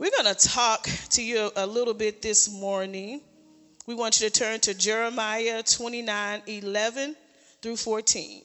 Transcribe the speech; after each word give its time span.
We're 0.00 0.10
going 0.16 0.34
to 0.34 0.48
talk 0.48 0.88
to 1.10 1.22
you 1.22 1.50
a 1.56 1.66
little 1.66 1.92
bit 1.92 2.22
this 2.22 2.50
morning. 2.50 3.20
We 3.86 3.94
want 3.94 4.18
you 4.18 4.30
to 4.30 4.32
turn 4.32 4.58
to 4.60 4.72
Jeremiah 4.72 5.62
29 5.62 6.40
11 6.46 7.16
through 7.60 7.76
14. 7.76 8.40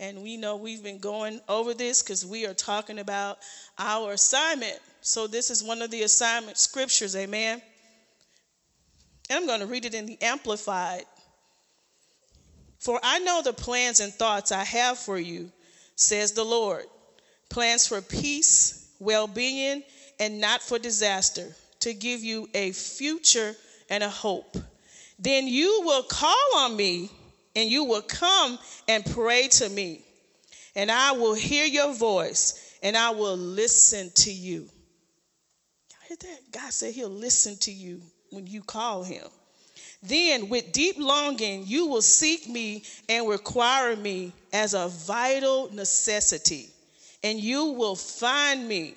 And 0.00 0.20
we 0.20 0.36
know 0.36 0.56
we've 0.56 0.82
been 0.82 0.98
going 0.98 1.40
over 1.48 1.74
this 1.74 2.02
because 2.02 2.26
we 2.26 2.44
are 2.44 2.54
talking 2.54 2.98
about 2.98 3.38
our 3.78 4.14
assignment. 4.14 4.76
So, 5.00 5.28
this 5.28 5.50
is 5.50 5.62
one 5.62 5.80
of 5.80 5.92
the 5.92 6.02
assignment 6.02 6.58
scriptures, 6.58 7.14
amen. 7.14 7.62
And 9.30 9.38
I'm 9.38 9.46
going 9.46 9.60
to 9.60 9.66
read 9.66 9.84
it 9.84 9.94
in 9.94 10.06
the 10.06 10.20
Amplified. 10.20 11.04
For 12.80 12.98
I 13.00 13.20
know 13.20 13.42
the 13.44 13.52
plans 13.52 14.00
and 14.00 14.12
thoughts 14.12 14.50
I 14.50 14.64
have 14.64 14.98
for 14.98 15.20
you, 15.20 15.52
says 15.94 16.32
the 16.32 16.42
Lord 16.42 16.82
plans 17.48 17.86
for 17.86 18.02
peace, 18.02 18.90
well 18.98 19.28
being, 19.28 19.84
and 20.20 20.40
not 20.40 20.62
for 20.62 20.78
disaster, 20.78 21.54
to 21.80 21.94
give 21.94 22.22
you 22.22 22.48
a 22.54 22.72
future 22.72 23.54
and 23.88 24.02
a 24.02 24.08
hope. 24.08 24.56
Then 25.18 25.46
you 25.46 25.82
will 25.84 26.02
call 26.02 26.56
on 26.56 26.76
me 26.76 27.10
and 27.56 27.70
you 27.70 27.84
will 27.84 28.02
come 28.02 28.58
and 28.86 29.04
pray 29.04 29.48
to 29.48 29.68
me, 29.68 30.02
and 30.76 30.90
I 30.90 31.12
will 31.12 31.34
hear 31.34 31.64
your 31.64 31.92
voice 31.92 32.76
and 32.82 32.96
I 32.96 33.10
will 33.10 33.36
listen 33.36 34.10
to 34.14 34.32
you. 34.32 34.60
Y'all 35.90 36.08
hear 36.08 36.16
that? 36.20 36.52
God 36.52 36.72
said 36.72 36.94
he'll 36.94 37.08
listen 37.08 37.56
to 37.62 37.72
you 37.72 38.00
when 38.30 38.46
you 38.46 38.62
call 38.62 39.02
him. 39.02 39.24
Then, 40.00 40.48
with 40.48 40.70
deep 40.70 40.96
longing, 40.96 41.64
you 41.66 41.86
will 41.86 42.02
seek 42.02 42.48
me 42.48 42.84
and 43.08 43.28
require 43.28 43.96
me 43.96 44.32
as 44.52 44.74
a 44.74 44.86
vital 44.88 45.70
necessity, 45.72 46.70
and 47.24 47.40
you 47.40 47.72
will 47.72 47.96
find 47.96 48.68
me 48.68 48.94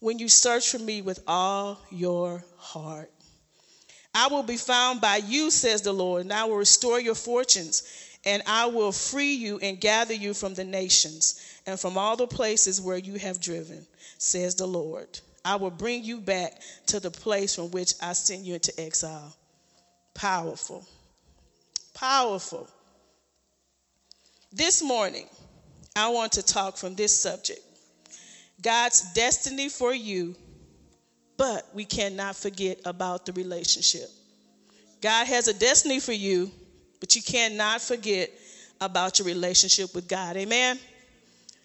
when 0.00 0.18
you 0.18 0.28
search 0.28 0.70
for 0.70 0.78
me 0.78 1.02
with 1.02 1.22
all 1.26 1.78
your 1.90 2.44
heart. 2.56 3.10
I 4.14 4.28
will 4.28 4.42
be 4.42 4.56
found 4.56 5.00
by 5.00 5.16
you, 5.16 5.50
says 5.50 5.82
the 5.82 5.92
Lord, 5.92 6.22
and 6.22 6.32
I 6.32 6.44
will 6.44 6.56
restore 6.56 6.98
your 6.98 7.14
fortunes, 7.14 7.82
and 8.24 8.42
I 8.46 8.66
will 8.66 8.92
free 8.92 9.34
you 9.34 9.58
and 9.58 9.80
gather 9.80 10.14
you 10.14 10.32
from 10.32 10.54
the 10.54 10.64
nations 10.64 11.60
and 11.66 11.78
from 11.78 11.98
all 11.98 12.16
the 12.16 12.26
places 12.26 12.80
where 12.80 12.96
you 12.96 13.14
have 13.16 13.40
driven, 13.40 13.86
says 14.18 14.54
the 14.54 14.66
Lord. 14.66 15.20
I 15.44 15.56
will 15.56 15.70
bring 15.70 16.02
you 16.02 16.20
back 16.20 16.60
to 16.86 16.98
the 16.98 17.10
place 17.10 17.54
from 17.54 17.70
which 17.70 17.92
I 18.00 18.14
sent 18.14 18.44
you 18.44 18.54
into 18.54 18.72
exile. 18.80 19.36
Powerful. 20.14 20.86
Powerful. 21.94 22.68
This 24.52 24.82
morning, 24.82 25.26
I 25.94 26.08
want 26.08 26.32
to 26.32 26.42
talk 26.42 26.78
from 26.78 26.94
this 26.94 27.16
subject 27.16 27.60
God's 28.62 29.12
destiny 29.12 29.68
for 29.68 29.92
you, 29.92 30.34
but 31.36 31.68
we 31.74 31.84
cannot 31.84 32.36
forget 32.36 32.80
about 32.84 33.26
the 33.26 33.32
relationship. 33.32 34.08
God 35.00 35.26
has 35.26 35.48
a 35.48 35.54
destiny 35.54 36.00
for 36.00 36.12
you, 36.12 36.50
but 37.00 37.14
you 37.14 37.22
cannot 37.22 37.80
forget 37.80 38.30
about 38.80 39.18
your 39.18 39.26
relationship 39.26 39.94
with 39.94 40.08
God. 40.08 40.36
Amen. 40.36 40.78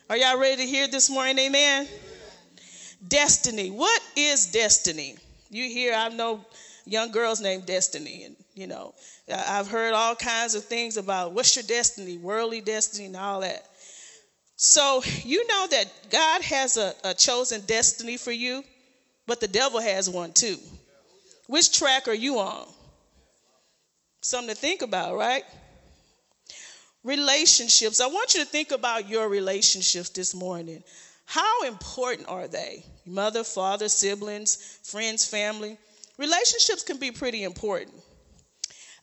Are 0.10 0.18
y'all 0.18 0.40
ready 0.40 0.64
to 0.64 0.68
hear 0.68 0.88
this 0.88 1.10
morning? 1.10 1.40
Amen. 1.40 1.88
Destiny. 3.08 3.72
What 3.72 4.02
is 4.16 4.48
destiny? 4.48 5.16
You 5.50 5.64
hear, 5.70 5.94
I 5.94 6.10
know 6.10 6.46
young 6.86 7.12
girls 7.12 7.42
named 7.42 7.66
Destiny, 7.66 8.24
and 8.26 8.36
you 8.54 8.68
know, 8.68 8.94
I've 9.34 9.68
heard 9.68 9.94
all 9.94 10.16
kinds 10.16 10.56
of 10.56 10.66
things 10.66 10.98
about 10.98 11.32
what's 11.32 11.56
your 11.56 11.64
destiny, 11.64 12.18
worldly 12.18 12.62
destiny, 12.62 13.06
and 13.06 13.16
all 13.16 13.42
that. 13.42 13.66
So 14.64 15.02
you 15.24 15.48
know 15.48 15.66
that 15.72 15.88
God 16.12 16.44
has 16.44 16.78
a, 16.78 16.94
a 17.04 17.16
chosen 17.16 17.62
destiny 17.62 18.16
for 18.16 18.32
you, 18.32 18.64
but 19.26 19.40
the 19.40 19.48
devil 19.48 19.82
has 19.82 20.08
one 20.08 20.34
too. 20.34 20.56
Which 21.48 21.76
track 21.76 22.08
are 22.08 22.14
you 22.14 22.38
on? 22.38 22.68
Something 24.22 24.54
to 24.54 24.62
think 24.62 24.84
about, 24.84 25.18
right? 25.18 25.44
Relationships. 27.04 28.00
I 28.02 28.06
want 28.06 28.36
you 28.36 28.42
to 28.42 28.46
think 28.46 28.70
about 28.70 29.10
your 29.10 29.30
relationships 29.30 30.10
this 30.10 30.36
morning. 30.36 30.84
How 31.26 31.64
important 31.64 32.30
are 32.30 32.48
they? 32.48 32.86
Mother, 33.08 33.44
father, 33.44 33.90
siblings, 33.90 34.78
friends, 34.84 35.26
family. 35.26 35.76
Relationships 36.20 36.84
can 36.84 37.00
be 37.00 37.10
pretty 37.10 37.46
important. 37.46 37.96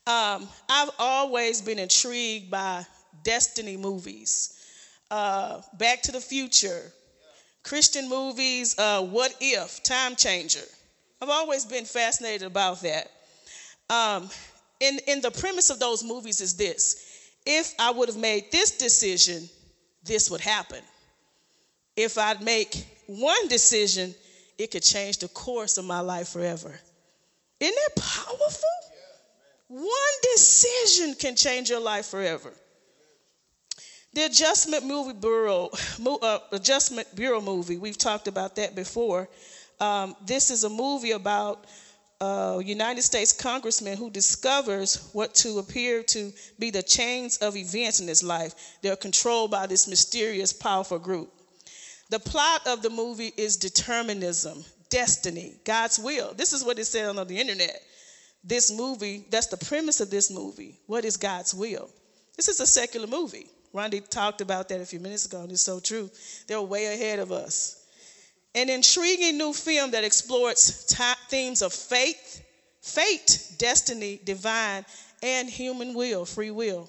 Um, 0.06 0.48
I've 0.70 0.90
always 1.00 1.60
been 1.60 1.80
intrigued 1.80 2.48
by 2.48 2.86
destiny 3.24 3.76
movies 3.76 4.54
uh, 5.10 5.60
Back 5.74 6.02
to 6.02 6.12
the 6.12 6.20
Future, 6.20 6.92
Christian 7.62 8.08
movies, 8.08 8.78
uh, 8.78 9.02
What 9.02 9.34
If, 9.40 9.82
Time 9.82 10.16
Changer. 10.16 10.64
I've 11.20 11.28
always 11.28 11.64
been 11.64 11.84
fascinated 11.84 12.46
about 12.46 12.82
that. 12.82 13.10
Um, 13.90 14.30
in, 14.80 14.98
in 15.06 15.20
the 15.20 15.30
premise 15.30 15.70
of 15.70 15.80
those 15.80 16.04
movies 16.04 16.40
is 16.40 16.54
this 16.56 17.04
if 17.46 17.74
I 17.78 17.90
would 17.90 18.08
have 18.08 18.18
made 18.18 18.52
this 18.52 18.76
decision, 18.76 19.48
this 20.04 20.30
would 20.30 20.40
happen. 20.40 20.80
If 21.96 22.18
I'd 22.18 22.42
make 22.42 22.86
one 23.06 23.48
decision, 23.48 24.14
it 24.58 24.70
could 24.70 24.82
change 24.82 25.18
the 25.18 25.28
course 25.28 25.78
of 25.78 25.84
my 25.84 26.00
life 26.00 26.28
forever. 26.28 26.78
Isn't 27.58 27.74
that 27.74 28.02
powerful? 28.02 28.68
One 29.68 30.14
decision 30.34 31.14
can 31.14 31.36
change 31.36 31.70
your 31.70 31.80
life 31.80 32.06
forever. 32.06 32.52
The 34.18 34.24
Adjustment 34.24 34.84
Movie 34.84 35.12
Bureau, 35.12 35.70
uh, 36.04 36.38
Adjustment 36.50 37.06
Bureau 37.14 37.40
movie, 37.40 37.76
we've 37.76 37.96
talked 37.96 38.26
about 38.26 38.56
that 38.56 38.74
before. 38.74 39.28
Um, 39.78 40.16
this 40.26 40.50
is 40.50 40.64
a 40.64 40.68
movie 40.68 41.12
about 41.12 41.66
a 42.20 42.60
United 42.64 43.02
States 43.02 43.32
congressman 43.32 43.96
who 43.96 44.10
discovers 44.10 45.08
what 45.12 45.36
to 45.36 45.60
appear 45.60 46.02
to 46.02 46.32
be 46.58 46.70
the 46.72 46.82
chains 46.82 47.36
of 47.36 47.56
events 47.56 48.00
in 48.00 48.08
his 48.08 48.24
life. 48.24 48.54
They're 48.82 48.96
controlled 48.96 49.52
by 49.52 49.68
this 49.68 49.86
mysterious, 49.86 50.52
powerful 50.52 50.98
group. 50.98 51.32
The 52.10 52.18
plot 52.18 52.66
of 52.66 52.82
the 52.82 52.90
movie 52.90 53.32
is 53.36 53.56
determinism, 53.56 54.64
destiny, 54.90 55.60
God's 55.64 55.96
will. 55.96 56.34
This 56.34 56.52
is 56.52 56.64
what 56.64 56.80
it 56.80 56.86
said 56.86 57.06
on 57.06 57.24
the 57.24 57.38
internet. 57.38 57.80
This 58.42 58.76
movie, 58.76 59.26
that's 59.30 59.46
the 59.46 59.64
premise 59.64 60.00
of 60.00 60.10
this 60.10 60.28
movie. 60.28 60.74
What 60.88 61.04
is 61.04 61.16
God's 61.16 61.54
will? 61.54 61.88
This 62.34 62.48
is 62.48 62.58
a 62.58 62.66
secular 62.66 63.06
movie. 63.06 63.46
Rondi 63.74 64.06
talked 64.08 64.40
about 64.40 64.68
that 64.68 64.80
a 64.80 64.86
few 64.86 65.00
minutes 65.00 65.26
ago, 65.26 65.42
and 65.42 65.52
it's 65.52 65.62
so 65.62 65.80
true. 65.80 66.10
They're 66.46 66.60
way 66.62 66.86
ahead 66.86 67.18
of 67.18 67.32
us. 67.32 67.84
An 68.54 68.70
intriguing 68.70 69.36
new 69.36 69.52
film 69.52 69.90
that 69.92 70.04
explores 70.04 70.84
t- 70.86 71.04
themes 71.28 71.62
of 71.62 71.72
faith, 71.72 72.42
fate, 72.80 73.52
destiny, 73.58 74.20
divine, 74.24 74.84
and 75.22 75.48
human 75.48 75.94
will, 75.94 76.24
free 76.24 76.50
will. 76.50 76.88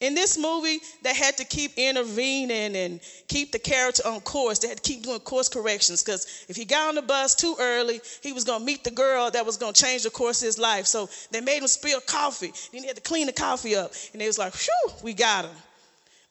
In 0.00 0.14
this 0.14 0.38
movie, 0.38 0.78
they 1.02 1.12
had 1.12 1.36
to 1.38 1.44
keep 1.44 1.72
intervening 1.76 2.76
and 2.76 3.00
keep 3.26 3.50
the 3.50 3.58
character 3.58 4.06
on 4.06 4.20
course. 4.20 4.60
They 4.60 4.68
had 4.68 4.76
to 4.76 4.82
keep 4.82 5.02
doing 5.02 5.18
course 5.20 5.48
corrections 5.48 6.04
because 6.04 6.44
if 6.48 6.54
he 6.54 6.64
got 6.64 6.90
on 6.90 6.94
the 6.94 7.02
bus 7.02 7.34
too 7.34 7.56
early, 7.58 8.00
he 8.22 8.32
was 8.32 8.44
going 8.44 8.60
to 8.60 8.64
meet 8.64 8.84
the 8.84 8.92
girl 8.92 9.28
that 9.28 9.44
was 9.44 9.56
going 9.56 9.72
to 9.72 9.82
change 9.82 10.04
the 10.04 10.10
course 10.10 10.40
of 10.40 10.46
his 10.46 10.58
life. 10.58 10.86
So 10.86 11.08
they 11.32 11.40
made 11.40 11.62
him 11.62 11.66
spill 11.66 12.00
coffee. 12.00 12.52
Then 12.72 12.82
he 12.82 12.86
had 12.86 12.94
to 12.94 13.02
clean 13.02 13.26
the 13.26 13.32
coffee 13.32 13.74
up. 13.74 13.90
And 14.12 14.20
they 14.20 14.28
was 14.28 14.38
like, 14.38 14.54
whew, 14.54 14.94
we 15.02 15.14
got 15.14 15.46
him. 15.46 15.56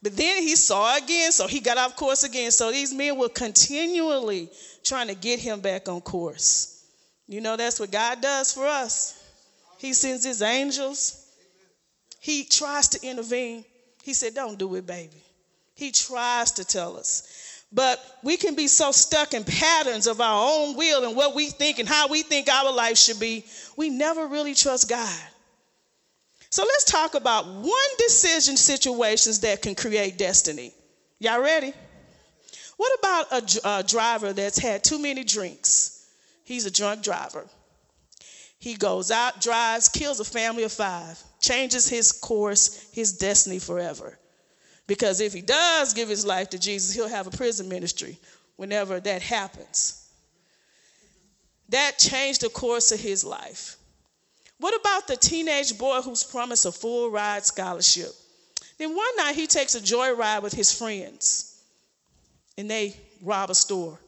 But 0.02 0.16
then 0.16 0.42
he 0.42 0.56
saw 0.56 0.96
again, 0.96 1.30
so 1.32 1.46
he 1.46 1.60
got 1.60 1.76
off 1.76 1.94
course 1.94 2.24
again. 2.24 2.50
So 2.52 2.70
these 2.70 2.94
men 2.94 3.18
were 3.18 3.28
continually 3.28 4.48
trying 4.82 5.08
to 5.08 5.14
get 5.14 5.40
him 5.40 5.60
back 5.60 5.90
on 5.90 6.00
course. 6.00 6.86
You 7.26 7.42
know, 7.42 7.56
that's 7.56 7.78
what 7.78 7.90
God 7.90 8.22
does 8.22 8.50
for 8.52 8.64
us. 8.64 9.22
He 9.76 9.92
sends 9.92 10.24
his 10.24 10.40
angels 10.40 11.17
he 12.20 12.44
tries 12.44 12.88
to 12.88 13.06
intervene. 13.06 13.64
He 14.02 14.14
said, 14.14 14.34
Don't 14.34 14.58
do 14.58 14.74
it, 14.74 14.86
baby. 14.86 15.22
He 15.74 15.92
tries 15.92 16.52
to 16.52 16.64
tell 16.64 16.96
us. 16.96 17.64
But 17.72 18.02
we 18.22 18.36
can 18.36 18.54
be 18.54 18.66
so 18.66 18.92
stuck 18.92 19.34
in 19.34 19.44
patterns 19.44 20.06
of 20.06 20.20
our 20.20 20.50
own 20.50 20.76
will 20.76 21.04
and 21.04 21.14
what 21.14 21.34
we 21.34 21.50
think 21.50 21.78
and 21.78 21.88
how 21.88 22.08
we 22.08 22.22
think 22.22 22.48
our 22.48 22.72
life 22.72 22.96
should 22.96 23.20
be, 23.20 23.44
we 23.76 23.90
never 23.90 24.26
really 24.26 24.54
trust 24.54 24.88
God. 24.88 25.20
So 26.50 26.62
let's 26.62 26.84
talk 26.84 27.14
about 27.14 27.46
one 27.46 27.90
decision 27.98 28.56
situations 28.56 29.40
that 29.40 29.60
can 29.60 29.74
create 29.74 30.16
destiny. 30.16 30.72
Y'all 31.18 31.42
ready? 31.42 31.74
What 32.78 32.98
about 32.98 33.32
a, 33.32 33.78
a 33.78 33.82
driver 33.82 34.32
that's 34.32 34.58
had 34.58 34.82
too 34.82 34.98
many 34.98 35.24
drinks? 35.24 36.06
He's 36.44 36.64
a 36.64 36.70
drunk 36.70 37.02
driver. 37.02 37.44
He 38.58 38.74
goes 38.74 39.10
out, 39.10 39.40
drives, 39.40 39.88
kills 39.88 40.20
a 40.20 40.24
family 40.24 40.64
of 40.64 40.72
five 40.72 41.22
changes 41.40 41.88
his 41.88 42.12
course, 42.12 42.88
his 42.92 43.12
destiny 43.12 43.58
forever. 43.58 44.18
Because 44.86 45.20
if 45.20 45.32
he 45.32 45.42
does 45.42 45.94
give 45.94 46.08
his 46.08 46.24
life 46.24 46.50
to 46.50 46.58
Jesus, 46.58 46.94
he'll 46.94 47.08
have 47.08 47.26
a 47.26 47.30
prison 47.30 47.68
ministry 47.68 48.18
whenever 48.56 49.00
that 49.00 49.22
happens. 49.22 50.06
That 51.68 51.98
changed 51.98 52.40
the 52.40 52.48
course 52.48 52.92
of 52.92 53.00
his 53.00 53.24
life. 53.24 53.76
What 54.58 54.78
about 54.80 55.06
the 55.06 55.16
teenage 55.16 55.76
boy 55.78 56.00
who's 56.00 56.24
promised 56.24 56.66
a 56.66 56.72
full 56.72 57.10
ride 57.10 57.44
scholarship? 57.44 58.10
Then 58.78 58.96
one 58.96 59.16
night 59.16 59.34
he 59.34 59.46
takes 59.46 59.74
a 59.74 59.80
joyride 59.80 60.42
with 60.42 60.52
his 60.52 60.72
friends 60.72 61.62
and 62.56 62.70
they 62.70 62.96
rob 63.22 63.50
a 63.50 63.54
store. 63.54 63.98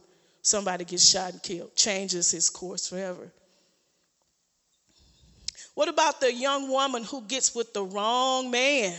somebody 0.41 0.83
gets 0.83 1.07
shot 1.07 1.33
and 1.33 1.43
killed, 1.43 1.75
changes 1.75 2.31
his 2.31 2.49
course 2.49 2.89
forever. 2.89 3.31
What 5.73 5.87
about 5.87 6.19
the 6.19 6.33
young 6.33 6.69
woman 6.69 7.03
who 7.03 7.21
gets 7.21 7.55
with 7.55 7.73
the 7.73 7.83
wrong 7.83 8.51
man 8.51 8.95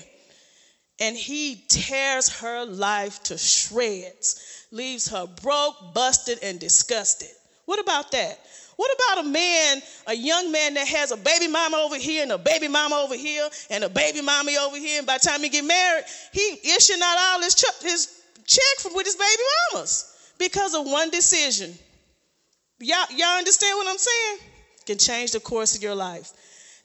and 0.98 1.16
he 1.16 1.64
tears 1.68 2.28
her 2.40 2.64
life 2.64 3.22
to 3.24 3.38
shreds, 3.38 4.66
leaves 4.70 5.08
her 5.08 5.26
broke, 5.42 5.94
busted, 5.94 6.38
and 6.42 6.58
disgusted? 6.58 7.28
What 7.66 7.80
about 7.80 8.10
that? 8.12 8.38
What 8.76 8.90
about 8.94 9.26
a 9.26 9.28
man, 9.28 9.82
a 10.06 10.14
young 10.14 10.50
man 10.50 10.74
that 10.74 10.88
has 10.88 11.12
a 11.12 11.16
baby 11.16 11.46
mama 11.46 11.76
over 11.76 11.96
here 11.96 12.22
and 12.22 12.32
a 12.32 12.38
baby 12.38 12.68
mama 12.68 12.96
over 12.96 13.14
here 13.14 13.48
and 13.70 13.84
a 13.84 13.88
baby 13.88 14.22
mommy 14.22 14.56
over 14.56 14.76
here, 14.76 14.98
and 14.98 15.06
by 15.06 15.18
the 15.18 15.28
time 15.28 15.42
he 15.42 15.50
get 15.50 15.64
married, 15.64 16.04
he 16.32 16.58
issuing 16.64 17.00
out 17.02 17.16
all 17.18 17.42
his, 17.42 17.54
ch- 17.54 17.82
his 17.82 18.22
check 18.46 18.78
from 18.78 18.94
with 18.94 19.06
his 19.06 19.16
baby 19.16 19.42
mamas 19.72 20.12
because 20.38 20.74
of 20.74 20.86
one 20.86 21.10
decision. 21.10 21.72
Y'all, 22.80 23.06
y'all 23.14 23.38
understand 23.38 23.76
what 23.76 23.86
I'm 23.88 23.98
saying? 23.98 24.38
Can 24.86 24.98
change 24.98 25.32
the 25.32 25.40
course 25.40 25.76
of 25.76 25.82
your 25.82 25.94
life. 25.94 26.32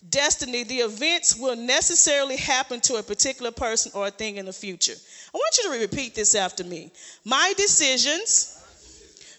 Destiny, 0.10 0.64
the 0.64 0.78
events 0.78 1.36
will 1.36 1.56
necessarily 1.56 2.38
happen 2.38 2.80
to 2.82 2.96
a 2.96 3.04
particular 3.04 3.52
person 3.52 3.92
or 3.96 4.08
a 4.08 4.12
thing 4.12 4.38
in 4.38 4.46
the 4.46 4.54
future. 4.54 4.94
I 5.34 5.38
want 5.38 5.58
you 5.58 5.74
to 5.74 5.80
repeat 5.80 6.16
this 6.16 6.36
after 6.36 6.64
me. 6.64 6.92
My 7.26 7.54
decisions 7.58 8.54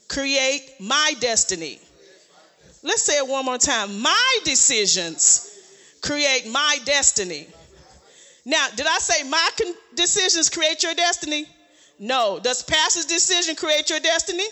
create 0.09 0.73
my 0.81 1.15
destiny. 1.21 1.79
Let's 2.83 3.03
say 3.03 3.17
it 3.19 3.27
one 3.27 3.45
more 3.45 3.59
time. 3.59 4.01
My 4.01 4.39
decisions 4.45 5.51
create 6.03 6.47
my 6.51 6.79
destiny. 6.85 7.47
Now, 8.45 8.67
did 8.75 8.87
I 8.87 8.99
say 8.99 9.29
my 9.29 9.51
con- 9.61 9.75
decisions 9.95 10.49
create 10.49 10.83
your 10.83 10.95
destiny? 10.95 11.47
No. 11.99 12.41
Does 12.43 12.63
pastor's 12.63 13.05
decision 13.05 13.57
create 13.57 13.91
your 13.91 14.01
destiny? 14.01 14.47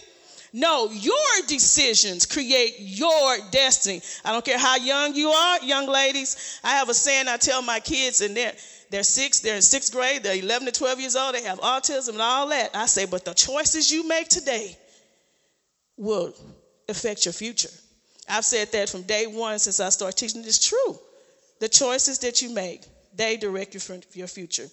No, 0.59 0.91
your 0.91 1.13
decisions 1.49 2.25
create 2.25 2.77
your 2.79 3.37
destiny. 3.51 4.01
I 4.25 4.33
don't 4.33 4.43
care 4.43 4.59
how 4.59 4.77
young 4.77 5.15
you 5.15 5.29
are, 5.29 5.63
young 5.63 5.87
ladies. 5.87 6.59
I 6.65 6.77
have 6.77 6.89
a 6.89 6.95
saying 6.95 7.29
I 7.29 7.37
tell 7.37 7.61
my 7.61 7.79
kids, 7.79 8.23
and 8.23 8.35
they're 8.35 8.55
they're 8.91 9.03
six, 9.03 9.41
they're 9.41 9.57
in 9.57 9.61
sixth 9.61 9.93
grade, 9.93 10.23
they're 10.23 10.35
11 10.43 10.65
to 10.65 10.73
12 10.73 11.01
years 11.01 11.15
old, 11.15 11.35
they 11.35 11.43
have 11.43 11.61
autism 11.61 12.11
and 12.11 12.23
all 12.23 12.49
that. 12.49 12.71
I 12.75 12.87
say, 12.87 13.05
but 13.05 13.27
the 13.27 13.35
choices 13.35 13.93
you 13.93 14.09
make 14.09 14.29
today 14.29 14.79
will 15.99 16.33
affect 16.89 17.27
your 17.27 17.35
future. 17.35 17.69
I've 18.27 18.47
said 18.47 18.73
that 18.73 18.89
from 18.89 19.03
day 19.03 19.27
one 19.27 19.59
since 19.59 19.79
I 19.79 19.91
started 19.91 20.17
teaching. 20.17 20.43
It's 20.43 20.67
true. 20.67 20.99
The 21.61 21.69
choices 21.69 22.21
that 22.21 22.41
you 22.41 22.55
make, 22.55 22.83
they 23.15 23.37
direct 23.37 23.75
you 23.75 24.01
your 24.15 24.29
future. 24.29 24.69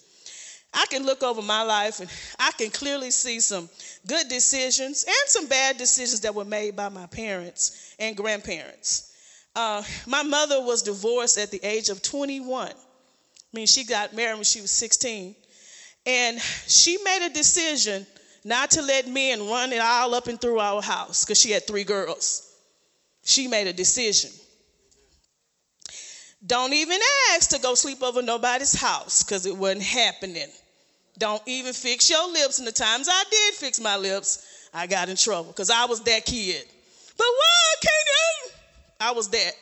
I 0.74 0.86
can 0.90 1.06
look 1.06 1.22
over 1.22 1.40
my 1.40 1.62
life 1.62 2.00
and 2.00 2.10
I 2.38 2.50
can 2.58 2.70
clearly 2.70 3.10
see 3.10 3.40
some 3.40 3.68
good 4.06 4.28
decisions 4.28 5.04
and 5.04 5.28
some 5.28 5.46
bad 5.46 5.78
decisions 5.78 6.20
that 6.22 6.34
were 6.34 6.44
made 6.44 6.76
by 6.76 6.88
my 6.88 7.06
parents 7.06 7.94
and 7.98 8.16
grandparents. 8.16 9.12
Uh, 9.54 9.82
my 10.06 10.22
mother 10.22 10.60
was 10.60 10.82
divorced 10.82 11.38
at 11.38 11.50
the 11.50 11.64
age 11.64 11.88
of 11.88 12.02
21. 12.02 12.68
I 12.68 12.72
mean, 13.52 13.66
she 13.66 13.84
got 13.84 14.14
married 14.14 14.34
when 14.34 14.44
she 14.44 14.60
was 14.60 14.72
16. 14.72 15.36
And 16.06 16.40
she 16.66 16.98
made 17.04 17.26
a 17.26 17.32
decision 17.32 18.06
not 18.44 18.72
to 18.72 18.82
let 18.82 19.08
men 19.08 19.48
run 19.48 19.72
it 19.72 19.80
all 19.80 20.14
up 20.14 20.26
and 20.26 20.40
through 20.40 20.58
our 20.58 20.82
house 20.82 21.24
because 21.24 21.40
she 21.40 21.50
had 21.50 21.66
three 21.66 21.84
girls. 21.84 22.50
She 23.24 23.48
made 23.48 23.66
a 23.66 23.72
decision. 23.72 24.30
Don't 26.46 26.74
even 26.74 26.98
ask 27.32 27.50
to 27.50 27.58
go 27.58 27.74
sleep 27.74 28.02
over 28.02 28.20
nobody's 28.20 28.78
house 28.78 29.22
because 29.22 29.46
it 29.46 29.56
wasn't 29.56 29.82
happening. 29.82 30.48
Don't 31.18 31.42
even 31.46 31.72
fix 31.72 32.10
your 32.10 32.30
lips. 32.32 32.58
And 32.58 32.66
the 32.66 32.72
times 32.72 33.08
I 33.10 33.24
did 33.30 33.54
fix 33.54 33.80
my 33.80 33.96
lips, 33.96 34.68
I 34.72 34.86
got 34.86 35.08
in 35.08 35.16
trouble 35.16 35.50
because 35.50 35.70
I 35.70 35.84
was 35.86 36.00
that 36.02 36.26
kid. 36.26 36.64
But 37.16 37.26
why 37.26 37.74
can't 37.80 38.06
you? 38.06 38.50
I 39.00 39.12
was 39.12 39.28
that. 39.28 39.52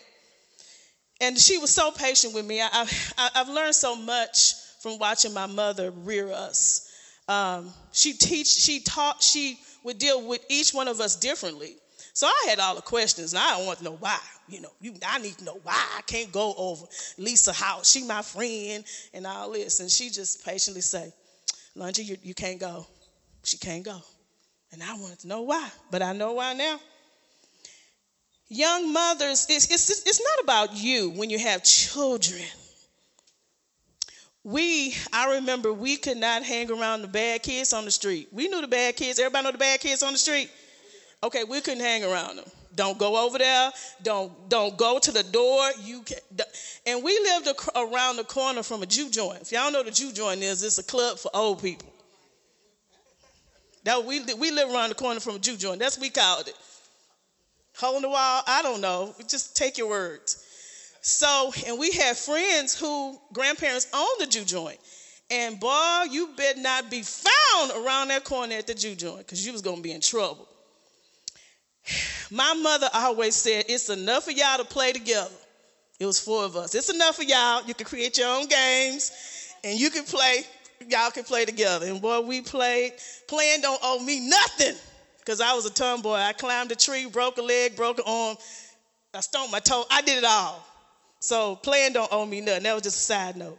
And 1.20 1.38
she 1.38 1.58
was 1.58 1.70
so 1.70 1.90
patient 1.90 2.34
with 2.34 2.46
me. 2.46 2.60
I, 2.60 2.68
I, 3.18 3.30
I've 3.36 3.48
learned 3.48 3.74
so 3.74 3.94
much 3.94 4.54
from 4.80 4.98
watching 4.98 5.32
my 5.32 5.46
mother 5.46 5.90
rear 5.90 6.32
us. 6.32 6.88
Um, 7.28 7.70
she 7.92 8.14
teach, 8.14 8.48
she 8.48 8.80
taught, 8.80 9.22
she 9.22 9.58
would 9.84 9.98
deal 9.98 10.26
with 10.26 10.44
each 10.48 10.72
one 10.72 10.88
of 10.88 11.00
us 11.00 11.16
differently. 11.16 11.76
So 12.14 12.26
I 12.26 12.46
had 12.48 12.58
all 12.58 12.74
the 12.74 12.82
questions, 12.82 13.32
and 13.32 13.42
I 13.42 13.56
don't 13.56 13.66
want 13.66 13.78
to 13.78 13.84
know 13.84 13.96
why. 13.98 14.18
You 14.48 14.60
know, 14.60 14.72
you, 14.80 14.94
I 15.06 15.18
need 15.18 15.38
to 15.38 15.44
know 15.44 15.60
why 15.62 15.80
I 15.96 16.02
can't 16.02 16.30
go 16.30 16.54
over 16.56 16.84
Lisa 17.16 17.52
house. 17.52 17.90
She 17.90 18.04
my 18.04 18.22
friend 18.22 18.84
and 19.14 19.26
all 19.26 19.52
this. 19.52 19.80
And 19.80 19.90
she 19.90 20.10
just 20.10 20.44
patiently 20.44 20.82
say, 20.82 21.12
Lungy, 21.76 22.04
you, 22.04 22.16
you 22.22 22.34
can't 22.34 22.60
go. 22.60 22.86
She 23.44 23.56
can't 23.58 23.84
go. 23.84 24.00
And 24.72 24.82
I 24.82 24.94
wanted 24.94 25.20
to 25.20 25.28
know 25.28 25.42
why, 25.42 25.68
but 25.90 26.02
I 26.02 26.12
know 26.12 26.32
why 26.32 26.54
now. 26.54 26.78
Young 28.48 28.92
mothers, 28.92 29.46
it's, 29.48 29.70
it's, 29.70 29.88
it's 29.90 30.20
not 30.20 30.44
about 30.44 30.76
you 30.76 31.10
when 31.10 31.30
you 31.30 31.38
have 31.38 31.64
children. 31.64 32.42
We, 34.44 34.94
I 35.12 35.36
remember 35.36 35.72
we 35.72 35.96
could 35.96 36.16
not 36.16 36.42
hang 36.42 36.70
around 36.70 37.02
the 37.02 37.08
bad 37.08 37.42
kids 37.42 37.72
on 37.72 37.84
the 37.84 37.90
street. 37.90 38.28
We 38.32 38.48
knew 38.48 38.60
the 38.60 38.68
bad 38.68 38.96
kids. 38.96 39.18
Everybody 39.18 39.44
know 39.44 39.52
the 39.52 39.58
bad 39.58 39.80
kids 39.80 40.02
on 40.02 40.12
the 40.12 40.18
street? 40.18 40.50
Okay, 41.22 41.44
we 41.44 41.60
couldn't 41.60 41.80
hang 41.80 42.04
around 42.04 42.36
them. 42.36 42.50
Don't 42.74 42.98
go 42.98 43.24
over 43.26 43.38
there. 43.38 43.70
Don't 44.02 44.48
don't 44.48 44.76
go 44.76 44.98
to 44.98 45.12
the 45.12 45.22
door. 45.22 45.70
You 45.82 46.02
can, 46.02 46.18
and 46.86 47.02
we 47.02 47.18
lived 47.18 47.48
around 47.76 48.16
the 48.16 48.24
corner 48.24 48.62
from 48.62 48.82
a 48.82 48.86
juke 48.86 49.12
joint. 49.12 49.42
If 49.42 49.52
y'all 49.52 49.70
know 49.70 49.82
the 49.82 49.90
juke 49.90 50.14
joint 50.14 50.42
is, 50.42 50.62
it's 50.62 50.78
a 50.78 50.82
club 50.82 51.18
for 51.18 51.30
old 51.34 51.60
people. 51.60 51.88
That 53.84 54.04
we 54.04 54.20
we 54.34 54.50
live 54.50 54.70
around 54.72 54.88
the 54.88 54.94
corner 54.94 55.20
from 55.20 55.36
a 55.36 55.38
juke 55.38 55.58
joint. 55.58 55.80
That's 55.80 55.98
what 55.98 56.02
we 56.02 56.10
called 56.10 56.48
it. 56.48 56.54
Hole 57.76 57.96
in 57.96 58.02
the 58.02 58.08
wall. 58.08 58.42
I 58.46 58.62
don't 58.62 58.80
know. 58.80 59.14
Just 59.28 59.56
take 59.56 59.76
your 59.76 59.88
words. 59.88 60.38
So, 61.02 61.52
and 61.66 61.78
we 61.78 61.90
had 61.90 62.16
friends 62.16 62.78
who 62.78 63.18
grandparents 63.32 63.88
owned 63.92 64.20
the 64.20 64.26
juke 64.26 64.46
joint. 64.46 64.78
And 65.30 65.58
boy, 65.58 66.04
you 66.10 66.28
better 66.36 66.60
not 66.60 66.90
be 66.90 67.02
found 67.02 67.72
around 67.72 68.08
that 68.08 68.22
corner 68.24 68.54
at 68.54 68.66
the 68.66 68.74
juke 68.74 68.98
joint 68.98 69.18
because 69.18 69.44
you 69.44 69.52
was 69.52 69.62
gonna 69.62 69.80
be 69.80 69.92
in 69.92 70.00
trouble. 70.00 70.48
My 72.30 72.54
mother 72.54 72.88
always 72.94 73.34
said, 73.34 73.66
It's 73.68 73.88
enough 73.88 74.28
of 74.28 74.36
y'all 74.36 74.58
to 74.58 74.64
play 74.64 74.92
together. 74.92 75.30
It 75.98 76.06
was 76.06 76.18
four 76.18 76.44
of 76.44 76.56
us. 76.56 76.74
It's 76.74 76.90
enough 76.90 77.20
of 77.20 77.24
y'all. 77.28 77.62
You 77.64 77.74
can 77.74 77.86
create 77.86 78.18
your 78.18 78.28
own 78.28 78.46
games 78.46 79.12
and 79.62 79.78
you 79.78 79.90
can 79.90 80.04
play. 80.04 80.42
Y'all 80.88 81.10
can 81.10 81.24
play 81.24 81.44
together. 81.44 81.86
And 81.86 82.02
boy, 82.02 82.20
we 82.22 82.40
played. 82.40 82.94
Playing 83.28 83.60
don't 83.60 83.80
owe 83.82 84.02
me 84.02 84.28
nothing 84.28 84.74
because 85.20 85.40
I 85.40 85.54
was 85.54 85.64
a 85.66 85.70
tomboy. 85.70 86.14
I 86.14 86.32
climbed 86.32 86.72
a 86.72 86.76
tree, 86.76 87.06
broke 87.06 87.38
a 87.38 87.42
leg, 87.42 87.76
broke 87.76 87.98
an 87.98 88.04
arm. 88.06 88.36
I 89.14 89.20
stomped 89.20 89.52
my 89.52 89.60
toe. 89.60 89.84
I 89.90 90.02
did 90.02 90.18
it 90.18 90.24
all. 90.24 90.66
So 91.20 91.54
playing 91.56 91.92
don't 91.92 92.12
owe 92.12 92.26
me 92.26 92.40
nothing. 92.40 92.64
That 92.64 92.74
was 92.74 92.82
just 92.82 92.96
a 92.96 93.00
side 93.00 93.36
note. 93.36 93.58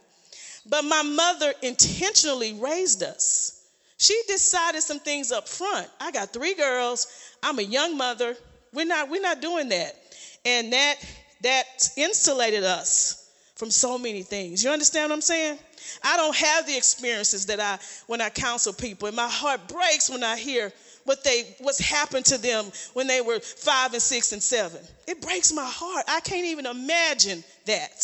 But 0.68 0.82
my 0.82 1.02
mother 1.02 1.54
intentionally 1.62 2.54
raised 2.54 3.02
us. 3.02 3.53
She 3.96 4.20
decided 4.26 4.82
some 4.82 4.98
things 4.98 5.32
up 5.32 5.48
front. 5.48 5.88
I 6.00 6.10
got 6.10 6.32
three 6.32 6.54
girls. 6.54 7.06
I'm 7.42 7.58
a 7.58 7.62
young 7.62 7.96
mother. 7.96 8.36
We're 8.72 8.86
not, 8.86 9.08
we're 9.08 9.22
not 9.22 9.40
doing 9.40 9.68
that. 9.68 9.96
And 10.44 10.72
that, 10.72 10.96
that 11.42 11.64
insulated 11.96 12.64
us 12.64 13.30
from 13.54 13.70
so 13.70 13.96
many 13.98 14.22
things. 14.22 14.64
You 14.64 14.70
understand 14.70 15.10
what 15.10 15.16
I'm 15.16 15.20
saying? 15.20 15.58
I 16.02 16.16
don't 16.16 16.36
have 16.36 16.66
the 16.66 16.76
experiences 16.76 17.46
that 17.46 17.60
I 17.60 17.78
when 18.06 18.20
I 18.20 18.30
counsel 18.30 18.72
people, 18.72 19.06
and 19.06 19.16
my 19.16 19.28
heart 19.28 19.68
breaks 19.68 20.10
when 20.10 20.24
I 20.24 20.36
hear 20.36 20.72
what 21.04 21.22
they 21.22 21.54
what's 21.60 21.78
happened 21.78 22.24
to 22.26 22.38
them 22.38 22.64
when 22.94 23.06
they 23.06 23.20
were 23.20 23.38
five 23.38 23.92
and 23.92 24.02
six 24.02 24.32
and 24.32 24.42
seven. 24.42 24.80
It 25.06 25.20
breaks 25.20 25.52
my 25.52 25.66
heart. 25.66 26.04
I 26.08 26.20
can't 26.20 26.46
even 26.46 26.66
imagine 26.66 27.44
that. 27.66 28.02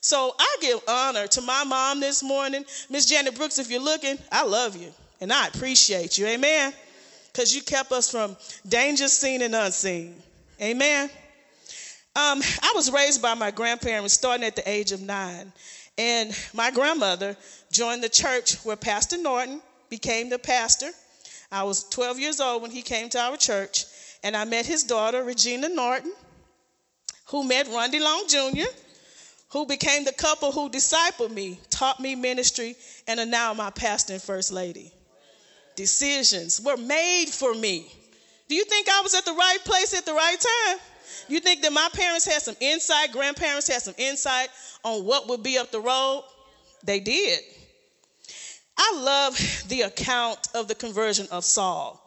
So 0.00 0.34
I 0.38 0.56
give 0.60 0.80
honor 0.86 1.26
to 1.28 1.40
my 1.40 1.64
mom 1.64 2.00
this 2.00 2.22
morning, 2.22 2.64
Miss 2.90 3.06
Janet 3.06 3.36
Brooks. 3.36 3.58
If 3.58 3.70
you're 3.70 3.80
looking, 3.80 4.18
I 4.30 4.44
love 4.44 4.76
you 4.76 4.92
and 5.20 5.32
I 5.32 5.48
appreciate 5.48 6.18
you. 6.18 6.26
Amen 6.26 6.72
because 7.34 7.54
you 7.54 7.62
kept 7.62 7.90
us 7.90 8.10
from 8.10 8.36
danger 8.68 9.08
seen 9.08 9.42
and 9.42 9.54
unseen. 9.54 10.14
Amen. 10.62 11.10
Um, 12.16 12.40
I 12.62 12.72
was 12.76 12.92
raised 12.92 13.20
by 13.20 13.34
my 13.34 13.50
grandparents 13.50 14.14
starting 14.14 14.46
at 14.46 14.54
the 14.54 14.68
age 14.70 14.92
of 14.92 15.02
nine. 15.02 15.52
And 15.98 16.36
my 16.54 16.70
grandmother 16.70 17.36
joined 17.72 18.04
the 18.04 18.08
church 18.08 18.56
where 18.64 18.76
Pastor 18.76 19.18
Norton 19.18 19.60
became 19.90 20.28
the 20.30 20.38
pastor. 20.38 20.90
I 21.50 21.64
was 21.64 21.88
12 21.88 22.20
years 22.20 22.40
old 22.40 22.62
when 22.62 22.70
he 22.70 22.82
came 22.82 23.08
to 23.10 23.18
our 23.18 23.36
church, 23.36 23.84
and 24.22 24.36
I 24.36 24.44
met 24.44 24.64
his 24.64 24.84
daughter, 24.84 25.22
Regina 25.24 25.68
Norton, 25.68 26.12
who 27.26 27.46
met 27.46 27.68
Rundy 27.68 28.00
Long 28.00 28.24
Jr., 28.28 28.70
who 29.50 29.66
became 29.66 30.04
the 30.04 30.12
couple 30.12 30.50
who 30.50 30.68
discipled 30.68 31.30
me, 31.30 31.60
taught 31.70 32.00
me 32.00 32.14
ministry, 32.14 32.76
and 33.06 33.20
are 33.20 33.26
now 33.26 33.54
my 33.54 33.70
pastor 33.70 34.14
and 34.14 34.22
first 34.22 34.52
lady 34.52 34.92
decisions 35.76 36.60
were 36.60 36.76
made 36.76 37.26
for 37.26 37.54
me. 37.54 37.90
Do 38.48 38.54
you 38.54 38.64
think 38.64 38.88
I 38.88 39.00
was 39.00 39.14
at 39.14 39.24
the 39.24 39.32
right 39.32 39.58
place 39.64 39.94
at 39.94 40.04
the 40.04 40.12
right 40.12 40.36
time? 40.38 40.78
You 41.28 41.40
think 41.40 41.62
that 41.62 41.72
my 41.72 41.88
parents 41.92 42.24
had 42.24 42.42
some 42.42 42.56
insight, 42.60 43.12
grandparents 43.12 43.68
had 43.68 43.82
some 43.82 43.94
insight 43.96 44.48
on 44.84 45.04
what 45.04 45.28
would 45.28 45.42
be 45.42 45.58
up 45.58 45.70
the 45.70 45.80
road? 45.80 46.24
They 46.84 47.00
did. 47.00 47.40
I 48.76 48.92
love 48.96 49.64
the 49.68 49.82
account 49.82 50.48
of 50.54 50.68
the 50.68 50.74
conversion 50.74 51.26
of 51.30 51.44
Saul. 51.44 52.00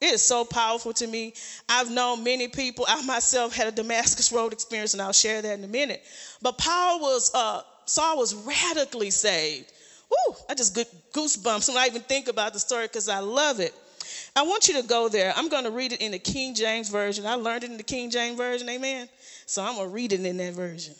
It 0.00 0.12
is 0.12 0.22
so 0.22 0.44
powerful 0.44 0.92
to 0.94 1.06
me. 1.06 1.34
I've 1.68 1.90
known 1.90 2.22
many 2.22 2.48
people. 2.48 2.84
I 2.88 3.04
myself 3.04 3.54
had 3.54 3.66
a 3.66 3.72
Damascus 3.72 4.30
Road 4.30 4.52
experience, 4.52 4.92
and 4.92 5.02
I'll 5.02 5.12
share 5.12 5.42
that 5.42 5.58
in 5.58 5.64
a 5.64 5.68
minute. 5.68 6.02
But 6.40 6.56
Paul 6.56 7.00
was, 7.00 7.32
uh, 7.34 7.62
Saul 7.84 8.18
was 8.18 8.34
radically 8.34 9.10
saved. 9.10 9.72
Woo, 10.10 10.36
I 10.48 10.54
just 10.54 10.74
get 10.74 10.88
goosebumps 11.12 11.68
when 11.68 11.76
I 11.76 11.86
even 11.86 12.02
think 12.02 12.28
about 12.28 12.52
the 12.52 12.58
story 12.58 12.86
because 12.86 13.08
I 13.08 13.18
love 13.20 13.60
it. 13.60 13.74
I 14.34 14.42
want 14.42 14.68
you 14.68 14.80
to 14.80 14.86
go 14.86 15.08
there. 15.08 15.32
I'm 15.36 15.48
going 15.48 15.64
to 15.64 15.70
read 15.70 15.92
it 15.92 16.00
in 16.00 16.12
the 16.12 16.18
King 16.18 16.54
James 16.54 16.88
Version. 16.88 17.26
I 17.26 17.34
learned 17.34 17.64
it 17.64 17.70
in 17.70 17.76
the 17.76 17.82
King 17.82 18.10
James 18.10 18.36
Version, 18.36 18.68
amen? 18.68 19.08
So 19.46 19.62
I'm 19.62 19.74
going 19.74 19.88
to 19.88 19.94
read 19.94 20.12
it 20.12 20.24
in 20.24 20.36
that 20.36 20.54
version. 20.54 20.94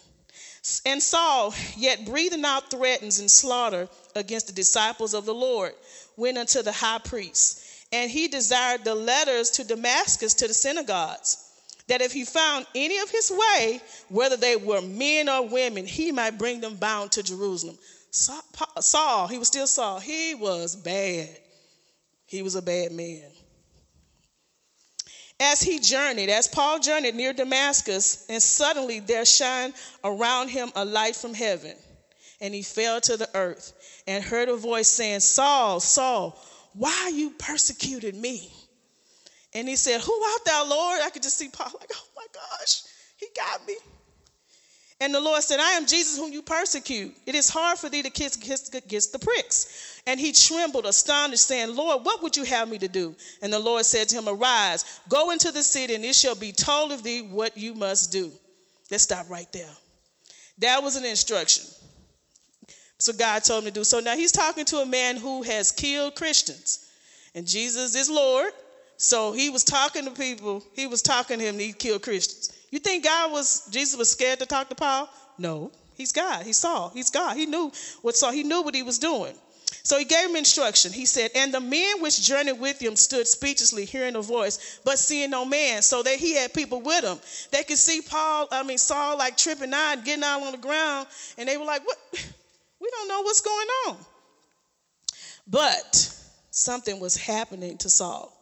And 0.84 1.02
Saul, 1.02 1.54
yet 1.76 2.04
breathing 2.04 2.44
out 2.44 2.70
threats 2.70 3.20
and 3.20 3.30
slaughter 3.30 3.88
against 4.14 4.48
the 4.48 4.52
disciples 4.52 5.14
of 5.14 5.24
the 5.24 5.34
Lord, 5.34 5.72
went 6.16 6.36
unto 6.36 6.62
the 6.62 6.72
high 6.72 6.98
priest. 6.98 7.64
And 7.92 8.10
he 8.10 8.28
desired 8.28 8.84
the 8.84 8.94
letters 8.94 9.50
to 9.52 9.64
Damascus 9.64 10.34
to 10.34 10.48
the 10.48 10.54
synagogues, 10.54 11.38
that 11.86 12.02
if 12.02 12.12
he 12.12 12.24
found 12.24 12.66
any 12.74 12.98
of 12.98 13.08
his 13.08 13.30
way, 13.30 13.80
whether 14.10 14.36
they 14.36 14.56
were 14.56 14.82
men 14.82 15.28
or 15.28 15.46
women, 15.48 15.86
he 15.86 16.12
might 16.12 16.36
bring 16.36 16.60
them 16.60 16.74
bound 16.74 17.12
to 17.12 17.22
Jerusalem. 17.22 17.78
Saul, 18.10 19.26
he 19.28 19.38
was 19.38 19.48
still 19.48 19.66
Saul, 19.66 20.00
he 20.00 20.34
was 20.34 20.76
bad. 20.76 21.28
He 22.26 22.42
was 22.42 22.54
a 22.54 22.62
bad 22.62 22.92
man. 22.92 23.24
As 25.40 25.62
he 25.62 25.78
journeyed, 25.78 26.30
as 26.30 26.48
Paul 26.48 26.80
journeyed 26.80 27.14
near 27.14 27.32
Damascus, 27.32 28.26
and 28.28 28.42
suddenly 28.42 29.00
there 29.00 29.24
shined 29.24 29.72
around 30.02 30.48
him 30.48 30.72
a 30.74 30.84
light 30.84 31.14
from 31.14 31.32
heaven, 31.32 31.76
and 32.40 32.52
he 32.52 32.62
fell 32.62 33.00
to 33.02 33.16
the 33.16 33.30
earth 33.34 33.72
and 34.06 34.22
heard 34.22 34.48
a 34.48 34.56
voice 34.56 34.88
saying, 34.88 35.20
Saul, 35.20 35.80
Saul, 35.80 36.38
why 36.74 37.12
you 37.14 37.30
persecuted 37.30 38.14
me? 38.16 38.52
And 39.54 39.68
he 39.68 39.76
said, 39.76 40.00
Who 40.00 40.12
art 40.12 40.44
thou, 40.44 40.66
Lord? 40.68 41.00
I 41.02 41.10
could 41.10 41.22
just 41.22 41.38
see 41.38 41.48
Paul 41.48 41.72
like, 41.78 41.90
Oh 41.94 42.08
my 42.16 42.26
gosh, 42.32 42.82
he 43.16 43.26
got 43.34 43.66
me. 43.66 43.74
And 45.00 45.14
the 45.14 45.20
Lord 45.20 45.42
said, 45.44 45.60
I 45.60 45.72
am 45.72 45.86
Jesus 45.86 46.18
whom 46.18 46.32
you 46.32 46.42
persecute. 46.42 47.16
It 47.24 47.36
is 47.36 47.48
hard 47.48 47.78
for 47.78 47.88
thee 47.88 48.02
to 48.02 48.10
kiss, 48.10 48.34
kiss 48.34 48.68
against 48.74 49.12
the 49.12 49.20
pricks. 49.20 50.02
And 50.06 50.18
he 50.18 50.32
trembled, 50.32 50.86
astonished, 50.86 51.46
saying, 51.46 51.76
Lord, 51.76 52.04
what 52.04 52.20
would 52.22 52.36
you 52.36 52.42
have 52.44 52.68
me 52.68 52.78
to 52.78 52.88
do? 52.88 53.14
And 53.40 53.52
the 53.52 53.60
Lord 53.60 53.84
said 53.84 54.08
to 54.08 54.16
him, 54.16 54.28
Arise, 54.28 55.00
go 55.08 55.30
into 55.30 55.52
the 55.52 55.62
city, 55.62 55.94
and 55.94 56.04
it 56.04 56.16
shall 56.16 56.34
be 56.34 56.50
told 56.50 56.90
of 56.90 57.04
thee 57.04 57.22
what 57.22 57.56
you 57.56 57.74
must 57.74 58.10
do. 58.10 58.32
Let's 58.90 59.04
stop 59.04 59.30
right 59.30 59.50
there. 59.52 59.70
That 60.58 60.82
was 60.82 60.96
an 60.96 61.04
instruction. 61.04 61.64
So 62.98 63.12
God 63.12 63.44
told 63.44 63.62
him 63.62 63.72
to 63.72 63.74
do. 63.74 63.84
So 63.84 64.00
now 64.00 64.16
he's 64.16 64.32
talking 64.32 64.64
to 64.66 64.78
a 64.78 64.86
man 64.86 65.16
who 65.16 65.42
has 65.42 65.70
killed 65.70 66.16
Christians. 66.16 66.90
And 67.36 67.46
Jesus 67.46 67.94
is 67.94 68.10
Lord. 68.10 68.52
So 68.96 69.30
he 69.30 69.50
was 69.50 69.62
talking 69.62 70.06
to 70.06 70.10
people. 70.10 70.64
He 70.74 70.88
was 70.88 71.02
talking 71.02 71.38
to 71.38 71.44
him. 71.44 71.56
He 71.56 71.72
killed 71.72 72.02
Christians. 72.02 72.52
You 72.70 72.78
think 72.78 73.04
God 73.04 73.32
was 73.32 73.68
Jesus 73.70 73.96
was 73.96 74.10
scared 74.10 74.40
to 74.40 74.46
talk 74.46 74.68
to 74.68 74.74
Paul? 74.74 75.08
No, 75.38 75.70
he's 75.94 76.12
God. 76.12 76.44
He 76.44 76.52
saw. 76.52 76.90
He's 76.90 77.10
God. 77.10 77.36
He 77.36 77.46
knew 77.46 77.72
what 78.02 78.16
saw. 78.16 78.30
He 78.30 78.42
knew 78.42 78.62
what 78.62 78.74
he 78.74 78.82
was 78.82 78.98
doing. 78.98 79.34
So 79.82 79.98
he 79.98 80.04
gave 80.04 80.28
him 80.28 80.36
instruction. 80.36 80.92
He 80.92 81.06
said, 81.06 81.30
And 81.34 81.52
the 81.52 81.60
men 81.60 82.00
which 82.00 82.22
journeyed 82.22 82.60
with 82.60 82.80
him 82.80 82.96
stood 82.96 83.26
speechlessly, 83.26 83.84
hearing 83.84 84.16
a 84.16 84.22
voice, 84.22 84.80
but 84.84 84.98
seeing 84.98 85.30
no 85.30 85.44
man. 85.44 85.82
So 85.82 86.02
that 86.02 86.16
he 86.16 86.34
had 86.34 86.52
people 86.52 86.80
with 86.80 87.04
him. 87.04 87.18
They 87.52 87.64
could 87.64 87.78
see 87.78 88.02
Paul, 88.02 88.48
I 88.50 88.62
mean, 88.62 88.78
Saul 88.78 89.18
like 89.18 89.36
tripping 89.36 89.72
out, 89.72 90.04
getting 90.04 90.24
out 90.24 90.42
on 90.42 90.52
the 90.52 90.58
ground, 90.58 91.06
and 91.36 91.48
they 91.48 91.56
were 91.56 91.64
like, 91.64 91.86
What? 91.86 91.98
We 92.80 92.88
don't 92.90 93.08
know 93.08 93.22
what's 93.22 93.40
going 93.40 93.66
on. 93.88 93.96
But 95.48 96.14
something 96.52 97.00
was 97.00 97.16
happening 97.16 97.76
to 97.78 97.90
Saul. 97.90 98.37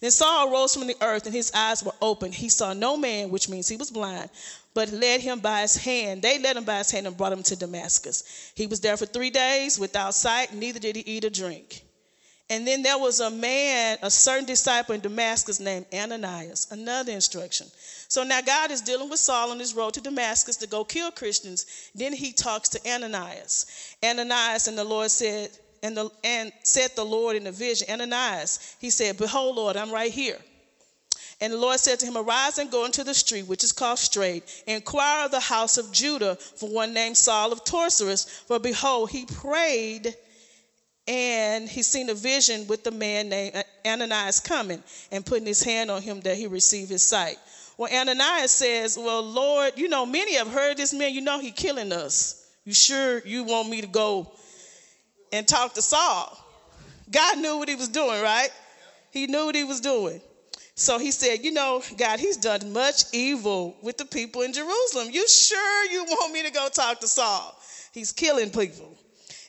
Then 0.00 0.10
Saul 0.10 0.50
rose 0.50 0.74
from 0.74 0.86
the 0.86 0.96
earth, 1.00 1.26
and 1.26 1.34
his 1.34 1.50
eyes 1.52 1.82
were 1.82 1.94
open. 2.00 2.32
He 2.32 2.48
saw 2.48 2.72
no 2.72 2.96
man, 2.96 3.30
which 3.30 3.48
means 3.48 3.68
he 3.68 3.76
was 3.76 3.90
blind, 3.90 4.30
but 4.72 4.90
led 4.90 5.20
him 5.20 5.40
by 5.40 5.62
his 5.62 5.76
hand. 5.76 6.22
They 6.22 6.38
led 6.38 6.56
him 6.56 6.64
by 6.64 6.78
his 6.78 6.90
hand 6.90 7.06
and 7.06 7.16
brought 7.16 7.32
him 7.32 7.42
to 7.44 7.56
Damascus. 7.56 8.52
He 8.54 8.66
was 8.66 8.80
there 8.80 8.96
for 8.96 9.06
three 9.06 9.30
days 9.30 9.78
without 9.78 10.14
sight, 10.14 10.52
neither 10.52 10.78
did 10.78 10.96
he 10.96 11.02
eat 11.02 11.24
or 11.24 11.30
drink. 11.30 11.84
And 12.50 12.66
then 12.66 12.82
there 12.82 12.98
was 12.98 13.20
a 13.20 13.30
man, 13.30 13.96
a 14.02 14.10
certain 14.10 14.44
disciple 14.44 14.94
in 14.94 15.00
Damascus 15.00 15.60
named 15.60 15.86
Ananias, 15.92 16.66
another 16.70 17.12
instruction. 17.12 17.66
So 18.08 18.22
now 18.22 18.42
God 18.42 18.70
is 18.70 18.82
dealing 18.82 19.08
with 19.08 19.18
Saul 19.18 19.50
on 19.50 19.58
his 19.58 19.74
road 19.74 19.94
to 19.94 20.00
Damascus 20.02 20.56
to 20.58 20.66
go 20.66 20.84
kill 20.84 21.10
Christians. 21.10 21.64
Then 21.94 22.12
he 22.12 22.32
talks 22.32 22.68
to 22.70 22.88
Ananias. 22.88 23.64
Ananias, 24.04 24.68
and 24.68 24.76
the 24.76 24.84
Lord 24.84 25.10
said, 25.10 25.50
and, 25.84 25.94
the, 25.94 26.10
and 26.24 26.50
said 26.62 26.92
the 26.96 27.04
Lord 27.04 27.36
in 27.36 27.44
the 27.44 27.52
vision, 27.52 27.88
Ananias, 27.90 28.74
he 28.80 28.88
said, 28.88 29.18
Behold, 29.18 29.56
Lord, 29.56 29.76
I'm 29.76 29.92
right 29.92 30.10
here. 30.10 30.38
And 31.42 31.52
the 31.52 31.58
Lord 31.58 31.78
said 31.78 32.00
to 32.00 32.06
him, 32.06 32.16
Arise 32.16 32.56
and 32.56 32.70
go 32.70 32.86
into 32.86 33.04
the 33.04 33.12
street, 33.12 33.46
which 33.46 33.62
is 33.62 33.72
called 33.72 33.98
Straight, 33.98 34.44
inquire 34.66 35.26
of 35.26 35.30
the 35.30 35.40
house 35.40 35.76
of 35.76 35.92
Judah 35.92 36.36
for 36.36 36.70
one 36.70 36.94
named 36.94 37.18
Saul 37.18 37.52
of 37.52 37.64
Tarsus. 37.64 38.24
For 38.24 38.58
behold, 38.58 39.10
he 39.10 39.26
prayed, 39.26 40.16
and 41.06 41.68
he 41.68 41.82
seen 41.82 42.08
a 42.08 42.14
vision 42.14 42.66
with 42.66 42.82
the 42.82 42.90
man 42.90 43.28
named 43.28 43.62
Ananias 43.86 44.40
coming 44.40 44.82
and 45.12 45.26
putting 45.26 45.46
his 45.46 45.62
hand 45.62 45.90
on 45.90 46.00
him 46.00 46.20
that 46.20 46.38
he 46.38 46.46
receive 46.46 46.88
his 46.88 47.02
sight. 47.02 47.36
Well, 47.76 47.92
Ananias 47.92 48.52
says, 48.52 48.96
Well, 48.96 49.22
Lord, 49.22 49.74
you 49.76 49.88
know, 49.88 50.06
many 50.06 50.36
have 50.36 50.48
heard 50.48 50.78
this 50.78 50.94
man, 50.94 51.12
you 51.12 51.20
know, 51.20 51.40
he 51.40 51.50
killing 51.50 51.92
us. 51.92 52.40
You 52.64 52.72
sure 52.72 53.20
you 53.26 53.44
want 53.44 53.68
me 53.68 53.82
to 53.82 53.86
go 53.86 54.32
and 55.34 55.48
talk 55.48 55.74
to 55.74 55.82
Saul. 55.82 56.38
God 57.10 57.38
knew 57.38 57.58
what 57.58 57.68
he 57.68 57.74
was 57.74 57.88
doing, 57.88 58.22
right? 58.22 58.50
He 59.10 59.26
knew 59.26 59.46
what 59.46 59.56
he 59.56 59.64
was 59.64 59.80
doing. 59.80 60.20
So 60.76 60.98
he 60.98 61.10
said, 61.10 61.44
You 61.44 61.50
know, 61.50 61.82
God, 61.98 62.20
he's 62.20 62.36
done 62.36 62.72
much 62.72 63.02
evil 63.12 63.76
with 63.82 63.98
the 63.98 64.04
people 64.04 64.42
in 64.42 64.52
Jerusalem. 64.52 65.08
You 65.10 65.26
sure 65.26 65.90
you 65.90 66.04
want 66.04 66.32
me 66.32 66.44
to 66.44 66.52
go 66.52 66.68
talk 66.72 67.00
to 67.00 67.08
Saul? 67.08 67.60
He's 67.92 68.12
killing 68.12 68.50
people. 68.50 68.96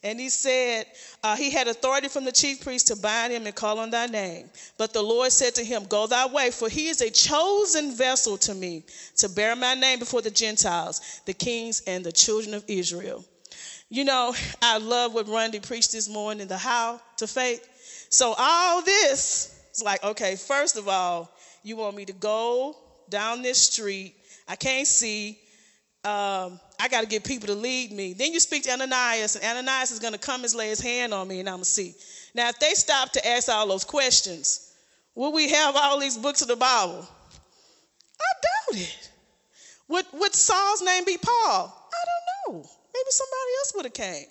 And 0.04 0.20
he 0.20 0.30
said, 0.30 0.88
uh, 1.24 1.36
He 1.36 1.51
had 1.51 1.68
authority 1.68 2.08
from 2.08 2.25
the 2.25 2.32
chief 2.32 2.63
priest 2.63 2.88
to 2.88 2.96
bind 2.96 3.32
him 3.32 3.46
and 3.46 3.56
call 3.56 3.77
on 3.77 3.92
thy 3.92 4.08
name. 4.08 4.50
But 4.80 4.92
the 4.92 5.04
Lord 5.04 5.32
said 5.32 5.54
to 5.56 5.63
him, 5.63 5.86
Go 5.86 6.08
thy 6.08 6.25
way, 6.25 6.50
for 6.50 6.68
he 6.68 6.88
is 6.88 7.01
a 7.01 7.12
chosen 7.12 7.96
vessel 7.96 8.38
to 8.39 8.56
me 8.56 8.84
to 9.18 9.30
bear 9.30 9.56
my 9.56 9.75
name 9.75 10.00
before 10.00 10.24
the 10.24 10.32
Gentiles, 10.32 11.22
the 11.25 11.34
kings, 11.34 11.84
and 11.86 12.04
the 12.04 12.12
children 12.12 12.56
of 12.56 12.63
Israel. 12.68 13.24
You 13.96 14.04
know, 14.04 14.36
I 14.62 14.78
love 14.78 15.14
what 15.14 15.30
Randy 15.30 15.62
preached 15.62 15.94
this 15.94 16.10
morning, 16.10 16.48
the 16.48 16.58
how 16.58 17.00
to 17.16 17.28
faith. 17.28 17.66
So 18.10 18.36
all 18.38 18.82
this 18.82 19.58
is 19.74 19.82
like, 19.82 20.04
okay, 20.04 20.36
first 20.36 20.75
of 20.75 20.90
all, 20.90 21.32
you 21.64 21.78
want 21.78 21.96
me 21.96 22.04
to 22.04 22.12
go 22.12 22.75
down 23.10 23.42
this 23.42 23.58
street. 23.58 24.14
I 24.50 24.58
can't 24.58 24.86
see. 24.86 25.40
Um, 26.04 26.60
I 26.78 26.90
got 26.92 27.04
to 27.04 27.08
get 27.08 27.24
people 27.24 27.48
to 27.48 27.56
lead 27.56 27.94
me. 27.94 28.12
Then 28.12 28.34
you 28.34 28.42
speak 28.42 28.64
to 28.64 28.72
Ananias, 28.72 29.38
and 29.38 29.46
Ananias 29.46 29.92
is 29.92 30.00
going 30.00 30.12
to 30.12 30.20
come 30.20 30.44
and 30.44 30.54
lay 30.56 30.68
his 30.68 30.82
hand 30.82 31.14
on 31.14 31.25
me, 31.25 31.40
and 31.40 31.48
I'm 31.48 31.56
going 31.56 31.64
to 31.64 31.70
see. 31.70 31.96
Now, 32.34 32.50
if 32.50 32.60
they 32.60 32.74
stop 32.74 33.14
to 33.14 33.25
ask 33.25 33.48
all 33.48 33.66
those 33.66 33.86
questions, 33.86 34.74
will 35.16 35.32
we 35.32 35.48
have 35.52 35.74
all 35.78 36.02
these 36.02 36.18
books 36.18 36.42
of 36.42 36.50
the 36.50 36.58
Bible? 36.58 37.08
I 38.20 38.74
doubt 38.74 38.82
it. 38.82 39.10
Would, 39.88 40.06
would 40.16 40.34
Saul's 40.34 40.82
name 40.82 41.06
be 41.06 41.16
Paul? 41.16 41.90
I 41.94 42.52
don't 42.52 42.62
know. 42.62 42.70
Maybe 42.96 43.12
somebody 43.12 43.52
else 43.60 43.74
would 43.75 43.86
have 43.86 43.94
came. 43.94 44.25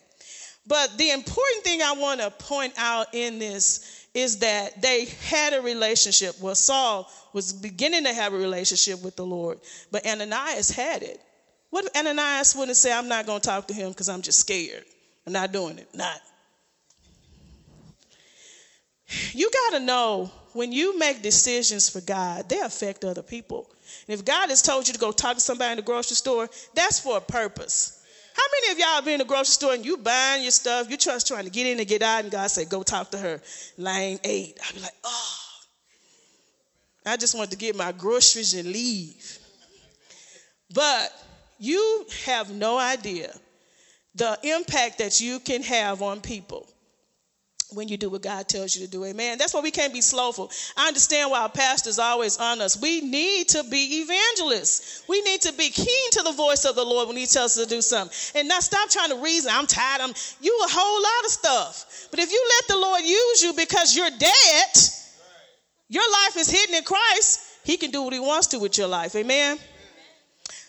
But 0.67 0.97
the 0.97 1.11
important 1.11 1.65
thing 1.65 1.83
I 1.83 1.93
want 1.93 2.21
to 2.21 2.31
point 2.31 2.73
out 2.79 3.09
in 3.13 3.39
this 3.39 4.07
is 4.15 4.39
that 4.39 4.81
they 4.81 5.07
had 5.29 5.53
a 5.53 5.61
relationship. 5.61 6.37
Well, 6.41 6.55
Saul 6.55 7.11
was 7.35 7.53
beginning 7.53 8.05
to 8.05 8.15
have 8.15 8.33
a 8.33 8.39
relationship 8.39 9.03
with 9.03 9.17
the 9.17 9.27
Lord, 9.27 9.59
but 9.91 10.07
Ananias 10.07 10.71
had 10.71 11.03
it. 11.03 11.21
What 11.69 11.85
if 11.85 11.97
Ananias 11.97 12.55
wouldn't 12.57 12.77
say, 12.77 12.93
I'm 12.93 13.09
not 13.09 13.27
going 13.27 13.41
to 13.41 13.47
talk 13.47 13.67
to 13.69 13.75
him 13.75 13.91
because 13.91 14.09
I'm 14.09 14.23
just 14.23 14.39
scared? 14.39 14.85
I'm 15.27 15.33
not 15.33 15.53
doing 15.53 15.79
it. 15.79 15.89
Not. 15.93 16.21
You 19.33 19.51
got 19.51 19.79
to 19.79 19.85
know 19.85 20.31
when 20.55 20.73
you 20.73 20.99
make 20.99 21.21
decisions 21.21 21.91
for 21.91 22.01
God, 22.01 22.49
they 22.49 22.61
affect 22.61 23.05
other 23.05 23.23
people. 23.23 23.71
And 24.07 24.19
if 24.19 24.25
God 24.25 24.49
has 24.49 24.63
told 24.63 24.87
you 24.87 24.95
to 24.95 25.01
go 25.01 25.13
talk 25.13 25.35
to 25.35 25.41
somebody 25.41 25.73
in 25.73 25.77
the 25.77 25.83
grocery 25.83 26.15
store, 26.15 26.49
that's 26.75 27.01
for 27.01 27.19
a 27.19 27.21
purpose. 27.21 27.94
How 28.35 28.43
many 28.53 28.73
of 28.73 28.79
y'all 28.79 29.03
been 29.03 29.15
in 29.15 29.19
the 29.21 29.25
grocery 29.25 29.47
store 29.47 29.75
and 29.75 29.87
you 29.87 29.97
buying 29.97 30.43
your 30.43 30.51
stuff, 30.51 30.91
you 30.91 30.97
just 30.97 31.29
trying 31.29 31.45
to 31.45 31.51
get 31.51 31.67
in 31.67 31.79
and 31.79 31.89
get 31.89 32.03
out, 32.03 32.25
and 32.25 32.33
God 32.33 32.51
said, 32.51 32.69
go 32.69 32.83
talk 32.83 33.13
to 33.13 33.19
her. 33.19 33.41
Line 33.79 34.19
eight. 34.25 34.59
I'd 34.67 34.75
be 34.75 34.81
like, 34.81 34.95
oh. 35.05 35.39
I 37.07 37.17
just 37.17 37.37
want 37.37 37.51
to 37.53 37.57
get 37.57 37.77
my 37.77 37.93
groceries 37.93 38.55
and 38.55 38.69
leave. 38.69 39.39
But 40.73 41.13
you 41.59 42.07
have 42.25 42.51
no 42.51 42.79
idea 42.79 43.33
the 44.17 44.39
impact 44.43 44.99
that 44.99 45.21
you 45.21 45.39
can 45.39 45.63
have 45.63 46.03
on 46.03 46.21
people 46.21 46.67
when 47.75 47.89
you 47.89 47.97
do 47.97 48.11
what 48.11 48.23
God 48.23 48.49
tells 48.49 48.77
you 48.77 48.87
to 48.87 48.91
do. 48.91 49.05
Amen. 49.05 49.39
That's 49.39 49.55
why 49.55 49.61
we 49.61 49.71
can't 49.71 49.93
be 49.93 50.01
slowful. 50.01 50.51
I 50.77 50.89
understand 50.89 51.31
why 51.31 51.41
our 51.43 51.49
pastors 51.49 51.99
always 51.99 52.39
on 52.39 52.61
us. 52.61 52.81
We 52.81 53.01
need 53.01 53.49
to 53.51 53.65
be 53.65 54.03
evangelists. 54.03 55.05
We 55.09 55.23
need 55.23 55.43
to 55.43 55.53
be 55.53 55.71
keen 55.71 56.11
to 56.13 56.23
the 56.23 56.33
voice 56.33 56.65
of 56.65 56.77
the 56.77 56.85
Lord 56.85 57.09
when 57.09 57.17
He 57.17 57.27
tells 57.27 57.59
us 57.59 57.65
to 57.65 57.75
do 57.75 57.83
something. 57.83 58.41
And 58.41 58.49
not 58.49 58.63
stop 58.63 58.91
trying 58.91 59.11
to 59.11 59.17
reason. 59.17 59.51
I'm 59.55 59.67
tired. 59.67 60.01
I'm 60.03 60.15
you 60.41 60.61
a 60.65 60.71
whole 60.71 61.03
lot 61.03 61.25
of 61.25 61.31
stuff. 61.31 62.09
But 62.11 62.21
if 62.21 62.33
you 62.33 62.47
let 62.61 62.69
the 62.69 62.79
Lord 62.79 63.03
use 63.03 63.43
you 63.43 63.53
because 63.55 63.97
you're 63.97 64.11
dead, 64.11 64.91
Your 65.89 66.11
life 66.11 66.37
is 66.37 66.51
hidden 66.51 66.75
in 66.77 66.85
Christ. 66.85 67.41
He 67.65 67.77
can 67.77 67.91
do 67.91 68.03
what 68.03 68.13
he 68.13 68.21
wants 68.21 68.49
to 68.49 68.59
with 68.59 68.77
your 68.79 68.89
life. 68.89 69.15
Amen. 69.17 69.59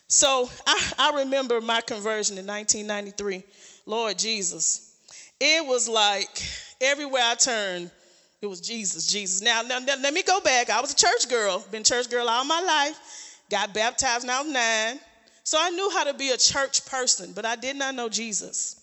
So 0.08 0.50
I, 0.68 0.92
I 1.00 1.20
remember 1.24 1.62
my 1.62 1.82
conversion 1.82 2.38
in 2.38 2.46
1993. 2.46 3.44
Lord 3.86 4.18
Jesus. 4.18 4.85
It 5.40 5.66
was 5.66 5.90
like 5.90 6.42
everywhere 6.80 7.24
I 7.24 7.36
turned, 7.36 7.92
it 8.42 8.48
was 8.48 8.62
Jesus, 8.62 9.08
Jesus. 9.08 9.42
Now, 9.42 9.62
now, 9.64 9.80
now, 9.80 9.96
let 10.02 10.14
me 10.14 10.24
go 10.24 10.40
back. 10.40 10.70
I 10.70 10.80
was 10.80 10.94
a 10.94 10.96
church 10.96 11.30
girl, 11.30 11.66
been 11.72 11.84
church 11.84 12.10
girl 12.10 12.30
all 12.30 12.46
my 12.46 12.62
life, 12.62 13.42
got 13.50 13.74
baptized 13.74 14.26
was 14.26 14.46
nine. 14.46 15.00
So 15.44 15.58
I 15.60 15.70
knew 15.72 15.90
how 15.92 16.06
to 16.06 16.14
be 16.14 16.30
a 16.30 16.38
church 16.38 16.86
person, 16.86 17.34
but 17.34 17.46
I 17.46 17.56
did 17.56 17.76
not 17.76 17.96
know 17.96 18.10
Jesus. 18.10 18.82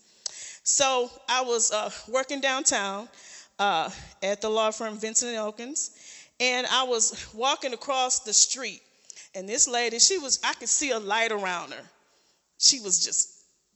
So 0.64 1.10
I 1.28 1.42
was 1.42 1.72
uh, 1.72 1.90
working 2.08 2.40
downtown 2.40 3.08
uh, 3.58 3.90
at 4.22 4.40
the 4.40 4.48
law 4.48 4.70
firm 4.70 4.96
Vinson 4.96 5.28
and 5.28 5.36
Elkins, 5.36 5.90
and 6.38 6.66
I 6.70 6.84
was 6.84 7.28
walking 7.34 7.72
across 7.72 8.20
the 8.20 8.32
street, 8.32 8.80
and 9.34 9.48
this 9.48 9.66
lady, 9.66 9.98
she 9.98 10.18
was, 10.18 10.40
I 10.44 10.54
could 10.54 10.68
see 10.68 10.90
a 10.90 10.98
light 10.98 11.32
around 11.32 11.72
her. 11.72 11.82
She 12.58 12.80
was 12.80 13.04
just 13.04 13.31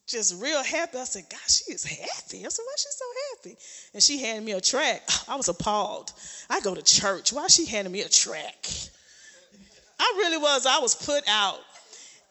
just 0.07 0.41
real 0.41 0.63
happy. 0.63 0.99
I 0.99 1.05
said, 1.05 1.25
God, 1.29 1.41
she 1.49 1.73
is 1.73 1.85
happy. 1.85 2.47
I 2.47 2.49
said, 2.49 2.63
why 2.63 2.75
is 2.75 2.81
she 2.81 2.89
so 2.91 3.05
happy? 3.31 3.57
And 3.95 4.03
she 4.03 4.19
handed 4.19 4.45
me 4.45 4.53
a 4.53 4.61
track. 4.61 5.03
I 5.29 5.37
was 5.37 5.49
appalled. 5.49 6.13
I 6.49 6.61
go 6.61 6.75
to 6.75 6.83
church. 6.83 7.33
Why 7.33 7.49
she 7.49 7.67
handing 7.67 7.93
me 7.93 8.03
a 8.03 8.09
track? 8.09 8.69
I 9.99 10.15
really 10.19 10.39
was. 10.39 10.67
I 10.67 10.79
was 10.79 10.95
put 10.95 11.25
out. 11.29 11.59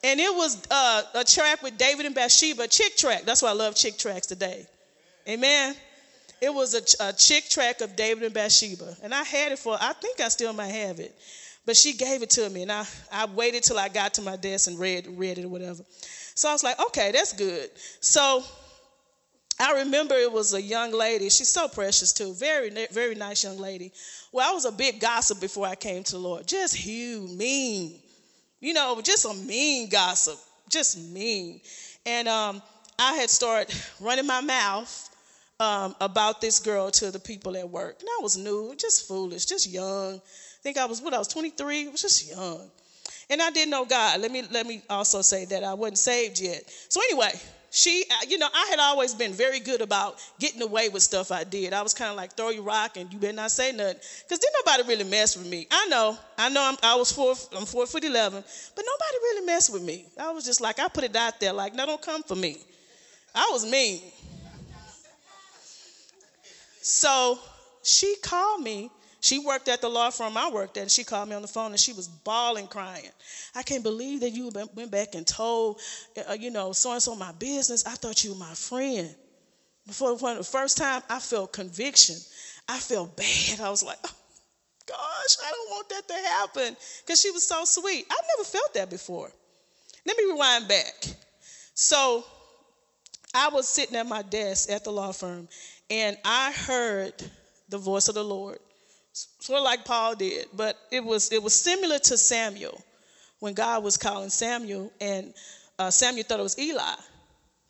And 0.04 0.20
it 0.20 0.32
was 0.32 0.62
uh, 0.70 1.02
a 1.14 1.24
track 1.24 1.62
with 1.62 1.76
David 1.78 2.06
and 2.06 2.14
Bathsheba, 2.14 2.68
chick 2.68 2.96
track. 2.96 3.24
That's 3.24 3.42
why 3.42 3.50
I 3.50 3.54
love 3.54 3.74
chick 3.74 3.98
tracks 3.98 4.26
today. 4.26 4.66
Amen. 5.28 5.74
It 6.40 6.52
was 6.52 6.74
a, 6.74 7.08
a 7.08 7.12
chick 7.12 7.48
track 7.48 7.80
of 7.80 7.96
David 7.96 8.24
and 8.24 8.34
Bathsheba. 8.34 8.96
And 9.02 9.14
I 9.14 9.22
had 9.24 9.52
it 9.52 9.58
for, 9.58 9.76
I 9.80 9.94
think 9.94 10.20
I 10.20 10.28
still 10.28 10.52
might 10.52 10.68
have 10.68 11.00
it. 11.00 11.14
But 11.66 11.76
she 11.76 11.92
gave 11.94 12.22
it 12.22 12.30
to 12.30 12.48
me. 12.48 12.62
And 12.62 12.72
I, 12.72 12.86
I 13.12 13.26
waited 13.26 13.64
till 13.64 13.78
I 13.78 13.88
got 13.88 14.14
to 14.14 14.22
my 14.22 14.36
desk 14.36 14.68
and 14.68 14.78
read, 14.78 15.06
read 15.10 15.38
it 15.38 15.44
or 15.44 15.48
whatever. 15.48 15.82
So 16.34 16.48
I 16.48 16.52
was 16.52 16.62
like, 16.62 16.78
okay, 16.88 17.10
that's 17.12 17.32
good. 17.32 17.70
So 18.00 18.44
I 19.58 19.80
remember 19.80 20.14
it 20.14 20.30
was 20.30 20.54
a 20.54 20.62
young 20.62 20.92
lady. 20.92 21.28
She's 21.30 21.48
so 21.48 21.66
precious 21.66 22.12
too. 22.12 22.34
Very, 22.34 22.70
very 22.92 23.14
nice 23.14 23.42
young 23.42 23.58
lady. 23.58 23.92
Well, 24.32 24.48
I 24.48 24.54
was 24.54 24.64
a 24.64 24.72
big 24.72 25.00
gossip 25.00 25.40
before 25.40 25.66
I 25.66 25.74
came 25.74 26.02
to 26.04 26.12
the 26.12 26.18
Lord. 26.18 26.46
Just 26.46 26.76
huge, 26.76 27.30
mean. 27.30 27.98
You 28.60 28.74
know, 28.74 29.00
just 29.02 29.24
a 29.24 29.34
mean 29.34 29.88
gossip. 29.88 30.38
Just 30.68 30.98
mean. 30.98 31.60
And 32.04 32.28
um, 32.28 32.62
I 32.98 33.14
had 33.14 33.30
started 33.30 33.74
running 34.00 34.26
my 34.26 34.40
mouth 34.40 35.10
um, 35.58 35.96
about 36.00 36.40
this 36.40 36.60
girl 36.60 36.90
to 36.90 37.10
the 37.10 37.18
people 37.18 37.56
at 37.56 37.68
work. 37.68 37.96
And 38.00 38.08
I 38.18 38.22
was 38.22 38.36
new, 38.36 38.74
just 38.76 39.08
foolish, 39.08 39.46
just 39.46 39.68
young. 39.68 40.20
I 40.66 40.68
think 40.68 40.78
I 40.78 40.86
was 40.86 41.00
what 41.00 41.14
I 41.14 41.18
was 41.18 41.28
23. 41.28 41.86
I 41.86 41.90
was 41.90 42.02
just 42.02 42.28
young. 42.28 42.60
And 43.30 43.40
I 43.40 43.50
didn't 43.52 43.70
know 43.70 43.84
God. 43.84 44.20
Let 44.20 44.32
me 44.32 44.42
let 44.50 44.66
me 44.66 44.82
also 44.90 45.22
say 45.22 45.44
that 45.44 45.62
I 45.62 45.74
wasn't 45.74 45.98
saved 45.98 46.40
yet. 46.40 46.64
So 46.88 47.00
anyway, 47.08 47.30
she, 47.70 48.02
you 48.26 48.36
know, 48.36 48.48
I 48.52 48.66
had 48.70 48.80
always 48.80 49.14
been 49.14 49.32
very 49.32 49.60
good 49.60 49.80
about 49.80 50.16
getting 50.40 50.60
away 50.62 50.88
with 50.88 51.04
stuff 51.04 51.30
I 51.30 51.44
did. 51.44 51.72
I 51.72 51.82
was 51.82 51.94
kind 51.94 52.10
of 52.10 52.16
like 52.16 52.32
throw 52.32 52.50
your 52.50 52.64
rock 52.64 52.96
and 52.96 53.12
you 53.12 53.20
better 53.20 53.32
not 53.32 53.52
say 53.52 53.70
nothing, 53.70 53.94
because 54.24 54.40
didn't 54.40 54.56
nobody 54.66 54.88
really 54.88 55.08
mess 55.08 55.36
with 55.36 55.48
me. 55.48 55.68
I 55.70 55.86
know, 55.86 56.18
I 56.36 56.48
know, 56.48 56.62
I'm, 56.64 56.76
I 56.82 56.96
was 56.96 57.12
four, 57.12 57.36
I'm 57.56 57.64
four 57.64 57.86
foot 57.86 58.02
eleven, 58.02 58.42
but 58.74 58.84
nobody 58.84 59.18
really 59.22 59.46
messed 59.46 59.72
with 59.72 59.84
me. 59.84 60.06
I 60.18 60.32
was 60.32 60.44
just 60.44 60.60
like, 60.60 60.80
I 60.80 60.88
put 60.88 61.04
it 61.04 61.14
out 61.14 61.38
there, 61.38 61.52
like, 61.52 61.76
no, 61.76 61.86
don't 61.86 62.02
come 62.02 62.24
for 62.24 62.34
me. 62.34 62.56
I 63.32 63.50
was 63.52 63.64
mean. 63.64 64.00
So 66.82 67.38
she 67.84 68.16
called 68.20 68.62
me 68.62 68.90
she 69.26 69.40
worked 69.40 69.66
at 69.66 69.80
the 69.80 69.88
law 69.88 70.10
firm 70.10 70.36
I 70.36 70.48
worked 70.50 70.76
at, 70.76 70.82
and 70.82 70.90
she 70.90 71.02
called 71.02 71.28
me 71.28 71.34
on 71.34 71.42
the 71.42 71.48
phone 71.48 71.72
and 71.72 71.80
she 71.80 71.92
was 71.92 72.06
bawling, 72.06 72.68
crying. 72.68 73.10
I 73.56 73.64
can't 73.64 73.82
believe 73.82 74.20
that 74.20 74.30
you 74.30 74.52
went 74.74 74.92
back 74.92 75.16
and 75.16 75.26
told, 75.26 75.80
uh, 76.28 76.34
you 76.34 76.52
know, 76.52 76.70
so 76.70 76.92
and 76.92 77.02
so 77.02 77.16
my 77.16 77.32
business. 77.32 77.84
I 77.84 77.96
thought 77.96 78.22
you 78.22 78.34
were 78.34 78.38
my 78.38 78.54
friend. 78.54 79.12
For, 79.90 80.16
the 80.16 80.44
first 80.44 80.76
time, 80.76 81.02
I 81.10 81.18
felt 81.18 81.52
conviction. 81.52 82.14
I 82.68 82.78
felt 82.78 83.16
bad. 83.16 83.60
I 83.60 83.68
was 83.68 83.82
like, 83.82 83.98
oh, 84.04 84.14
gosh, 84.86 85.36
I 85.44 85.50
don't 85.50 85.70
want 85.70 85.88
that 85.88 86.06
to 86.06 86.14
happen 86.14 86.76
because 87.04 87.20
she 87.20 87.32
was 87.32 87.44
so 87.44 87.64
sweet. 87.64 88.06
I've 88.08 88.26
never 88.36 88.48
felt 88.48 88.74
that 88.74 88.90
before. 88.90 89.32
Let 90.06 90.16
me 90.16 90.24
rewind 90.30 90.68
back. 90.68 91.04
So 91.74 92.24
I 93.34 93.48
was 93.48 93.68
sitting 93.68 93.96
at 93.96 94.06
my 94.06 94.22
desk 94.22 94.70
at 94.70 94.84
the 94.84 94.92
law 94.92 95.10
firm, 95.10 95.48
and 95.90 96.16
I 96.24 96.52
heard 96.52 97.14
the 97.68 97.78
voice 97.78 98.06
of 98.06 98.14
the 98.14 98.22
Lord 98.22 98.60
sort 99.40 99.58
of 99.58 99.64
like 99.64 99.84
Paul 99.84 100.14
did, 100.14 100.46
but 100.52 100.76
it 100.90 101.04
was 101.04 101.32
it 101.32 101.42
was 101.42 101.54
similar 101.54 101.98
to 101.98 102.18
Samuel 102.18 102.82
when 103.40 103.54
God 103.54 103.82
was 103.82 103.96
calling 103.96 104.30
Samuel, 104.30 104.92
and 105.00 105.32
uh, 105.78 105.90
Samuel 105.90 106.24
thought 106.24 106.40
it 106.40 106.42
was 106.42 106.58
Eli. 106.58 106.94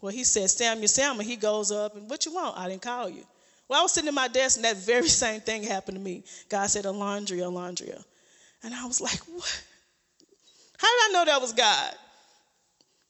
Well, 0.01 0.13
he 0.13 0.25
said, 0.25 0.51
Samuel, 0.51 0.89
Samuel. 0.89 1.25
He 1.25 1.37
goes 1.37 1.73
up, 1.73 1.97
and 1.97 2.09
what 2.09 2.27
you 2.27 2.35
want? 2.35 2.59
I 2.59 2.69
didn't 2.69 2.83
call 2.83 3.09
you. 3.09 3.25
Well, 3.69 3.81
I 3.81 3.83
was 3.83 3.93
sitting 3.93 4.09
at 4.09 4.15
my 4.15 4.29
desk, 4.29 4.57
and 4.57 4.65
that 4.65 4.77
very 4.77 5.09
same 5.25 5.41
thing 5.41 5.63
happened 5.63 5.97
to 5.97 6.03
me. 6.03 6.25
God 6.49 6.69
said, 6.69 6.85
Alondria, 6.85 7.45
Alondria. 7.45 8.03
And 8.63 8.75
I 8.75 8.85
was 8.87 9.01
like, 9.01 9.19
what? 9.21 9.63
How 10.79 10.89
did 10.89 11.11
I 11.11 11.13
know 11.13 11.25
that 11.25 11.41
was 11.41 11.53
God? 11.53 11.95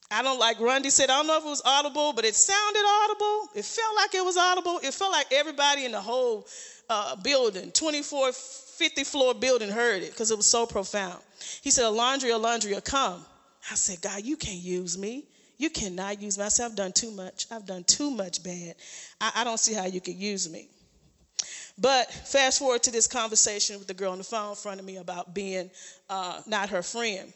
I 0.09 0.22
don't 0.22 0.38
like 0.38 0.61
Rundy 0.61 0.90
said, 0.90 1.11
I 1.11 1.16
don't 1.16 1.27
know 1.27 1.38
if 1.38 1.44
it 1.44 1.49
was 1.49 1.62
audible, 1.64 2.12
but 2.12 2.25
it 2.25 2.37
sounded 2.37 2.85
audible. 2.87 3.49
It 3.57 3.64
felt 3.64 3.96
like 3.96 4.14
it 4.14 4.25
was 4.25 4.37
audible. 4.37 4.79
It 4.83 4.94
felt 4.94 5.11
like 5.11 5.27
everybody 5.33 5.85
in 5.85 5.90
the 5.90 6.01
whole 6.01 6.46
uh, 6.88 7.16
building, 7.16 7.70
24, 7.72 8.33
50 8.33 9.05
floor 9.05 9.35
building 9.35 9.70
heard 9.70 10.03
it 10.03 10.11
because 10.11 10.31
it 10.31 10.37
was 10.37 10.51
so 10.51 10.66
profound. 10.66 11.18
He 11.62 11.70
said, 11.70 11.85
Alondria, 11.85 12.38
Alondria, 12.38 12.85
come. 12.85 13.25
I 13.70 13.75
said, 13.75 14.01
God, 14.01 14.22
you 14.22 14.37
can't 14.37 14.61
use 14.62 14.96
me. 14.96 15.25
You 15.59 15.70
cannot 15.70 16.20
use 16.20 16.38
me. 16.38 16.44
I 16.44 16.49
said, 16.49 16.66
I've 16.66 16.77
done 16.77 16.92
too 16.92 17.11
much. 17.11 17.46
I've 17.51 17.66
done 17.66 17.85
too 17.85 18.11
much 18.11 18.42
bad. 18.44 18.75
I, 19.20 19.33
I 19.37 19.44
don't 19.44 19.59
see 19.59 19.75
how 19.75 19.87
you 19.87 20.01
could 20.01 20.14
use 20.14 20.51
me. 20.51 20.68
But 21.79 22.11
fast 22.11 22.59
forward 22.59 22.83
to 22.85 22.92
this 22.92 23.07
conversation 23.07 23.79
with 23.79 23.87
the 23.87 23.94
girl 23.94 24.12
on 24.12 24.18
the 24.18 24.25
phone 24.25 24.51
in 24.51 24.57
front 24.57 24.81
of 24.81 24.87
me 24.87 24.96
about 24.96 25.35
being 25.35 25.70
uh, 26.09 26.40
not 26.46 26.70
her 26.70 26.83
friend. 26.83 27.33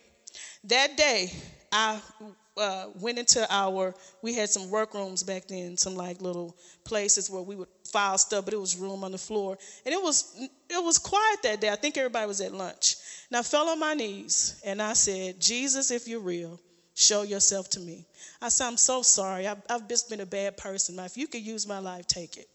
That 0.64 0.96
day, 0.96 1.32
I 1.72 2.00
uh, 2.60 2.86
went 3.00 3.18
into 3.18 3.46
our, 3.52 3.94
we 4.22 4.34
had 4.34 4.50
some 4.50 4.70
workrooms 4.70 5.22
back 5.22 5.48
then, 5.48 5.76
some 5.76 5.96
like 5.96 6.20
little 6.20 6.54
places 6.84 7.30
where 7.30 7.42
we 7.42 7.56
would 7.56 7.68
file 7.90 8.18
stuff, 8.18 8.44
but 8.44 8.54
it 8.54 8.60
was 8.60 8.76
room 8.76 9.02
on 9.02 9.12
the 9.12 9.18
floor. 9.18 9.58
And 9.84 9.92
it 9.94 10.02
was, 10.02 10.36
it 10.38 10.84
was 10.84 10.98
quiet 10.98 11.42
that 11.42 11.60
day. 11.60 11.70
I 11.70 11.76
think 11.76 11.96
everybody 11.96 12.26
was 12.26 12.40
at 12.40 12.52
lunch. 12.52 12.96
And 13.30 13.38
I 13.38 13.42
fell 13.42 13.68
on 13.68 13.78
my 13.78 13.94
knees 13.94 14.60
and 14.64 14.80
I 14.82 14.92
said, 14.92 15.40
Jesus, 15.40 15.90
if 15.90 16.06
you're 16.06 16.20
real, 16.20 16.60
show 16.94 17.22
yourself 17.22 17.70
to 17.70 17.80
me. 17.80 18.06
I 18.42 18.48
said, 18.48 18.66
I'm 18.66 18.76
so 18.76 19.02
sorry. 19.02 19.46
I've, 19.46 19.62
I've 19.68 19.88
just 19.88 20.10
been 20.10 20.20
a 20.20 20.26
bad 20.26 20.56
person. 20.56 20.98
If 20.98 21.16
you 21.16 21.26
could 21.26 21.42
use 21.42 21.66
my 21.66 21.78
life, 21.78 22.06
take 22.06 22.36
it. 22.36 22.46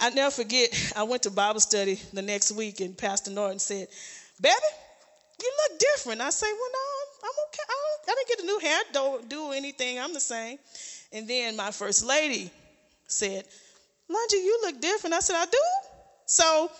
I 0.00 0.08
never 0.10 0.30
forget, 0.30 0.92
I 0.96 1.02
went 1.02 1.24
to 1.24 1.30
Bible 1.30 1.60
study 1.60 2.00
the 2.14 2.22
next 2.22 2.52
week 2.52 2.80
and 2.80 2.96
Pastor 2.96 3.30
Norton 3.30 3.58
said, 3.58 3.86
Baby, 4.40 4.54
you 5.40 5.52
look 5.68 5.78
different. 5.78 6.22
I 6.22 6.30
say, 6.30 6.46
Well, 6.50 6.70
no, 6.72 6.99
I'm 7.22 7.30
okay. 7.48 7.62
I 7.68 7.90
I 8.10 8.14
didn't 8.14 8.28
get 8.28 8.40
a 8.40 8.46
new 8.46 8.58
hair, 8.58 8.80
don't 8.92 9.28
do 9.28 9.52
anything. 9.52 9.98
I'm 9.98 10.12
the 10.14 10.20
same. 10.20 10.58
And 11.12 11.28
then 11.28 11.56
my 11.56 11.70
first 11.70 12.04
lady 12.04 12.50
said, 13.06 13.44
Lungy, 14.10 14.32
you 14.32 14.60
look 14.62 14.80
different. 14.80 15.14
I 15.14 15.20
said, 15.20 15.36
I 15.36 15.46
do? 15.46 15.58
So 16.26 16.70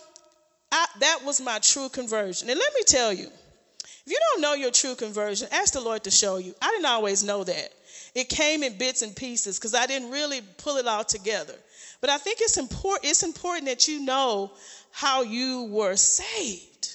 I, 0.71 0.85
that 0.99 1.19
was 1.25 1.41
my 1.41 1.59
true 1.59 1.89
conversion. 1.89 2.49
And 2.49 2.59
let 2.59 2.73
me 2.73 2.81
tell 2.85 3.13
you, 3.13 3.27
if 3.27 4.11
you 4.11 4.17
don't 4.31 4.41
know 4.41 4.53
your 4.53 4.71
true 4.71 4.95
conversion, 4.95 5.47
ask 5.51 5.73
the 5.73 5.81
Lord 5.81 6.03
to 6.05 6.11
show 6.11 6.37
you. 6.37 6.53
I 6.61 6.69
didn't 6.71 6.85
always 6.85 7.23
know 7.23 7.43
that. 7.43 7.69
It 8.13 8.27
came 8.27 8.63
in 8.63 8.77
bits 8.77 9.01
and 9.01 9.15
pieces 9.15 9.57
because 9.57 9.73
I 9.73 9.85
didn't 9.85 10.11
really 10.11 10.41
pull 10.57 10.77
it 10.77 10.87
all 10.87 11.03
together. 11.03 11.55
But 12.01 12.09
I 12.09 12.17
think 12.17 12.39
it's 12.41 12.57
important, 12.57 13.09
it's 13.09 13.23
important 13.23 13.67
that 13.67 13.87
you 13.87 14.03
know 14.03 14.51
how 14.91 15.21
you 15.21 15.63
were 15.71 15.95
saved 15.95 16.90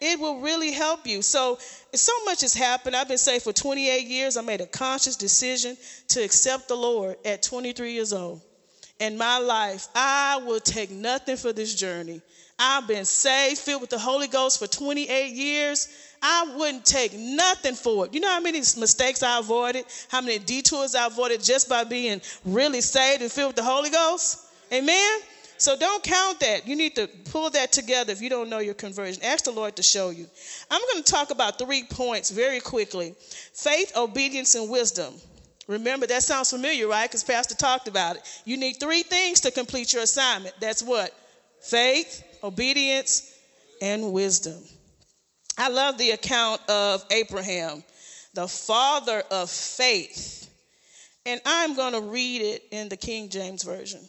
it 0.00 0.18
will 0.18 0.40
really 0.40 0.72
help 0.72 1.06
you. 1.06 1.22
So, 1.22 1.58
so 1.94 2.12
much 2.24 2.42
has 2.42 2.54
happened. 2.54 2.94
I've 2.94 3.08
been 3.08 3.18
saved 3.18 3.44
for 3.44 3.52
28 3.52 4.06
years. 4.06 4.36
I 4.36 4.42
made 4.42 4.60
a 4.60 4.66
conscious 4.66 5.16
decision 5.16 5.76
to 6.08 6.22
accept 6.22 6.68
the 6.68 6.76
Lord 6.76 7.16
at 7.24 7.42
23 7.42 7.92
years 7.92 8.12
old. 8.12 8.40
In 9.00 9.16
my 9.16 9.38
life, 9.38 9.88
I 9.94 10.40
will 10.44 10.60
take 10.60 10.90
nothing 10.90 11.36
for 11.36 11.52
this 11.52 11.74
journey. 11.74 12.20
I've 12.58 12.88
been 12.88 13.04
saved, 13.04 13.58
filled 13.60 13.82
with 13.82 13.90
the 13.90 13.98
Holy 13.98 14.26
Ghost 14.26 14.58
for 14.58 14.66
28 14.66 15.32
years. 15.32 15.88
I 16.20 16.52
wouldn't 16.56 16.84
take 16.84 17.12
nothing 17.14 17.74
for 17.74 18.06
it. 18.06 18.14
You 18.14 18.20
know 18.20 18.30
how 18.30 18.40
many 18.40 18.58
mistakes 18.58 19.22
I 19.22 19.38
avoided, 19.38 19.84
how 20.08 20.20
many 20.20 20.40
detours 20.40 20.96
I 20.96 21.06
avoided 21.06 21.42
just 21.44 21.68
by 21.68 21.84
being 21.84 22.20
really 22.44 22.80
saved 22.80 23.22
and 23.22 23.30
filled 23.30 23.50
with 23.50 23.56
the 23.56 23.62
Holy 23.62 23.90
Ghost? 23.90 24.40
Amen? 24.72 25.20
So 25.58 25.76
don't 25.76 26.02
count 26.02 26.40
that. 26.40 26.66
You 26.68 26.76
need 26.76 26.94
to 26.94 27.08
pull 27.30 27.50
that 27.50 27.72
together 27.72 28.12
if 28.12 28.22
you 28.22 28.30
don't 28.30 28.48
know 28.48 28.60
your 28.60 28.74
conversion. 28.74 29.22
Ask 29.24 29.44
the 29.44 29.50
Lord 29.50 29.76
to 29.76 29.82
show 29.82 30.10
you. 30.10 30.26
I'm 30.70 30.80
going 30.92 31.02
to 31.02 31.12
talk 31.12 31.30
about 31.30 31.58
three 31.58 31.82
points 31.82 32.30
very 32.30 32.60
quickly 32.60 33.14
faith, 33.52 33.92
obedience, 33.96 34.54
and 34.54 34.70
wisdom. 34.70 35.14
Remember, 35.66 36.06
that 36.06 36.22
sounds 36.22 36.50
familiar, 36.50 36.88
right? 36.88 37.08
Because 37.08 37.24
Pastor 37.24 37.54
talked 37.54 37.88
about 37.88 38.16
it. 38.16 38.22
You 38.44 38.56
need 38.56 38.74
three 38.74 39.02
things 39.02 39.40
to 39.40 39.50
complete 39.50 39.92
your 39.92 40.02
assignment. 40.02 40.54
That's 40.60 40.82
what? 40.82 41.12
Faith, 41.60 42.24
obedience, 42.42 43.34
and 43.82 44.12
wisdom. 44.12 44.56
I 45.58 45.68
love 45.68 45.98
the 45.98 46.12
account 46.12 46.60
of 46.70 47.04
Abraham, 47.10 47.82
the 48.32 48.46
father 48.46 49.22
of 49.30 49.50
faith. 49.50 50.48
And 51.26 51.40
I'm 51.44 51.74
going 51.74 51.92
to 51.92 52.00
read 52.00 52.42
it 52.42 52.62
in 52.70 52.88
the 52.88 52.96
King 52.96 53.28
James 53.28 53.64
Version. 53.64 54.00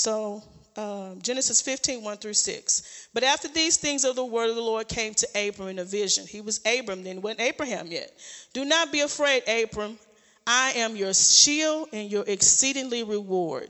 So, 0.00 0.42
um, 0.78 1.20
Genesis 1.20 1.60
15, 1.60 2.02
1 2.02 2.16
through 2.16 2.32
6. 2.32 3.08
But 3.12 3.22
after 3.22 3.48
these 3.48 3.76
things 3.76 4.06
of 4.06 4.16
the 4.16 4.24
word 4.24 4.48
of 4.48 4.56
the 4.56 4.62
Lord 4.62 4.88
came 4.88 5.12
to 5.12 5.28
Abram 5.34 5.68
in 5.68 5.78
a 5.78 5.84
vision. 5.84 6.26
He 6.26 6.40
was 6.40 6.58
Abram, 6.64 7.04
then 7.04 7.20
wasn't 7.20 7.42
Abraham 7.42 7.86
yet. 7.88 8.10
Do 8.54 8.64
not 8.64 8.92
be 8.92 9.00
afraid, 9.00 9.42
Abram. 9.46 9.98
I 10.46 10.72
am 10.76 10.96
your 10.96 11.12
shield 11.12 11.90
and 11.92 12.10
your 12.10 12.24
exceedingly 12.26 13.02
reward. 13.02 13.68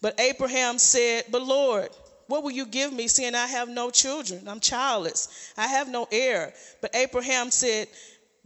But 0.00 0.18
Abraham 0.18 0.78
said, 0.78 1.24
But 1.30 1.42
Lord, 1.42 1.90
what 2.26 2.42
will 2.42 2.52
you 2.52 2.64
give 2.64 2.90
me, 2.90 3.06
seeing 3.06 3.34
I 3.34 3.46
have 3.46 3.68
no 3.68 3.90
children? 3.90 4.48
I'm 4.48 4.60
childless. 4.60 5.52
I 5.58 5.66
have 5.66 5.90
no 5.90 6.08
heir. 6.10 6.54
But 6.80 6.96
Abraham 6.96 7.50
said, 7.50 7.88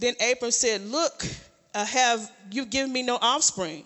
Then 0.00 0.14
Abram 0.20 0.50
said, 0.50 0.80
Look, 0.80 1.24
have 1.76 2.28
you 2.50 2.66
given 2.66 2.92
me 2.92 3.04
no 3.04 3.18
offspring, 3.22 3.84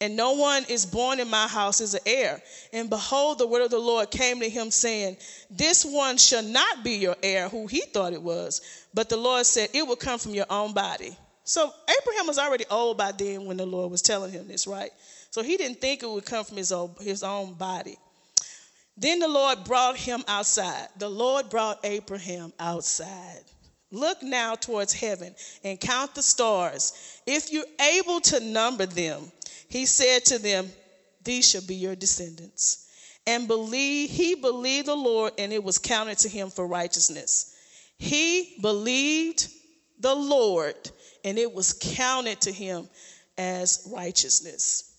and 0.00 0.14
no 0.14 0.32
one 0.32 0.64
is 0.68 0.84
born 0.84 1.20
in 1.20 1.30
my 1.30 1.46
house 1.48 1.80
as 1.80 1.94
an 1.94 2.00
heir. 2.04 2.42
And 2.72 2.90
behold, 2.90 3.38
the 3.38 3.46
word 3.46 3.62
of 3.62 3.70
the 3.70 3.78
Lord 3.78 4.10
came 4.10 4.40
to 4.40 4.48
him, 4.48 4.70
saying, 4.70 5.16
This 5.50 5.84
one 5.84 6.18
shall 6.18 6.42
not 6.42 6.84
be 6.84 6.92
your 6.92 7.16
heir, 7.22 7.48
who 7.48 7.66
he 7.66 7.80
thought 7.80 8.12
it 8.12 8.22
was. 8.22 8.60
But 8.92 9.08
the 9.08 9.16
Lord 9.16 9.46
said, 9.46 9.70
It 9.72 9.86
will 9.86 9.96
come 9.96 10.18
from 10.18 10.34
your 10.34 10.46
own 10.50 10.74
body. 10.74 11.16
So 11.44 11.72
Abraham 12.02 12.26
was 12.26 12.38
already 12.38 12.64
old 12.70 12.98
by 12.98 13.12
then 13.12 13.46
when 13.46 13.56
the 13.56 13.66
Lord 13.66 13.90
was 13.90 14.02
telling 14.02 14.32
him 14.32 14.48
this, 14.48 14.66
right? 14.66 14.90
So 15.30 15.42
he 15.42 15.56
didn't 15.56 15.80
think 15.80 16.02
it 16.02 16.10
would 16.10 16.26
come 16.26 16.44
from 16.44 16.56
his 16.56 16.72
own, 16.72 16.94
his 17.00 17.22
own 17.22 17.54
body. 17.54 17.96
Then 18.98 19.18
the 19.18 19.28
Lord 19.28 19.64
brought 19.64 19.96
him 19.96 20.24
outside. 20.28 20.88
The 20.98 21.08
Lord 21.08 21.48
brought 21.48 21.84
Abraham 21.84 22.52
outside. 22.58 23.42
Look 23.92 24.22
now 24.22 24.56
towards 24.56 24.92
heaven 24.92 25.34
and 25.62 25.78
count 25.78 26.14
the 26.14 26.22
stars. 26.22 27.20
If 27.26 27.52
you're 27.52 27.64
able 27.80 28.20
to 28.22 28.40
number 28.40 28.86
them, 28.86 29.30
he 29.68 29.86
said 29.86 30.24
to 30.26 30.38
them, 30.38 30.70
These 31.24 31.50
shall 31.50 31.66
be 31.66 31.74
your 31.74 31.96
descendants. 31.96 32.82
And 33.26 33.48
believe 33.48 34.10
he 34.10 34.36
believed 34.36 34.86
the 34.86 34.94
Lord, 34.94 35.32
and 35.38 35.52
it 35.52 35.62
was 35.62 35.78
counted 35.78 36.18
to 36.18 36.28
him 36.28 36.48
for 36.48 36.66
righteousness. 36.66 37.54
He 37.98 38.56
believed 38.60 39.48
the 39.98 40.14
Lord, 40.14 40.76
and 41.24 41.38
it 41.38 41.52
was 41.52 41.72
counted 41.72 42.40
to 42.42 42.52
him 42.52 42.88
as 43.36 43.90
righteousness. 43.92 44.94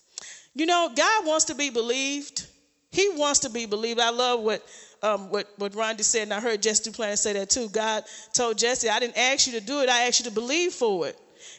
You 0.54 0.66
know, 0.66 0.92
God 0.94 1.26
wants 1.26 1.46
to 1.46 1.54
be 1.54 1.70
believed. 1.70 2.46
He 2.90 3.08
wants 3.10 3.40
to 3.40 3.50
be 3.50 3.66
believed. 3.66 4.00
I 4.00 4.10
love 4.10 4.40
what 4.40 4.62
um, 5.02 5.30
what, 5.30 5.48
what 5.58 5.72
Rondi 5.72 6.02
said, 6.02 6.22
and 6.22 6.34
I 6.34 6.40
heard 6.40 6.60
Jesse 6.60 6.90
Duplantis 6.90 7.18
say 7.18 7.32
that 7.34 7.50
too. 7.50 7.68
God 7.68 8.04
told 8.32 8.58
Jesse, 8.58 8.88
I 8.88 8.98
didn't 8.98 9.16
ask 9.16 9.46
you 9.46 9.52
to 9.54 9.64
do 9.64 9.80
it, 9.80 9.88
I 9.88 10.06
asked 10.06 10.20
you 10.20 10.24
to 10.24 10.32
believe 10.32 10.72
for 10.72 11.06
it. 11.06 11.16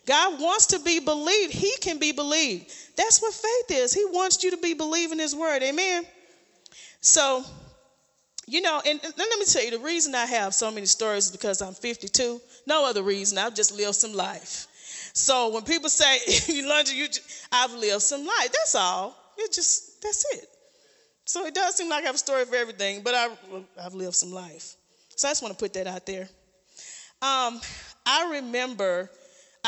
God 0.10 0.42
wants 0.42 0.66
to 0.68 0.80
be 0.80 1.00
believed. 1.00 1.54
He 1.54 1.72
can 1.82 2.00
be 2.00 2.12
believed. 2.12 2.74
That's 2.98 3.22
what 3.22 3.32
faith 3.32 3.78
is. 3.78 3.94
He 3.94 4.06
wants 4.06 4.44
you 4.44 4.50
to 4.50 4.58
be 4.58 4.74
believing 4.74 5.20
His 5.20 5.36
word. 5.36 5.62
Amen. 5.62 6.04
So, 7.00 7.44
you 8.48 8.62
know, 8.62 8.82
and, 8.84 9.00
and 9.04 9.14
let 9.16 9.40
me 9.40 9.46
tell 9.46 9.64
you 9.64 9.70
the 9.70 9.78
reason 9.78 10.16
I 10.16 10.26
have 10.26 10.56
so 10.56 10.72
many 10.72 10.88
stories 10.88 11.26
is 11.26 11.32
because 11.32 11.62
I'm 11.62 11.76
52. 11.76 12.42
No 12.66 12.90
other 12.90 13.04
reason. 13.04 13.38
I've 13.38 13.54
just 13.54 13.78
lived 13.78 13.94
some 13.94 14.14
life. 14.14 14.66
So 15.14 15.50
when 15.50 15.62
people 15.62 15.90
say, 15.90 16.18
you 16.52 16.68
lunch, 16.68 16.92
you, 16.92 17.06
I've 17.52 17.74
lived 17.74 18.02
some 18.02 18.26
life. 18.26 18.52
That's 18.52 18.74
all. 18.74 19.16
It 19.38 19.54
just, 19.54 20.02
that's 20.02 20.26
it. 20.34 20.46
So 21.26 21.46
it 21.46 21.54
does 21.54 21.76
seem 21.76 21.88
like 21.88 22.04
I 22.04 22.08
have 22.08 22.16
a 22.16 22.18
story 22.18 22.46
for 22.46 22.56
everything, 22.56 23.04
but 23.04 23.14
I, 23.14 23.30
I've 23.80 23.94
lived 23.94 24.16
some 24.16 24.32
life. 24.32 24.74
So 25.16 25.28
I 25.28 25.32
just 25.32 25.44
want 25.44 25.56
to 25.56 25.64
put 25.64 25.74
that 25.74 25.86
out 25.86 26.08
there. 26.08 26.28
Um, 27.22 27.62
I 28.08 28.32
remember 28.42 29.12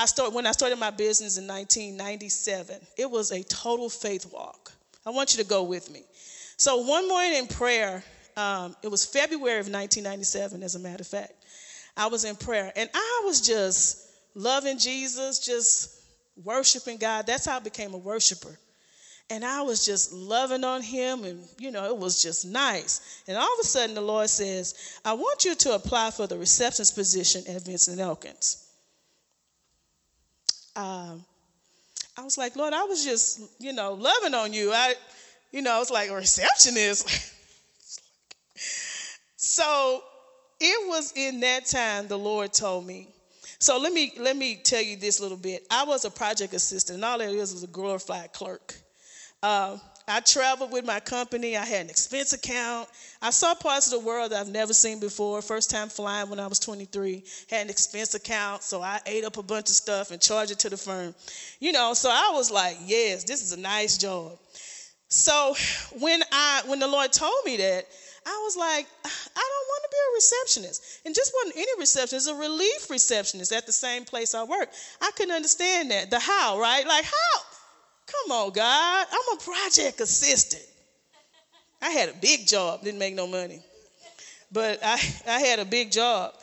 I 0.01 0.29
when 0.29 0.47
I 0.47 0.51
started 0.51 0.79
my 0.79 0.89
business 0.89 1.37
in 1.37 1.47
1997. 1.47 2.75
It 2.97 3.09
was 3.09 3.31
a 3.31 3.43
total 3.43 3.89
faith 3.89 4.31
walk. 4.31 4.71
I 5.05 5.11
want 5.11 5.35
you 5.35 5.43
to 5.43 5.49
go 5.49 5.63
with 5.63 5.91
me. 5.91 6.03
So 6.57 6.77
one 6.77 7.07
morning 7.07 7.35
in 7.35 7.47
prayer, 7.47 8.03
um, 8.35 8.75
it 8.81 8.89
was 8.89 9.05
February 9.05 9.59
of 9.59 9.67
1997, 9.67 10.63
as 10.63 10.75
a 10.75 10.79
matter 10.79 11.01
of 11.01 11.07
fact. 11.07 11.33
I 11.95 12.07
was 12.07 12.23
in 12.23 12.35
prayer, 12.35 12.71
and 12.75 12.89
I 12.93 13.21
was 13.25 13.41
just 13.41 14.07
loving 14.33 14.77
Jesus, 14.77 15.39
just 15.39 16.01
worshiping 16.43 16.97
God. 16.97 17.27
That's 17.27 17.45
how 17.45 17.57
I 17.57 17.59
became 17.59 17.93
a 17.93 17.97
worshiper. 17.97 18.57
And 19.29 19.45
I 19.45 19.61
was 19.61 19.85
just 19.85 20.11
loving 20.11 20.63
on 20.63 20.81
him, 20.81 21.23
and 21.25 21.47
you 21.59 21.71
know, 21.71 21.85
it 21.85 21.97
was 21.97 22.21
just 22.21 22.45
nice. 22.45 23.21
And 23.27 23.37
all 23.37 23.43
of 23.43 23.59
a 23.61 23.65
sudden, 23.65 23.95
the 23.95 24.01
Lord 24.01 24.29
says, 24.29 24.99
I 25.05 25.13
want 25.13 25.45
you 25.45 25.55
to 25.55 25.75
apply 25.75 26.11
for 26.11 26.27
the 26.27 26.37
receptionist 26.37 26.95
position 26.95 27.43
at 27.47 27.63
Vinson 27.63 27.99
Elkins. 27.99 28.70
Um, 30.75 31.23
I 32.17 32.23
was 32.23 32.37
like, 32.37 32.55
Lord, 32.55 32.73
I 32.73 32.83
was 32.83 33.03
just, 33.03 33.41
you 33.59 33.73
know, 33.73 33.93
loving 33.93 34.33
on 34.33 34.53
you. 34.53 34.71
I, 34.71 34.95
you 35.51 35.61
know, 35.61 35.71
I 35.71 35.79
was 35.79 35.91
like 35.91 36.09
a 36.09 36.15
receptionist. 36.15 37.09
so 39.35 40.01
it 40.59 40.87
was 40.87 41.13
in 41.15 41.39
that 41.41 41.65
time 41.65 42.07
the 42.07 42.17
Lord 42.17 42.53
told 42.53 42.85
me, 42.85 43.07
so 43.59 43.77
let 43.77 43.93
me 43.93 44.11
let 44.17 44.35
me 44.35 44.55
tell 44.55 44.81
you 44.81 44.95
this 44.95 45.19
little 45.19 45.37
bit. 45.37 45.67
I 45.69 45.83
was 45.83 46.03
a 46.03 46.09
project 46.09 46.53
assistant, 46.53 46.95
and 46.95 47.05
all 47.05 47.21
it 47.21 47.29
is 47.29 47.53
was 47.53 47.63
a 47.63 47.67
glorified 47.67 48.33
clerk. 48.33 48.73
Uh, 49.43 49.77
I 50.11 50.19
traveled 50.19 50.71
with 50.71 50.85
my 50.85 50.99
company. 50.99 51.55
I 51.55 51.63
had 51.63 51.85
an 51.85 51.89
expense 51.89 52.33
account. 52.33 52.89
I 53.21 53.29
saw 53.29 53.55
parts 53.55 53.87
of 53.87 53.99
the 53.99 54.05
world 54.05 54.31
that 54.31 54.41
I've 54.41 54.51
never 54.51 54.73
seen 54.73 54.99
before. 54.99 55.41
First 55.41 55.69
time 55.69 55.87
flying 55.87 56.29
when 56.29 56.39
I 56.39 56.47
was 56.47 56.59
23. 56.59 57.23
Had 57.49 57.61
an 57.61 57.69
expense 57.69 58.13
account, 58.13 58.61
so 58.61 58.81
I 58.81 58.99
ate 59.05 59.23
up 59.23 59.37
a 59.37 59.43
bunch 59.43 59.69
of 59.69 59.75
stuff 59.75 60.11
and 60.11 60.21
charged 60.21 60.51
it 60.51 60.59
to 60.59 60.69
the 60.69 60.77
firm. 60.77 61.15
You 61.59 61.71
know, 61.71 61.93
so 61.93 62.09
I 62.09 62.31
was 62.33 62.51
like, 62.51 62.77
yes, 62.85 63.23
this 63.23 63.41
is 63.41 63.53
a 63.53 63.59
nice 63.59 63.97
job. 63.97 64.37
So 65.07 65.55
when 65.99 66.21
I 66.31 66.63
when 66.65 66.79
the 66.79 66.87
Lord 66.87 67.13
told 67.13 67.45
me 67.45 67.57
that, 67.57 67.85
I 68.25 68.41
was 68.43 68.55
like, 68.57 68.87
I 69.05 69.09
don't 69.09 69.67
want 69.67 69.83
to 69.83 69.89
be 69.91 69.97
a 69.97 70.15
receptionist. 70.15 71.01
And 71.05 71.15
just 71.15 71.33
wasn't 71.33 71.57
any 71.57 71.71
receptionist, 71.79 72.29
a 72.29 72.35
relief 72.35 72.89
receptionist 72.89 73.51
at 73.51 73.65
the 73.65 73.71
same 73.71 74.05
place 74.05 74.35
I 74.35 74.43
work. 74.43 74.69
I 75.01 75.11
couldn't 75.15 75.35
understand 75.35 75.91
that. 75.91 76.11
The 76.11 76.19
how, 76.19 76.59
right? 76.59 76.85
Like, 76.85 77.05
how? 77.05 77.50
Come 78.11 78.31
on, 78.31 78.51
God. 78.51 79.07
I'm 79.11 79.37
a 79.37 79.41
project 79.41 80.01
assistant. 80.01 80.63
I 81.81 81.89
had 81.89 82.09
a 82.09 82.13
big 82.13 82.47
job, 82.47 82.83
didn't 82.83 82.99
make 82.99 83.15
no 83.15 83.27
money. 83.27 83.61
But 84.51 84.79
I, 84.83 84.99
I 85.27 85.39
had 85.39 85.59
a 85.59 85.65
big 85.65 85.91
job. 85.91 86.33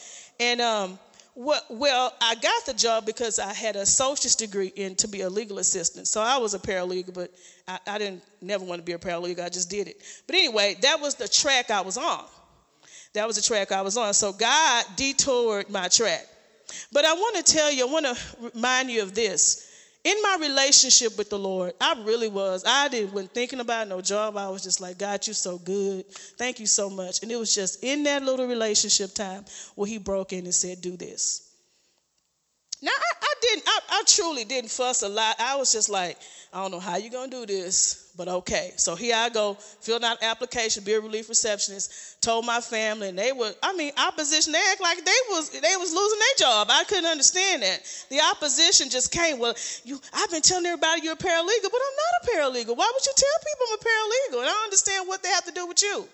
And 0.40 0.60
um, 0.60 0.98
well, 1.34 1.62
well, 1.70 2.12
I 2.20 2.34
got 2.34 2.66
the 2.66 2.74
job 2.74 3.06
because 3.06 3.38
I 3.38 3.52
had 3.52 3.76
a 3.76 3.82
associate's 3.82 4.34
degree 4.34 4.72
in 4.74 4.96
to 4.96 5.08
be 5.08 5.20
a 5.20 5.30
legal 5.30 5.58
assistant. 5.58 6.08
So 6.08 6.20
I 6.20 6.38
was 6.38 6.54
a 6.54 6.58
paralegal, 6.58 7.14
but 7.14 7.30
I, 7.68 7.78
I 7.86 7.98
didn't 7.98 8.22
never 8.40 8.64
want 8.64 8.80
to 8.80 8.84
be 8.84 8.92
a 8.92 8.98
paralegal. 8.98 9.44
I 9.44 9.48
just 9.48 9.70
did 9.70 9.86
it. 9.86 10.02
But 10.26 10.36
anyway, 10.36 10.76
that 10.82 11.00
was 11.00 11.14
the 11.14 11.28
track 11.28 11.70
I 11.70 11.82
was 11.82 11.96
on. 11.96 12.24
That 13.12 13.26
was 13.26 13.36
the 13.36 13.42
track 13.42 13.72
I 13.72 13.82
was 13.82 13.96
on. 13.96 14.14
So 14.14 14.32
God 14.32 14.84
detoured 14.96 15.70
my 15.70 15.88
track. 15.88 16.26
But 16.92 17.04
I 17.04 17.14
want 17.14 17.44
to 17.44 17.52
tell 17.52 17.70
you, 17.70 17.88
I 17.88 17.92
want 17.92 18.06
to 18.06 18.16
remind 18.54 18.90
you 18.90 19.02
of 19.02 19.14
this. 19.14 19.67
In 20.08 20.22
my 20.22 20.38
relationship 20.40 21.18
with 21.18 21.28
the 21.28 21.38
Lord, 21.38 21.74
I 21.78 22.02
really 22.02 22.28
was. 22.28 22.64
I 22.66 22.88
didn't 22.88 23.12
when 23.12 23.28
thinking 23.28 23.60
about 23.60 23.88
no 23.88 24.00
job. 24.00 24.38
I 24.38 24.48
was 24.48 24.62
just 24.62 24.80
like, 24.80 24.96
God, 24.96 25.26
you're 25.26 25.34
so 25.34 25.58
good. 25.58 26.10
Thank 26.38 26.60
you 26.60 26.66
so 26.66 26.88
much. 26.88 27.22
And 27.22 27.30
it 27.30 27.36
was 27.36 27.54
just 27.54 27.84
in 27.84 28.04
that 28.04 28.22
little 28.22 28.46
relationship 28.46 29.12
time 29.12 29.44
where 29.74 29.86
He 29.86 29.98
broke 29.98 30.32
in 30.32 30.46
and 30.46 30.54
said, 30.54 30.80
"Do 30.80 30.96
this." 30.96 31.47
Now 32.80 32.92
I, 32.92 33.12
I 33.22 33.34
didn't. 33.40 33.64
I, 33.66 33.80
I 33.90 34.02
truly 34.06 34.44
didn't 34.44 34.70
fuss 34.70 35.02
a 35.02 35.08
lot. 35.08 35.36
I 35.40 35.56
was 35.56 35.72
just 35.72 35.88
like, 35.88 36.16
I 36.52 36.62
don't 36.62 36.70
know 36.70 36.80
how 36.80 36.96
you're 36.96 37.10
gonna 37.10 37.30
do 37.30 37.44
this, 37.44 38.12
but 38.16 38.28
okay. 38.28 38.72
So 38.76 38.94
here 38.94 39.16
I 39.16 39.28
go, 39.28 39.54
filled 39.54 40.04
out 40.04 40.22
application, 40.22 40.84
be 40.84 40.92
a 40.92 41.00
relief 41.00 41.28
receptionist, 41.28 42.22
told 42.22 42.46
my 42.46 42.60
family, 42.60 43.08
and 43.08 43.18
they 43.18 43.32
were, 43.32 43.52
I 43.62 43.74
mean, 43.74 43.92
opposition, 43.98 44.52
they 44.52 44.62
act 44.72 44.80
like 44.80 45.04
they 45.04 45.20
was 45.28 45.50
they 45.50 45.76
was 45.76 45.92
losing 45.92 46.18
their 46.18 46.48
job. 46.48 46.68
I 46.70 46.84
couldn't 46.84 47.06
understand 47.06 47.62
that. 47.62 47.80
The 48.10 48.20
opposition 48.32 48.90
just 48.90 49.10
came, 49.12 49.38
well, 49.38 49.54
you 49.84 50.00
I've 50.14 50.30
been 50.30 50.42
telling 50.42 50.66
everybody 50.66 51.02
you're 51.02 51.14
a 51.14 51.16
paralegal, 51.16 51.70
but 51.70 51.80
I'm 51.82 51.98
not 51.98 52.22
a 52.22 52.26
paralegal. 52.30 52.76
Why 52.76 52.90
would 52.94 53.06
you 53.06 53.12
tell 53.16 53.38
people 53.44 53.66
I'm 53.68 53.78
a 53.78 53.82
paralegal? 53.82 54.40
And 54.40 54.48
I 54.48 54.52
don't 54.52 54.64
understand 54.64 55.08
what 55.08 55.22
they 55.22 55.30
have 55.30 55.44
to 55.46 55.52
do 55.52 55.66
with 55.66 55.82
you. 55.82 56.06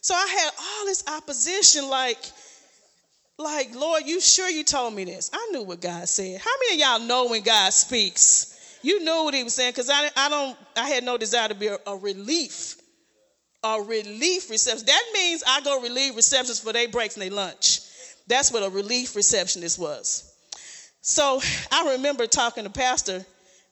So 0.00 0.14
I 0.14 0.26
had 0.38 0.50
all 0.58 0.86
this 0.86 1.04
opposition, 1.08 1.88
like, 1.90 2.18
like, 3.38 3.74
Lord, 3.74 4.04
you 4.06 4.20
sure 4.20 4.48
you 4.48 4.64
told 4.64 4.94
me 4.94 5.04
this? 5.04 5.30
I 5.32 5.48
knew 5.52 5.62
what 5.62 5.80
God 5.80 6.08
said. 6.08 6.40
How 6.40 6.50
many 6.60 6.82
of 6.82 6.88
y'all 6.88 7.06
know 7.06 7.28
when 7.28 7.42
God 7.42 7.72
speaks? 7.72 8.78
You 8.82 9.04
knew 9.04 9.24
what 9.24 9.34
he 9.34 9.44
was 9.44 9.54
saying 9.54 9.72
because 9.72 9.90
I, 9.90 10.08
I 10.16 10.28
don't 10.28 10.56
I 10.76 10.88
had 10.88 11.04
no 11.04 11.18
desire 11.18 11.48
to 11.48 11.54
be 11.54 11.66
a, 11.66 11.78
a 11.86 11.96
relief, 11.96 12.76
a 13.62 13.80
relief 13.82 14.48
reception. 14.48 14.86
That 14.86 15.02
means 15.12 15.42
I 15.46 15.60
go 15.62 15.82
relieve 15.82 16.16
receptions 16.16 16.60
for 16.60 16.72
their 16.72 16.88
breaks 16.88 17.16
and 17.16 17.22
their 17.22 17.30
lunch. 17.30 17.80
That's 18.26 18.52
what 18.52 18.62
a 18.62 18.70
relief 18.70 19.16
receptionist 19.16 19.78
was. 19.78 20.32
So 21.00 21.40
I 21.70 21.92
remember 21.92 22.26
talking 22.26 22.64
to 22.64 22.70
Pastor 22.70 23.24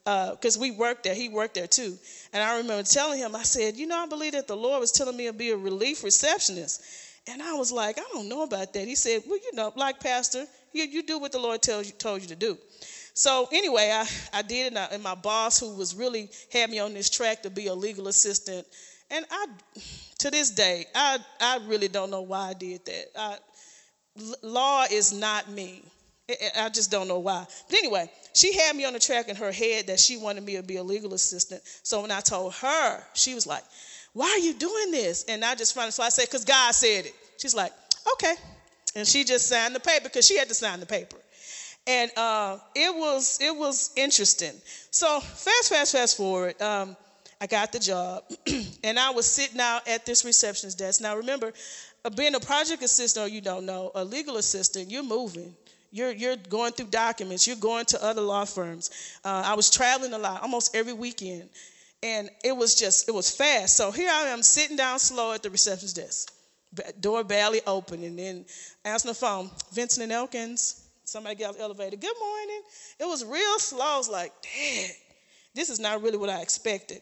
because 0.05 0.57
uh, 0.57 0.61
we 0.61 0.71
worked 0.71 1.05
there. 1.05 1.15
He 1.15 1.29
worked 1.29 1.55
there 1.55 1.67
too. 1.67 1.97
And 2.33 2.43
I 2.43 2.59
remember 2.59 2.83
telling 2.83 3.19
him, 3.19 3.35
I 3.35 3.43
said, 3.43 3.77
you 3.77 3.87
know, 3.87 3.97
I 3.97 4.07
believe 4.07 4.33
that 4.33 4.47
the 4.47 4.57
Lord 4.57 4.81
was 4.81 4.93
telling 4.93 5.17
me 5.17 5.27
to 5.27 5.33
be 5.33 5.51
a 5.51 5.57
relief 5.57 6.05
receptionist. 6.05 6.83
And 7.27 7.43
I 7.43 7.55
was 7.55 7.73
like, 7.73 7.99
I 7.99 8.05
don't 8.13 8.29
know 8.29 8.43
about 8.43 8.73
that. 8.75 8.87
He 8.87 8.95
said, 8.95 9.23
Well, 9.27 9.39
you 9.39 9.53
know, 9.55 9.73
like 9.77 10.01
Pastor, 10.01 10.45
you, 10.73 10.85
you 10.85 11.03
do 11.03 11.19
what 11.19 11.33
the 11.33 11.39
Lord 11.39 11.63
tells 11.63 11.87
you, 11.87 11.93
told 11.93 12.23
you 12.23 12.29
to 12.29 12.37
do. 12.37 12.59
So 13.15 13.49
anyway, 13.53 13.91
I, 13.95 14.07
I 14.33 14.43
did 14.43 14.73
it, 14.73 14.79
and, 14.93 15.03
my 15.03 15.15
boss, 15.15 15.61
who 15.61 15.75
was 15.75 15.95
really 15.95 16.29
had 16.53 16.71
me 16.71 16.81
on 16.81 16.93
this 16.93 17.09
track 17.09 17.43
to 17.43 17.51
be 17.51 17.69
a 17.69 17.75
legal 17.75 18.09
assistant, 18.09 18.67
and 19.11 19.25
I, 19.31 19.47
to 20.19 20.31
this 20.31 20.51
day, 20.51 20.87
I 20.95 21.19
I 21.41 21.61
really 21.67 21.89
don't 21.89 22.11
know 22.11 22.23
why 22.23 22.49
I 22.49 22.55
did 22.55 22.85
that. 22.87 23.05
I, 23.17 23.37
law 24.43 24.85
is 24.91 25.13
not 25.13 25.49
me. 25.49 25.85
I 26.59 26.71
just 26.71 26.91
don't 26.91 27.07
know 27.07 27.19
why. 27.19 27.47
But 27.69 27.79
anyway, 27.79 28.11
she 28.33 28.55
had 28.57 28.75
me 28.75 28.85
on 28.85 28.95
the 28.95 28.99
track 28.99 29.29
in 29.29 29.37
her 29.37 29.53
head 29.53 29.89
that 29.89 30.01
she 30.01 30.17
wanted 30.17 30.43
me 30.43 30.57
to 30.57 30.63
be 30.63 30.77
a 30.77 30.83
legal 30.83 31.13
assistant. 31.13 31.63
So 31.83 32.01
when 32.01 32.11
I 32.11 32.21
told 32.21 32.55
her, 32.55 33.05
she 33.13 33.35
was 33.35 33.47
like, 33.47 33.63
"Why 34.15 34.31
are 34.31 34.39
you 34.39 34.55
doing 34.55 34.91
this?" 34.91 35.25
And 35.29 35.45
I 35.45 35.55
just 35.55 35.75
finally, 35.75 35.93
so 35.93 36.03
I 36.03 36.09
said, 36.09 36.31
"Cause 36.31 36.45
God 36.45 36.75
said 36.75 37.07
it." 37.07 37.15
She's 37.37 37.55
like, 37.55 37.73
"Okay," 38.15 38.35
and 38.97 39.07
she 39.07 39.25
just 39.25 39.47
signed 39.47 39.75
the 39.75 39.81
paper 39.81 40.05
because 40.05 40.27
she 40.27 40.39
had 40.39 40.49
to 40.49 40.55
sign 40.55 40.81
the 40.81 40.87
paper. 40.87 41.17
And 41.87 42.11
uh, 42.17 42.59
it 42.75 42.95
was 42.95 43.39
it 43.43 43.55
was 43.55 43.91
interesting. 43.97 44.53
So 44.91 45.21
fast, 45.21 45.69
fast, 45.69 45.93
fast 45.93 46.17
forward. 46.17 46.61
Um, 46.63 46.97
I 47.41 47.47
got 47.47 47.73
the 47.73 47.79
job, 47.79 48.23
and 48.85 48.99
I 48.99 49.11
was 49.11 49.27
sitting 49.27 49.61
out 49.61 49.87
at 49.87 50.07
this 50.07 50.25
receptionist 50.25 50.79
desk. 50.79 51.03
Now 51.03 51.17
remember, 51.17 51.53
uh, 52.05 52.11
being 52.11 52.35
a 52.35 52.41
project 52.41 52.83
assistant, 52.83 53.27
or 53.27 53.29
you 53.29 53.41
don't 53.41 53.67
know, 53.67 53.91
a 53.95 54.05
legal 54.05 54.37
assistant, 54.39 54.91
you're 54.91 55.03
moving. 55.03 55.55
You're, 55.91 56.11
you're 56.11 56.37
going 56.37 56.73
through 56.73 56.87
documents. 56.87 57.47
You're 57.47 57.57
going 57.57 57.85
to 57.87 58.05
other 58.05 58.21
law 58.21 58.45
firms. 58.45 58.91
Uh, 59.25 59.43
I 59.47 59.55
was 59.55 59.71
traveling 59.71 60.13
a 60.13 60.19
lot, 60.19 60.43
almost 60.43 60.75
every 60.75 60.93
weekend. 60.93 61.49
And 62.05 62.29
it 62.45 62.55
was 62.55 62.75
just, 62.75 63.09
it 63.09 63.15
was 63.15 63.31
fast. 63.35 63.79
So 63.79 63.91
here 63.91 64.11
I 64.13 64.25
am 64.25 64.43
sitting 64.43 64.77
down 64.77 64.99
slow 64.99 65.33
at 65.33 65.43
the 65.43 65.49
receptionist 65.49 65.97
desk. 65.97 66.33
Door 67.01 67.25
barely 67.25 67.63
open. 67.67 68.05
And 68.05 68.19
then 68.19 68.45
answering 68.85 69.13
the 69.13 69.19
phone, 69.19 69.51
Vinson 69.73 70.03
and 70.03 70.13
Elkins. 70.13 70.83
Somebody 71.05 71.37
the 71.37 71.59
elevator. 71.59 71.97
Good 71.97 72.17
morning. 72.21 72.61
It 73.01 73.05
was 73.07 73.25
real 73.25 73.59
slow. 73.59 73.95
I 73.95 73.97
was 73.97 74.11
like, 74.11 74.33
dang, 74.43 74.91
this 75.55 75.71
is 75.71 75.81
not 75.81 76.03
really 76.03 76.19
what 76.19 76.29
I 76.29 76.43
expected. 76.43 77.01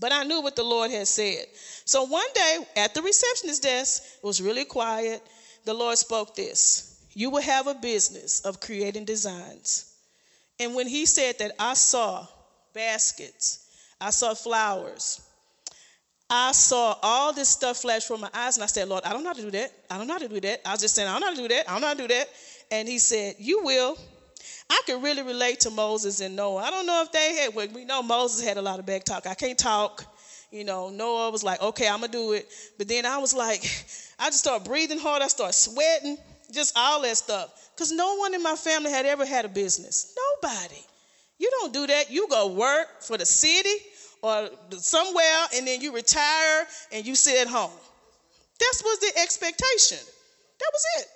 But 0.00 0.10
I 0.10 0.24
knew 0.24 0.40
what 0.40 0.56
the 0.56 0.62
Lord 0.62 0.90
had 0.90 1.06
said. 1.06 1.44
So 1.84 2.04
one 2.04 2.26
day 2.34 2.58
at 2.76 2.94
the 2.94 3.02
receptionist 3.02 3.62
desk, 3.62 4.02
it 4.22 4.26
was 4.26 4.40
really 4.40 4.64
quiet. 4.64 5.22
The 5.66 5.74
Lord 5.74 5.98
spoke 5.98 6.34
this 6.34 6.88
you 7.14 7.28
will 7.28 7.42
have 7.42 7.66
a 7.66 7.74
business 7.74 8.40
of 8.40 8.58
creating 8.58 9.04
designs. 9.04 9.94
And 10.58 10.74
when 10.74 10.86
he 10.86 11.04
said 11.04 11.38
that, 11.40 11.52
I 11.58 11.74
saw 11.74 12.26
baskets, 12.72 13.61
I 14.02 14.10
saw 14.10 14.34
flowers, 14.34 15.20
I 16.28 16.52
saw 16.52 16.96
all 17.02 17.32
this 17.32 17.50
stuff 17.50 17.78
flash 17.78 18.04
from 18.04 18.22
my 18.22 18.30
eyes, 18.32 18.56
and 18.56 18.64
I 18.64 18.66
said, 18.66 18.88
Lord, 18.88 19.04
I 19.04 19.12
don't 19.12 19.22
know 19.22 19.30
how 19.30 19.34
to 19.34 19.42
do 19.42 19.50
that. 19.50 19.70
I 19.90 19.98
don't 19.98 20.06
know 20.06 20.14
how 20.14 20.18
to 20.18 20.28
do 20.28 20.40
that. 20.40 20.66
I 20.66 20.72
was 20.72 20.80
just 20.80 20.94
saying, 20.94 21.06
I 21.06 21.12
don't 21.12 21.20
know 21.20 21.26
how 21.26 21.34
to 21.34 21.42
do 21.42 21.48
that. 21.48 21.68
I 21.68 21.72
don't 21.72 21.80
know 21.82 21.86
how 21.88 21.94
to 21.94 22.02
do 22.02 22.08
that. 22.08 22.28
And 22.70 22.88
he 22.88 22.98
said, 22.98 23.34
You 23.38 23.62
will. 23.62 23.98
I 24.70 24.80
could 24.86 25.02
really 25.02 25.22
relate 25.22 25.60
to 25.60 25.70
Moses 25.70 26.20
and 26.20 26.34
Noah. 26.34 26.62
I 26.62 26.70
don't 26.70 26.86
know 26.86 27.02
if 27.02 27.12
they 27.12 27.34
had, 27.36 27.54
well, 27.54 27.68
we 27.74 27.84
know 27.84 28.02
Moses 28.02 28.42
had 28.42 28.56
a 28.56 28.62
lot 28.62 28.78
of 28.78 28.86
back 28.86 29.04
talk. 29.04 29.26
I 29.26 29.34
can't 29.34 29.58
talk. 29.58 30.04
You 30.50 30.64
know, 30.64 30.88
Noah 30.88 31.30
was 31.30 31.44
like, 31.44 31.60
okay, 31.60 31.86
I'm 31.86 32.00
going 32.00 32.10
to 32.10 32.16
do 32.18 32.32
it. 32.32 32.48
But 32.78 32.88
then 32.88 33.04
I 33.04 33.18
was 33.18 33.34
like, 33.34 33.60
I 34.18 34.28
just 34.28 34.38
started 34.38 34.66
breathing 34.66 34.98
hard. 34.98 35.20
I 35.22 35.28
started 35.28 35.52
sweating 35.52 36.16
just 36.52 36.72
all 36.76 37.02
that 37.02 37.16
stuff. 37.18 37.70
Because 37.74 37.92
no 37.92 38.16
one 38.16 38.34
in 38.34 38.42
my 38.42 38.56
family 38.56 38.90
had 38.90 39.04
ever 39.04 39.26
had 39.26 39.44
a 39.44 39.48
business. 39.48 40.16
Nobody. 40.42 40.82
You 41.38 41.50
don't 41.60 41.74
do 41.74 41.86
that. 41.88 42.10
You 42.10 42.28
go 42.28 42.52
work 42.52 43.02
for 43.02 43.18
the 43.18 43.26
city 43.26 43.74
or 44.22 44.48
somewhere 44.70 45.46
and 45.54 45.66
then 45.66 45.80
you 45.80 45.94
retire 45.94 46.66
and 46.92 47.06
you 47.06 47.14
sit 47.14 47.40
at 47.40 47.48
home. 47.48 47.70
That 48.58 48.82
was 48.84 48.98
the 49.00 49.20
expectation. 49.20 49.98
That 50.58 50.70
was 50.72 50.84
it. 51.00 51.06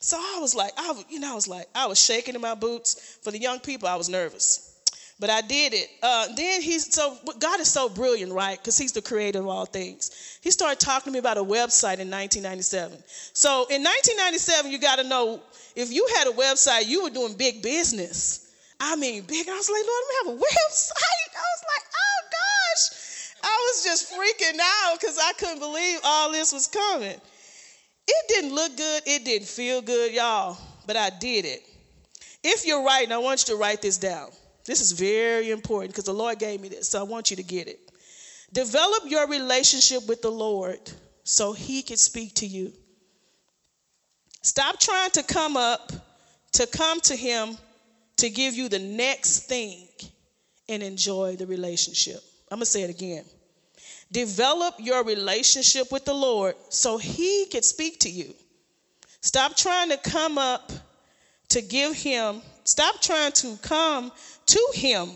So 0.00 0.16
I 0.18 0.38
was 0.40 0.54
like, 0.54 0.72
I, 0.76 1.04
you 1.08 1.20
know, 1.20 1.32
I 1.32 1.34
was 1.34 1.48
like, 1.48 1.66
I 1.74 1.86
was 1.86 2.02
shaking 2.02 2.34
in 2.34 2.40
my 2.40 2.54
boots. 2.54 3.18
For 3.22 3.30
the 3.30 3.38
young 3.38 3.60
people, 3.60 3.88
I 3.88 3.96
was 3.96 4.08
nervous 4.08 4.76
but 5.18 5.30
I 5.30 5.40
did 5.40 5.72
it. 5.72 5.88
Uh, 6.02 6.26
then 6.34 6.60
he's 6.60 6.92
so 6.92 7.16
God 7.38 7.60
is 7.60 7.70
so 7.70 7.88
brilliant, 7.88 8.32
right? 8.32 8.58
Because 8.58 8.76
He's 8.76 8.92
the 8.92 9.02
creator 9.02 9.38
of 9.38 9.46
all 9.46 9.64
things. 9.64 10.38
He 10.42 10.50
started 10.50 10.78
talking 10.78 11.10
to 11.10 11.12
me 11.12 11.18
about 11.18 11.38
a 11.38 11.44
website 11.44 11.98
in 11.98 12.10
1997. 12.10 12.98
So 13.32 13.66
in 13.70 13.82
1997, 13.82 14.70
you 14.70 14.78
got 14.78 14.96
to 14.96 15.04
know 15.04 15.40
if 15.74 15.90
you 15.90 16.06
had 16.18 16.28
a 16.28 16.32
website, 16.32 16.86
you 16.86 17.04
were 17.04 17.10
doing 17.10 17.34
big 17.34 17.62
business. 17.62 18.45
I 18.80 18.96
mean, 18.96 19.22
big. 19.22 19.48
I 19.48 19.56
was 19.56 19.70
like, 19.70 19.82
Lord, 19.86 20.04
we 20.08 20.32
have 20.32 20.38
a 20.38 20.44
website. 20.44 21.30
I 21.34 21.46
was 21.54 21.62
like, 21.74 21.86
oh 21.94 22.20
gosh. 22.30 23.16
I 23.42 23.72
was 23.72 23.84
just 23.84 24.12
freaking 24.12 24.58
out 24.60 25.00
because 25.00 25.18
I 25.18 25.32
couldn't 25.38 25.60
believe 25.60 26.00
all 26.04 26.32
this 26.32 26.52
was 26.52 26.66
coming. 26.66 27.20
It 28.08 28.28
didn't 28.28 28.54
look 28.54 28.76
good. 28.76 29.02
It 29.06 29.24
didn't 29.24 29.48
feel 29.48 29.82
good, 29.82 30.12
y'all, 30.12 30.58
but 30.86 30.96
I 30.96 31.10
did 31.10 31.44
it. 31.44 31.62
If 32.42 32.66
you're 32.66 32.84
writing, 32.84 33.12
I 33.12 33.18
want 33.18 33.46
you 33.46 33.54
to 33.54 33.60
write 33.60 33.82
this 33.82 33.98
down. 33.98 34.28
This 34.64 34.80
is 34.80 34.92
very 34.92 35.50
important 35.50 35.92
because 35.92 36.04
the 36.04 36.12
Lord 36.12 36.38
gave 36.38 36.60
me 36.60 36.68
this, 36.68 36.88
so 36.88 37.00
I 37.00 37.02
want 37.04 37.30
you 37.30 37.36
to 37.36 37.42
get 37.42 37.68
it. 37.68 37.80
Develop 38.52 39.04
your 39.06 39.28
relationship 39.28 40.06
with 40.08 40.22
the 40.22 40.30
Lord 40.30 40.78
so 41.24 41.52
He 41.52 41.82
can 41.82 41.96
speak 41.96 42.34
to 42.34 42.46
you. 42.46 42.72
Stop 44.42 44.78
trying 44.78 45.10
to 45.10 45.22
come 45.22 45.56
up, 45.56 45.92
to 46.52 46.66
come 46.66 47.00
to 47.02 47.16
Him 47.16 47.56
to 48.18 48.30
give 48.30 48.54
you 48.54 48.68
the 48.68 48.78
next 48.78 49.40
thing 49.48 49.88
and 50.68 50.82
enjoy 50.82 51.36
the 51.36 51.46
relationship. 51.46 52.20
I'm 52.50 52.58
going 52.58 52.64
to 52.64 52.70
say 52.70 52.82
it 52.82 52.90
again. 52.90 53.24
Develop 54.10 54.74
your 54.78 55.04
relationship 55.04 55.90
with 55.90 56.04
the 56.04 56.14
Lord 56.14 56.54
so 56.68 56.96
He 56.96 57.46
can 57.46 57.62
speak 57.62 58.00
to 58.00 58.10
you. 58.10 58.34
Stop 59.20 59.56
trying 59.56 59.90
to 59.90 59.96
come 59.96 60.38
up 60.38 60.70
to 61.48 61.62
give 61.62 61.94
Him, 61.94 62.40
stop 62.64 63.00
trying 63.00 63.32
to 63.32 63.56
come 63.62 64.12
to 64.46 64.68
Him 64.74 65.10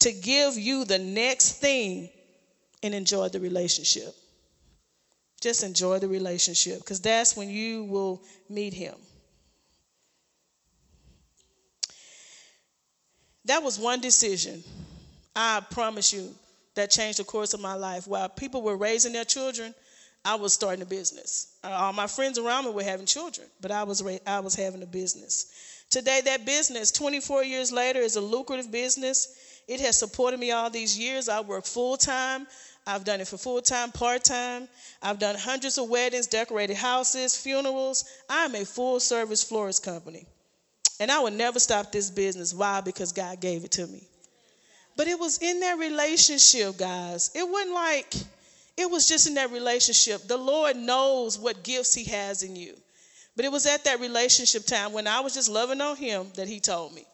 to 0.00 0.12
give 0.12 0.58
you 0.58 0.84
the 0.84 0.98
next 0.98 1.60
thing 1.60 2.10
and 2.82 2.94
enjoy 2.94 3.28
the 3.30 3.40
relationship. 3.40 4.14
Just 5.40 5.62
enjoy 5.62 5.98
the 5.98 6.08
relationship 6.08 6.78
because 6.78 7.00
that's 7.00 7.36
when 7.36 7.48
you 7.48 7.84
will 7.84 8.22
meet 8.48 8.74
Him. 8.74 8.94
That 13.46 13.62
was 13.62 13.78
one 13.78 14.00
decision, 14.00 14.62
I 15.36 15.62
promise 15.70 16.12
you, 16.12 16.34
that 16.74 16.90
changed 16.90 17.18
the 17.18 17.24
course 17.24 17.54
of 17.54 17.60
my 17.60 17.74
life. 17.74 18.06
While 18.06 18.28
people 18.28 18.62
were 18.62 18.76
raising 18.76 19.12
their 19.12 19.24
children, 19.24 19.74
I 20.24 20.36
was 20.36 20.54
starting 20.54 20.82
a 20.82 20.86
business. 20.86 21.58
Uh, 21.62 21.68
all 21.68 21.92
my 21.92 22.06
friends 22.06 22.38
around 22.38 22.64
me 22.64 22.70
were 22.72 22.82
having 22.82 23.04
children, 23.04 23.46
but 23.60 23.70
I 23.70 23.82
was, 23.82 24.02
I 24.26 24.40
was 24.40 24.54
having 24.54 24.82
a 24.82 24.86
business. 24.86 25.84
Today, 25.90 26.22
that 26.24 26.46
business, 26.46 26.90
24 26.90 27.44
years 27.44 27.70
later, 27.70 28.00
is 28.00 28.16
a 28.16 28.20
lucrative 28.20 28.72
business. 28.72 29.60
It 29.68 29.80
has 29.80 29.98
supported 29.98 30.40
me 30.40 30.50
all 30.50 30.70
these 30.70 30.98
years. 30.98 31.28
I 31.28 31.40
work 31.42 31.66
full 31.66 31.98
time. 31.98 32.46
I've 32.86 33.04
done 33.04 33.20
it 33.20 33.28
for 33.28 33.36
full 33.36 33.60
time, 33.62 33.92
part 33.92 34.24
time. 34.24 34.68
I've 35.02 35.18
done 35.18 35.36
hundreds 35.36 35.78
of 35.78 35.88
weddings, 35.88 36.26
decorated 36.26 36.76
houses, 36.76 37.36
funerals. 37.36 38.04
I'm 38.28 38.54
a 38.54 38.64
full 38.64 39.00
service 39.00 39.42
florist 39.42 39.84
company. 39.84 40.26
And 41.00 41.10
I 41.10 41.20
would 41.20 41.32
never 41.32 41.58
stop 41.58 41.92
this 41.92 42.10
business. 42.10 42.54
Why? 42.54 42.80
Because 42.80 43.12
God 43.12 43.40
gave 43.40 43.64
it 43.64 43.72
to 43.72 43.86
me. 43.86 44.02
But 44.96 45.08
it 45.08 45.18
was 45.18 45.38
in 45.38 45.60
that 45.60 45.78
relationship, 45.78 46.76
guys. 46.76 47.30
It 47.34 47.48
wasn't 47.48 47.74
like, 47.74 48.14
it 48.76 48.90
was 48.90 49.08
just 49.08 49.26
in 49.26 49.34
that 49.34 49.50
relationship. 49.50 50.22
The 50.28 50.36
Lord 50.36 50.76
knows 50.76 51.38
what 51.38 51.64
gifts 51.64 51.94
He 51.94 52.04
has 52.04 52.42
in 52.42 52.54
you. 52.54 52.74
But 53.36 53.44
it 53.44 53.52
was 53.52 53.66
at 53.66 53.84
that 53.84 54.00
relationship 54.00 54.64
time 54.64 54.92
when 54.92 55.06
I 55.06 55.20
was 55.20 55.34
just 55.34 55.48
loving 55.48 55.80
on 55.80 55.96
him 55.96 56.26
that 56.36 56.46
he 56.46 56.60
told 56.60 56.94
me. 56.94 57.04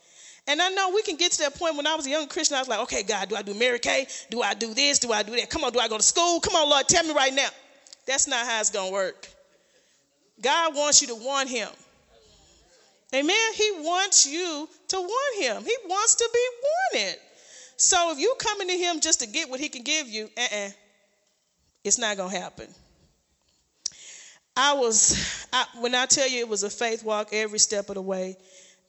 And 0.47 0.61
I 0.61 0.69
know 0.71 0.91
we 0.91 1.03
can 1.03 1.17
get 1.17 1.33
to 1.33 1.39
that 1.41 1.55
point 1.55 1.77
when 1.77 1.87
I 1.87 1.95
was 1.95 2.07
a 2.07 2.11
young 2.11 2.27
Christian, 2.27 2.57
I 2.57 2.61
was 2.61 2.69
like, 2.69 2.81
okay, 2.81 3.03
God, 3.03 3.29
do 3.29 3.37
I 3.37 3.43
do 3.43 3.55
Mary 3.55 3.79
Kay? 3.79 4.07
Do 4.31 4.43
I 4.43 4.55
do 4.55 4.75
this? 4.75 4.99
Do 4.99 5.13
I 5.13 5.23
do 5.23 5.37
that? 5.37 5.49
Come 5.49 5.65
on, 5.65 5.73
do 5.73 5.79
I 5.79 5.89
go 5.89 5.97
to 5.97 6.03
school? 6.03 6.41
Come 6.41 6.57
on, 6.57 6.69
Lord, 6.69 6.89
tell 6.89 7.05
me 7.05 7.15
right 7.15 7.33
now. 7.33 7.49
That's 8.07 8.27
not 8.27 8.47
how 8.47 8.61
it's 8.61 8.71
going 8.71 8.89
to 8.89 8.93
work. 8.93 9.29
God 10.43 10.75
wants 10.75 11.03
you 11.03 11.09
to 11.09 11.15
want 11.15 11.49
him. 11.49 11.69
Amen. 13.15 13.53
He 13.55 13.73
wants 13.79 14.27
you 14.27 14.69
to 14.89 14.97
want 14.97 15.43
him. 15.43 15.65
He 15.65 15.77
wants 15.89 16.15
to 16.17 16.29
be 16.33 16.49
wanted. 16.63 17.17
So 17.77 18.13
if 18.13 18.19
you 18.19 18.35
coming 18.39 18.69
to 18.69 18.75
him 18.75 19.01
just 19.01 19.21
to 19.21 19.27
get 19.27 19.49
what 19.49 19.59
he 19.59 19.69
can 19.69 19.83
give 19.83 20.09
you, 20.09 20.29
uh-uh, 20.37 20.69
it's 21.83 21.99
not 21.99 22.17
to 22.17 22.29
happen. 22.29 22.69
I 24.57 24.75
was, 24.75 25.47
I, 25.53 25.65
when 25.81 25.95
I 25.95 26.07
tell 26.07 26.29
you 26.29 26.41
it 26.41 26.49
was 26.49 26.63
a 26.63 26.71
faith 26.71 27.03
walk 27.03 27.31
every 27.33 27.59
step 27.59 27.89
of 27.89 27.95
the 27.95 28.03
way. 28.03 28.37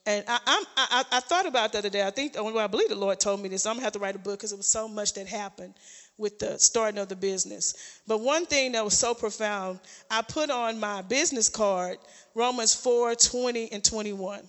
And 0.06 0.26
I, 0.28 0.40
I, 0.78 1.04
I, 1.12 1.20
thought 1.20 1.46
about 1.46 1.72
the 1.72 1.78
other 1.78 1.90
day. 1.90 2.06
I 2.06 2.10
think, 2.10 2.34
well, 2.36 2.58
I 2.58 2.66
believe 2.66 2.90
the 2.90 2.96
Lord 2.96 3.20
told 3.20 3.40
me 3.40 3.50
this. 3.50 3.68
I'm 3.68 3.78
to 3.78 3.84
have 3.84 3.94
to 3.94 4.00
write 4.00 4.16
a 4.16 4.20
book 4.20 4.40
because 4.40 4.52
it 4.52 4.58
was 4.58 4.68
so 4.68 4.88
much 4.88 5.14
that 5.14 5.28
happened 5.28 5.76
with 6.22 6.40
the 6.40 6.58
starting 6.58 7.00
of 7.02 7.10
the 7.10 7.16
business. 7.16 8.02
But 8.08 8.22
one 8.22 8.46
thing 8.46 8.74
that 8.74 8.86
was 8.86 8.98
so 8.98 9.14
profound, 9.14 9.80
I 10.10 10.22
put 10.22 10.50
on 10.50 10.80
my 10.80 11.02
business 11.02 11.50
card 11.50 11.98
Romans 12.34 12.74
4 12.74 13.16
20 13.16 13.72
and 13.74 13.84
21. 13.84 14.40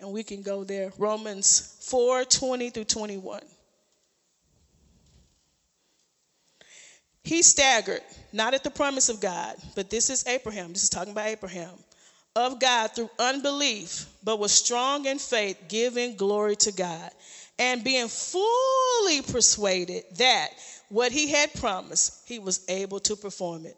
And 0.00 0.12
we 0.12 0.22
can 0.22 0.42
go 0.42 0.62
there. 0.62 0.92
Romans 0.98 1.78
4 1.88 2.24
20 2.24 2.70
through 2.70 2.84
21. 2.84 3.40
He 7.24 7.42
staggered, 7.42 8.02
not 8.34 8.52
at 8.52 8.62
the 8.64 8.70
promise 8.70 9.08
of 9.08 9.18
God, 9.18 9.56
but 9.74 9.88
this 9.88 10.10
is 10.10 10.26
Abraham. 10.26 10.74
This 10.74 10.82
is 10.82 10.90
talking 10.90 11.12
about 11.12 11.26
Abraham. 11.26 11.70
Of 12.36 12.60
God 12.60 12.88
through 12.88 13.10
unbelief, 13.18 14.06
but 14.22 14.38
was 14.38 14.52
strong 14.52 15.06
in 15.06 15.18
faith, 15.18 15.56
giving 15.68 16.16
glory 16.16 16.56
to 16.56 16.72
God, 16.72 17.10
and 17.58 17.84
being 17.84 18.08
fully 18.08 19.22
persuaded 19.22 20.04
that 20.16 20.48
what 20.88 21.12
he 21.12 21.30
had 21.30 21.52
promised, 21.54 22.28
he 22.28 22.38
was 22.38 22.64
able 22.68 23.00
to 23.00 23.16
perform 23.16 23.66
it. 23.66 23.76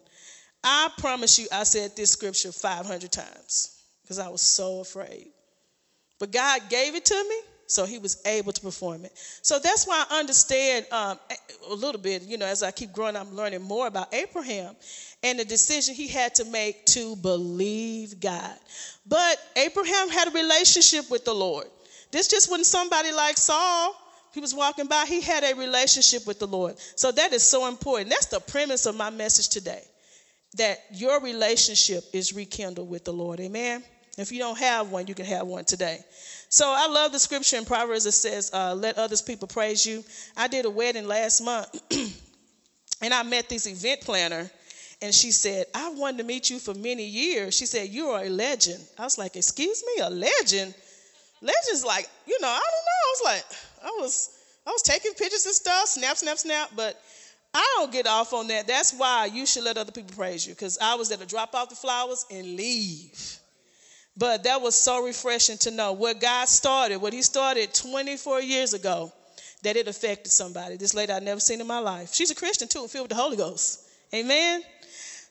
I 0.64 0.90
promise 0.98 1.38
you, 1.38 1.46
I 1.52 1.64
said 1.64 1.94
this 1.96 2.10
scripture 2.10 2.52
500 2.52 3.12
times 3.12 3.80
because 4.02 4.18
I 4.18 4.28
was 4.28 4.40
so 4.40 4.80
afraid. 4.80 5.28
But 6.18 6.32
God 6.32 6.62
gave 6.70 6.94
it 6.94 7.04
to 7.04 7.14
me, 7.28 7.36
so 7.66 7.84
he 7.84 7.98
was 7.98 8.22
able 8.26 8.52
to 8.52 8.60
perform 8.60 9.04
it. 9.04 9.12
So 9.42 9.58
that's 9.58 9.86
why 9.86 10.04
I 10.08 10.18
understand 10.18 10.86
um, 10.90 11.18
a 11.68 11.74
little 11.74 12.00
bit, 12.00 12.22
you 12.22 12.38
know, 12.38 12.46
as 12.46 12.62
I 12.62 12.70
keep 12.70 12.92
growing, 12.92 13.16
I'm 13.16 13.34
learning 13.34 13.62
more 13.62 13.86
about 13.86 14.14
Abraham 14.14 14.74
and 15.22 15.38
the 15.38 15.44
decision 15.44 15.94
he 15.94 16.08
had 16.08 16.34
to 16.36 16.44
make 16.46 16.86
to 16.86 17.16
believe 17.16 18.20
God. 18.20 18.56
But 19.06 19.38
Abraham 19.56 20.08
had 20.08 20.28
a 20.28 20.30
relationship 20.30 21.10
with 21.10 21.24
the 21.24 21.34
Lord. 21.34 21.66
This 22.10 22.28
just 22.28 22.50
wasn't 22.50 22.66
somebody 22.66 23.12
like 23.12 23.36
Saul. 23.36 23.94
He 24.32 24.40
was 24.40 24.54
walking 24.54 24.86
by, 24.86 25.06
he 25.06 25.22
had 25.22 25.44
a 25.44 25.54
relationship 25.54 26.26
with 26.26 26.38
the 26.38 26.46
Lord. 26.46 26.78
So 26.94 27.10
that 27.10 27.32
is 27.32 27.42
so 27.42 27.68
important. 27.68 28.10
That's 28.10 28.26
the 28.26 28.40
premise 28.40 28.84
of 28.84 28.94
my 28.94 29.08
message 29.08 29.48
today 29.48 29.82
that 30.56 30.78
your 30.92 31.20
relationship 31.22 32.04
is 32.12 32.32
rekindled 32.32 32.88
with 32.88 33.04
the 33.04 33.12
Lord. 33.12 33.40
Amen. 33.40 33.82
If 34.18 34.32
you 34.32 34.38
don't 34.38 34.58
have 34.58 34.90
one, 34.90 35.06
you 35.06 35.14
can 35.14 35.26
have 35.26 35.46
one 35.46 35.64
today. 35.64 35.98
So 36.48 36.66
I 36.66 36.86
love 36.88 37.12
the 37.12 37.18
scripture 37.18 37.56
in 37.56 37.64
Proverbs 37.64 38.04
that 38.04 38.12
says, 38.12 38.50
uh, 38.52 38.74
Let 38.74 38.98
others 38.98 39.20
people 39.20 39.48
praise 39.48 39.84
you. 39.84 40.04
I 40.36 40.48
did 40.48 40.64
a 40.64 40.70
wedding 40.70 41.06
last 41.06 41.42
month, 41.42 41.68
and 43.02 43.12
I 43.12 43.22
met 43.24 43.48
this 43.48 43.66
event 43.66 44.00
planner, 44.02 44.50
and 45.02 45.14
she 45.14 45.30
said, 45.30 45.66
I 45.74 45.90
wanted 45.90 46.18
to 46.18 46.24
meet 46.24 46.48
you 46.48 46.58
for 46.58 46.72
many 46.72 47.04
years. 47.04 47.54
She 47.54 47.66
said, 47.66 47.90
You 47.90 48.08
are 48.08 48.24
a 48.24 48.30
legend. 48.30 48.82
I 48.98 49.02
was 49.02 49.18
like, 49.18 49.36
Excuse 49.36 49.82
me, 49.86 50.02
a 50.02 50.08
legend? 50.08 50.74
Legend's 51.46 51.84
like, 51.84 52.08
you 52.26 52.38
know, 52.40 52.48
I 52.48 52.60
don't 52.60 52.84
know. 52.86 53.00
I 53.02 53.10
was 53.10 53.22
like, 53.24 53.44
I 53.82 54.00
was 54.00 54.30
I 54.66 54.70
was 54.70 54.82
taking 54.82 55.12
pictures 55.12 55.46
and 55.46 55.54
stuff, 55.54 55.86
snap, 55.86 56.16
snap, 56.16 56.38
snap, 56.38 56.70
but 56.74 57.00
I 57.54 57.76
don't 57.76 57.92
get 57.92 58.06
off 58.06 58.32
on 58.32 58.48
that. 58.48 58.66
That's 58.66 58.92
why 58.92 59.30
you 59.32 59.46
should 59.46 59.64
let 59.64 59.78
other 59.78 59.92
people 59.92 60.14
praise 60.16 60.46
you, 60.46 60.54
because 60.54 60.76
I 60.82 60.96
was 60.96 61.08
there 61.08 61.18
to 61.18 61.26
drop 61.26 61.54
off 61.54 61.70
the 61.70 61.76
flowers 61.76 62.26
and 62.30 62.56
leave. 62.56 63.38
But 64.16 64.44
that 64.44 64.60
was 64.60 64.74
so 64.74 65.04
refreshing 65.04 65.58
to 65.58 65.70
know 65.70 65.92
what 65.92 66.20
God 66.20 66.48
started, 66.48 66.98
what 66.98 67.12
He 67.12 67.22
started 67.22 67.72
24 67.74 68.40
years 68.40 68.74
ago, 68.74 69.12
that 69.62 69.76
it 69.76 69.86
affected 69.86 70.32
somebody. 70.32 70.76
This 70.76 70.94
lady 70.94 71.12
I'd 71.12 71.22
never 71.22 71.40
seen 71.40 71.60
in 71.60 71.66
my 71.66 71.78
life. 71.78 72.12
She's 72.12 72.30
a 72.30 72.34
Christian 72.34 72.66
too, 72.66 72.88
filled 72.88 73.04
with 73.04 73.10
the 73.10 73.22
Holy 73.22 73.36
Ghost. 73.36 73.82
Amen. 74.12 74.62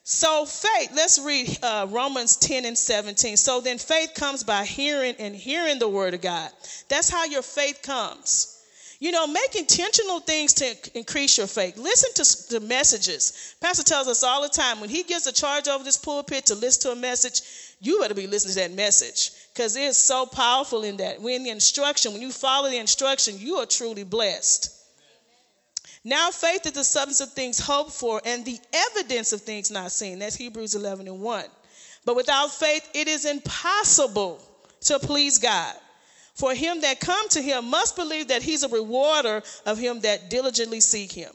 So 0.07 0.45
faith, 0.45 0.91
let's 0.93 1.17
read 1.17 1.57
uh, 1.63 1.87
Romans 1.89 2.35
10 2.37 2.65
and 2.65 2.77
17. 2.77 3.37
So 3.37 3.59
then 3.59 3.79
faith 3.79 4.13
comes 4.13 4.43
by 4.43 4.63
hearing 4.63 5.15
and 5.17 5.35
hearing 5.35 5.79
the 5.79 5.89
word 5.89 6.13
of 6.13 6.21
God. 6.21 6.51
That's 6.89 7.09
how 7.09 7.25
your 7.25 7.41
faith 7.41 7.79
comes. 7.81 8.51
You 8.99 9.11
know, 9.11 9.25
make 9.25 9.55
intentional 9.55 10.19
things 10.19 10.53
to 10.53 10.75
increase 10.95 11.39
your 11.39 11.47
faith. 11.47 11.77
Listen 11.77 12.11
to 12.23 12.53
the 12.53 12.59
messages. 12.59 13.55
Pastor 13.59 13.81
tells 13.81 14.07
us 14.07 14.21
all 14.21 14.43
the 14.43 14.49
time 14.49 14.79
when 14.79 14.91
he 14.91 15.01
gives 15.01 15.25
a 15.25 15.31
charge 15.31 15.67
over 15.67 15.83
this 15.83 15.97
pulpit 15.97 16.45
to 16.45 16.55
listen 16.55 16.83
to 16.83 16.91
a 16.91 17.01
message, 17.01 17.41
you 17.81 17.99
better 17.99 18.13
be 18.13 18.27
listening 18.27 18.53
to 18.53 18.59
that 18.59 18.73
message 18.73 19.31
because 19.55 19.75
it's 19.75 19.97
so 19.97 20.27
powerful 20.27 20.83
in 20.83 20.97
that. 20.97 21.19
When 21.19 21.43
the 21.43 21.49
instruction, 21.49 22.13
when 22.13 22.21
you 22.21 22.31
follow 22.31 22.69
the 22.69 22.77
instruction, 22.77 23.39
you 23.39 23.55
are 23.55 23.65
truly 23.65 24.03
blessed. 24.03 24.69
Now 26.07 26.29
faith 26.29 26.67
is 26.67 26.73
the 26.73 26.83
substance 26.83 27.19
of 27.19 27.33
things 27.33 27.59
hoped 27.59 27.91
for 27.91 28.21
and 28.23 28.45
the 28.45 28.59
evidence 28.71 29.33
of 29.33 29.41
things 29.41 29.71
not 29.71 29.91
seen. 29.91 30.19
That's 30.19 30.35
Hebrews 30.35 30.75
11 30.75 31.07
and 31.07 31.19
1. 31.19 31.45
But 32.05 32.15
without 32.15 32.51
faith, 32.51 32.87
it 32.93 33.07
is 33.07 33.25
impossible 33.25 34.39
to 34.81 34.99
please 34.99 35.39
God. 35.39 35.73
For 36.35 36.53
him 36.53 36.81
that 36.81 36.99
come 36.99 37.27
to 37.29 37.41
him 37.41 37.71
must 37.71 37.95
believe 37.95 38.27
that 38.27 38.43
he's 38.43 38.61
a 38.61 38.67
rewarder 38.67 39.41
of 39.65 39.79
him 39.79 40.01
that 40.01 40.29
diligently 40.29 40.79
seek 40.79 41.11
him. 41.11 41.31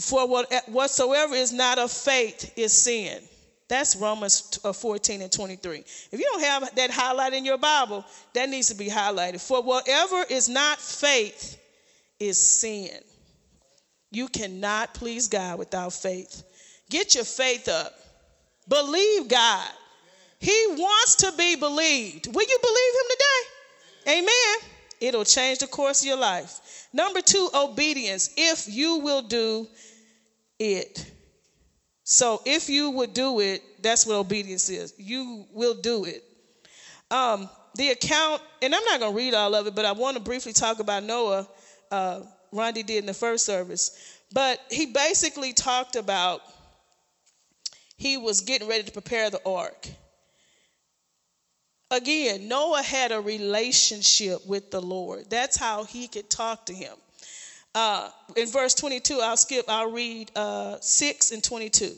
For 0.00 0.26
what, 0.26 0.50
whatsoever 0.68 1.34
is 1.34 1.52
not 1.52 1.78
of 1.78 1.90
faith 1.90 2.50
is 2.56 2.72
sin. 2.72 3.20
That's 3.68 3.94
Romans 3.96 4.58
uh, 4.64 4.72
14 4.72 5.20
and 5.20 5.30
23. 5.30 5.78
If 5.78 6.12
you 6.12 6.24
don't 6.32 6.42
have 6.42 6.74
that 6.76 6.90
highlighted 6.90 7.38
in 7.38 7.44
your 7.44 7.58
Bible, 7.58 8.06
that 8.32 8.48
needs 8.48 8.68
to 8.68 8.74
be 8.74 8.88
highlighted. 8.88 9.46
For 9.46 9.62
whatever 9.62 10.24
is 10.30 10.48
not 10.48 10.80
faith 10.80 11.60
is 12.18 12.38
sin. 12.38 13.00
You 14.14 14.28
cannot 14.28 14.94
please 14.94 15.28
God 15.28 15.58
without 15.58 15.92
faith. 15.92 16.44
Get 16.88 17.14
your 17.14 17.24
faith 17.24 17.68
up. 17.68 17.92
Believe 18.68 19.28
God. 19.28 19.68
He 20.38 20.66
wants 20.70 21.16
to 21.16 21.32
be 21.36 21.56
believed. 21.56 22.34
Will 22.34 22.46
you 22.46 22.58
believe 22.62 22.92
Him 22.94 23.10
today? 23.10 24.18
Amen. 24.18 24.70
It'll 25.00 25.24
change 25.24 25.58
the 25.58 25.66
course 25.66 26.02
of 26.02 26.06
your 26.06 26.18
life. 26.18 26.86
Number 26.92 27.20
two, 27.20 27.48
obedience. 27.54 28.30
If 28.36 28.68
you 28.68 28.98
will 28.98 29.22
do 29.22 29.66
it. 30.58 31.10
So 32.04 32.40
if 32.44 32.68
you 32.68 32.90
would 32.90 33.14
do 33.14 33.40
it, 33.40 33.62
that's 33.82 34.06
what 34.06 34.14
obedience 34.14 34.68
is. 34.68 34.94
You 34.98 35.46
will 35.52 35.74
do 35.74 36.04
it. 36.04 36.22
Um, 37.10 37.48
the 37.74 37.90
account, 37.90 38.42
and 38.62 38.74
I'm 38.74 38.84
not 38.84 39.00
going 39.00 39.12
to 39.12 39.16
read 39.16 39.34
all 39.34 39.54
of 39.54 39.66
it, 39.66 39.74
but 39.74 39.84
I 39.84 39.92
want 39.92 40.16
to 40.16 40.22
briefly 40.22 40.52
talk 40.52 40.78
about 40.78 41.02
Noah. 41.02 41.48
Uh, 41.90 42.20
Rondi 42.54 42.86
did 42.86 42.98
in 42.98 43.06
the 43.06 43.14
first 43.14 43.44
service. 43.44 44.20
But 44.32 44.60
he 44.70 44.86
basically 44.86 45.52
talked 45.52 45.96
about 45.96 46.40
he 47.96 48.16
was 48.16 48.40
getting 48.40 48.68
ready 48.68 48.84
to 48.84 48.92
prepare 48.92 49.30
the 49.30 49.40
ark. 49.46 49.88
Again, 51.90 52.48
Noah 52.48 52.82
had 52.82 53.12
a 53.12 53.20
relationship 53.20 54.44
with 54.46 54.70
the 54.70 54.80
Lord. 54.80 55.30
That's 55.30 55.56
how 55.56 55.84
he 55.84 56.08
could 56.08 56.28
talk 56.28 56.66
to 56.66 56.74
him. 56.74 56.94
Uh, 57.74 58.08
in 58.36 58.48
verse 58.48 58.74
22, 58.74 59.20
I'll 59.20 59.36
skip, 59.36 59.64
I'll 59.68 59.90
read 59.90 60.30
uh, 60.34 60.78
6 60.80 61.32
and 61.32 61.42
22. 61.42 61.92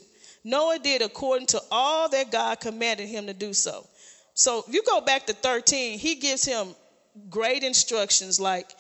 Noah 0.45 0.79
did 0.79 1.03
according 1.03 1.47
to 1.49 1.61
all 1.71 2.09
that 2.11 2.31
God 2.31 2.61
commanded 2.61 3.09
him 3.09 3.27
to 3.27 3.35
do 3.35 3.53
so. 3.53 3.87
So 4.35 4.65
if 4.67 4.75
you 4.75 4.83
go 4.83 5.01
back 5.01 5.27
to 5.27 5.33
13, 5.33 5.99
he 5.99 6.17
gives 6.17 6.45
him 6.45 6.75
great 7.31 7.63
instructions 7.63 8.39
like 8.39 8.71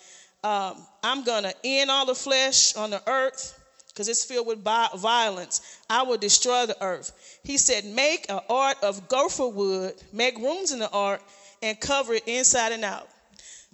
um, 0.44 0.86
I'm 1.06 1.22
going 1.22 1.44
to 1.44 1.54
end 1.62 1.88
all 1.88 2.04
the 2.04 2.16
flesh 2.16 2.74
on 2.74 2.90
the 2.90 3.00
earth 3.08 3.56
because 3.88 4.08
it's 4.08 4.24
filled 4.24 4.48
with 4.48 4.64
violence. 4.64 5.78
I 5.88 6.02
will 6.02 6.18
destroy 6.18 6.66
the 6.66 6.76
earth. 6.82 7.38
He 7.44 7.58
said, 7.58 7.84
Make 7.84 8.26
an 8.28 8.40
ark 8.50 8.78
of 8.82 9.06
gopher 9.06 9.46
wood, 9.46 9.94
make 10.12 10.36
rooms 10.36 10.72
in 10.72 10.80
the 10.80 10.90
ark, 10.90 11.22
and 11.62 11.78
cover 11.78 12.14
it 12.14 12.24
inside 12.26 12.72
and 12.72 12.84
out. 12.84 13.08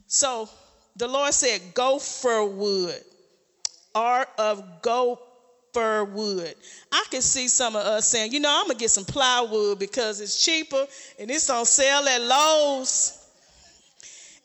So 0.08 0.46
the 0.96 1.08
Lord 1.08 1.32
said, 1.32 1.62
Gopher 1.72 2.44
wood, 2.44 3.00
ark 3.94 4.28
of 4.36 4.82
gopher 4.82 6.04
wood. 6.04 6.54
I 6.92 7.06
can 7.10 7.22
see 7.22 7.48
some 7.48 7.76
of 7.76 7.86
us 7.86 8.06
saying, 8.06 8.32
You 8.32 8.40
know, 8.40 8.60
I'm 8.62 8.68
to 8.68 8.76
get 8.76 8.90
some 8.90 9.06
plywood 9.06 9.78
because 9.78 10.20
it's 10.20 10.44
cheaper 10.44 10.86
and 11.18 11.30
it's 11.30 11.48
on 11.48 11.64
sale 11.64 12.06
at 12.06 12.20
Lowe's. 12.20 13.18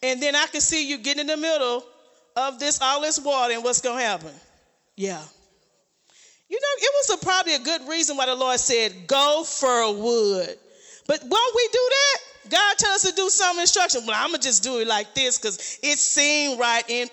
And 0.02 0.22
then 0.22 0.38
I 0.38 0.46
can 0.46 0.62
see 0.62 0.88
you 0.88 1.00
getting 1.00 1.22
in 1.22 1.28
the 1.28 1.36
middle 1.36 1.84
of 2.38 2.60
this 2.60 2.80
all 2.82 3.02
this 3.02 3.20
water 3.20 3.54
and 3.54 3.64
what's 3.64 3.82
going 3.82 3.98
to 3.98 4.06
happen? 4.06 4.32
Yeah. 4.96 5.22
You 6.50 6.56
know, 6.56 6.68
it 6.78 6.92
was 6.94 7.22
a, 7.22 7.26
probably 7.26 7.56
a 7.56 7.60
good 7.60 7.90
reason 7.90 8.16
why 8.16 8.28
the 8.28 8.36
Lord 8.36 8.60
said, 8.60 9.08
go 9.08 9.44
for 9.44 9.94
wood. 9.94 10.58
But 11.08 11.22
won't 11.24 11.56
we 11.56 11.70
do 11.72 11.90
that? 11.90 12.18
God 12.50 12.78
tell 12.78 12.92
us 12.92 13.04
to 13.04 13.14
do 13.14 13.30
some 13.30 13.60
instruction. 13.60 14.06
Well, 14.06 14.16
I'm 14.18 14.30
going 14.30 14.40
to 14.40 14.48
just 14.48 14.64
do 14.64 14.80
it 14.80 14.88
like 14.88 15.14
this 15.14 15.38
because 15.38 15.80
it 15.84 15.98
seemed 15.98 16.60
right. 16.60 16.84
And 16.90 17.10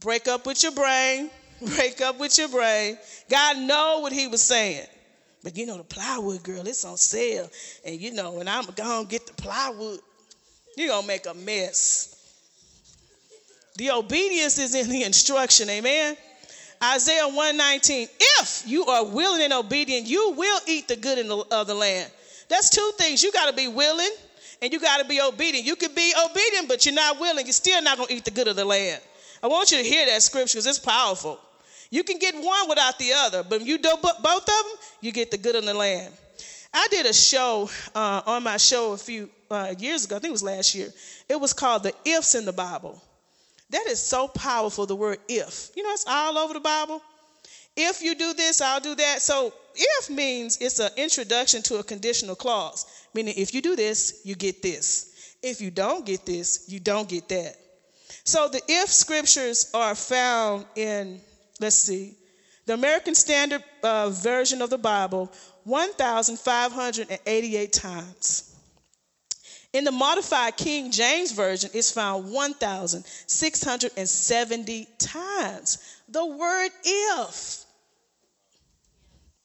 break 0.00 0.28
up 0.28 0.46
with 0.46 0.62
your 0.62 0.72
brain. 0.72 1.30
Break 1.74 2.00
up 2.02 2.20
with 2.20 2.38
your 2.38 2.46
brain. 2.46 2.96
God 3.28 3.58
know 3.58 3.98
what 3.98 4.12
he 4.12 4.28
was 4.28 4.40
saying. 4.40 4.86
But 5.42 5.56
you 5.56 5.66
know, 5.66 5.76
the 5.76 5.82
plywood 5.82 6.44
girl, 6.44 6.64
it's 6.68 6.84
on 6.84 6.96
sale. 6.96 7.50
And 7.84 8.00
you 8.00 8.12
know, 8.12 8.34
when 8.34 8.46
I'm 8.46 8.64
going 8.64 9.04
to 9.06 9.10
get 9.10 9.26
the 9.26 9.32
plywood, 9.32 9.98
you're 10.76 10.88
going 10.88 11.02
to 11.02 11.08
make 11.08 11.26
a 11.26 11.34
mess. 11.34 12.17
The 13.78 13.92
obedience 13.92 14.58
is 14.58 14.74
in 14.74 14.90
the 14.90 15.04
instruction, 15.04 15.70
amen. 15.70 16.16
Isaiah 16.82 17.28
119, 17.28 18.08
if 18.20 18.64
you 18.66 18.84
are 18.86 19.04
willing 19.04 19.40
and 19.40 19.52
obedient, 19.52 20.08
you 20.08 20.32
will 20.36 20.60
eat 20.66 20.88
the 20.88 20.96
good 20.96 21.24
the, 21.24 21.44
of 21.52 21.68
the 21.68 21.74
land. 21.74 22.10
That's 22.48 22.70
two 22.70 22.90
things. 22.98 23.22
You 23.22 23.30
got 23.30 23.48
to 23.48 23.54
be 23.54 23.68
willing 23.68 24.10
and 24.60 24.72
you 24.72 24.80
got 24.80 25.00
to 25.00 25.06
be 25.06 25.20
obedient. 25.20 25.64
You 25.64 25.76
could 25.76 25.94
be 25.94 26.12
obedient, 26.28 26.66
but 26.66 26.86
you're 26.86 26.94
not 26.94 27.20
willing. 27.20 27.46
You're 27.46 27.52
still 27.52 27.80
not 27.80 27.98
going 27.98 28.08
to 28.08 28.14
eat 28.14 28.24
the 28.24 28.32
good 28.32 28.48
of 28.48 28.56
the 28.56 28.64
land. 28.64 29.00
I 29.44 29.46
want 29.46 29.70
you 29.70 29.78
to 29.78 29.84
hear 29.84 30.06
that 30.06 30.22
scripture 30.22 30.56
because 30.56 30.66
it's 30.66 30.80
powerful. 30.80 31.38
You 31.90 32.02
can 32.02 32.18
get 32.18 32.34
one 32.34 32.68
without 32.68 32.98
the 32.98 33.12
other, 33.14 33.44
but 33.44 33.60
if 33.60 33.68
you 33.68 33.78
do 33.78 33.94
both 34.02 34.18
of 34.18 34.44
them, 34.44 34.64
you 35.00 35.12
get 35.12 35.30
the 35.30 35.38
good 35.38 35.54
of 35.54 35.64
the 35.64 35.74
land. 35.74 36.12
I 36.74 36.88
did 36.90 37.06
a 37.06 37.14
show 37.14 37.70
uh, 37.94 38.22
on 38.26 38.42
my 38.42 38.56
show 38.56 38.92
a 38.92 38.98
few 38.98 39.30
uh, 39.52 39.74
years 39.78 40.04
ago. 40.04 40.16
I 40.16 40.18
think 40.18 40.30
it 40.30 40.32
was 40.32 40.42
last 40.42 40.74
year. 40.74 40.88
It 41.28 41.40
was 41.40 41.52
called 41.52 41.84
The 41.84 41.94
Ifs 42.04 42.34
in 42.34 42.44
the 42.44 42.52
Bible. 42.52 43.00
That 43.70 43.86
is 43.86 44.00
so 44.00 44.28
powerful, 44.28 44.86
the 44.86 44.96
word 44.96 45.18
if. 45.28 45.70
You 45.76 45.82
know, 45.82 45.90
it's 45.90 46.06
all 46.06 46.38
over 46.38 46.54
the 46.54 46.60
Bible. 46.60 47.02
If 47.76 48.00
you 48.02 48.14
do 48.14 48.32
this, 48.34 48.60
I'll 48.60 48.80
do 48.80 48.94
that. 48.94 49.22
So 49.22 49.52
if 49.74 50.10
means 50.10 50.58
it's 50.58 50.78
an 50.80 50.90
introduction 50.96 51.62
to 51.62 51.76
a 51.76 51.84
conditional 51.84 52.34
clause, 52.34 52.86
meaning 53.14 53.34
if 53.36 53.54
you 53.54 53.62
do 53.62 53.76
this, 53.76 54.22
you 54.24 54.34
get 54.34 54.62
this. 54.62 55.36
If 55.42 55.60
you 55.60 55.70
don't 55.70 56.04
get 56.04 56.26
this, 56.26 56.64
you 56.68 56.80
don't 56.80 57.08
get 57.08 57.28
that. 57.28 57.54
So 58.24 58.48
the 58.48 58.60
if 58.66 58.88
scriptures 58.88 59.70
are 59.74 59.94
found 59.94 60.66
in, 60.74 61.20
let's 61.60 61.76
see, 61.76 62.16
the 62.66 62.74
American 62.74 63.14
Standard 63.14 63.62
uh, 63.82 64.10
Version 64.10 64.60
of 64.60 64.70
the 64.70 64.78
Bible, 64.78 65.32
1,588 65.64 67.72
times. 67.72 68.47
In 69.72 69.84
the 69.84 69.92
modified 69.92 70.56
King 70.56 70.90
James 70.90 71.30
Version, 71.32 71.70
it's 71.74 71.92
found 71.92 72.32
1,670 72.32 74.88
times. 74.98 76.00
The 76.08 76.24
word 76.24 76.70
if. 76.84 77.66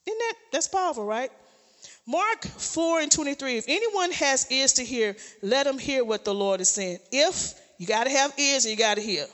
Isn't 0.06 0.20
that 0.20 0.34
that's 0.52 0.70
powerful, 0.70 1.06
right? 1.06 1.32
Mark 2.06 2.44
4 2.46 3.00
and 3.02 3.12
23. 3.12 3.58
If 3.58 3.66
anyone 3.68 4.12
has 4.12 4.50
ears 4.52 4.74
to 4.74 4.84
hear, 4.84 5.16
let 5.42 5.66
him 5.68 5.78
hear 5.78 6.04
what 6.04 6.26
the 6.26 6.34
Lord 6.34 6.60
is 6.62 6.70
saying. 6.70 7.00
If 7.12 7.54
you 7.78 7.86
got 7.88 8.06
to 8.06 8.10
have 8.10 8.34
ears 8.38 8.66
and 8.66 8.72
you 8.72 8.78
got 8.78 8.96
to 8.96 9.02
hear. 9.02 9.26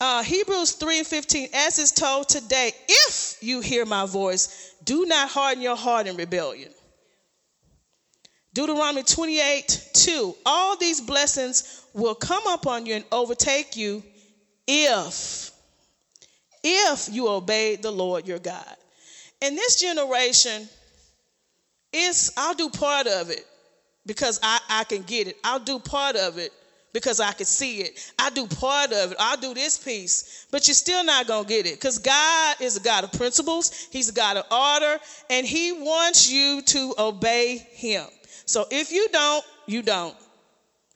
Uh, 0.00 0.22
Hebrews 0.24 0.72
3 0.72 0.98
and 0.98 1.06
15, 1.06 1.48
as 1.54 1.78
is 1.78 1.92
told 1.92 2.28
today, 2.28 2.72
if 2.88 3.36
you 3.40 3.60
hear 3.60 3.84
my 3.84 4.06
voice, 4.06 4.74
do 4.82 5.06
not 5.06 5.28
harden 5.28 5.62
your 5.62 5.76
heart 5.76 6.08
in 6.08 6.16
rebellion. 6.16 6.72
Deuteronomy 8.54 9.02
28 9.02 9.90
2, 9.94 10.34
all 10.44 10.76
these 10.76 11.00
blessings 11.00 11.84
will 11.94 12.14
come 12.14 12.46
upon 12.48 12.86
you 12.86 12.94
and 12.94 13.04
overtake 13.10 13.76
you 13.76 14.02
if, 14.66 15.50
if 16.62 17.08
you 17.10 17.28
obey 17.28 17.76
the 17.76 17.90
Lord 17.90 18.26
your 18.26 18.38
God. 18.38 18.76
And 19.40 19.56
this 19.56 19.80
generation, 19.80 20.68
is 21.92 22.32
I'll 22.36 22.54
do 22.54 22.68
part 22.70 23.06
of 23.06 23.30
it 23.30 23.44
because 24.06 24.40
I, 24.42 24.58
I 24.68 24.84
can 24.84 25.02
get 25.02 25.28
it. 25.28 25.36
I'll 25.44 25.60
do 25.60 25.78
part 25.78 26.16
of 26.16 26.38
it 26.38 26.52
because 26.92 27.20
I 27.20 27.32
can 27.32 27.46
see 27.46 27.80
it. 27.80 28.12
I 28.18 28.30
do 28.30 28.46
part 28.46 28.92
of 28.92 29.12
it. 29.12 29.16
I'll 29.20 29.36
do 29.36 29.54
this 29.54 29.78
piece, 29.78 30.46
but 30.50 30.66
you're 30.66 30.74
still 30.74 31.04
not 31.04 31.26
going 31.26 31.44
to 31.44 31.48
get 31.48 31.66
it 31.66 31.74
because 31.74 31.98
God 31.98 32.56
is 32.60 32.76
a 32.76 32.80
God 32.80 33.04
of 33.04 33.12
principles. 33.12 33.88
He's 33.90 34.08
a 34.08 34.12
God 34.12 34.36
of 34.36 34.44
order, 34.50 34.98
and 35.30 35.46
He 35.46 35.72
wants 35.72 36.30
you 36.30 36.62
to 36.62 36.94
obey 36.98 37.58
Him. 37.72 38.04
So 38.44 38.66
if 38.70 38.92
you 38.92 39.08
don't, 39.12 39.44
you 39.66 39.82
don't. 39.82 40.16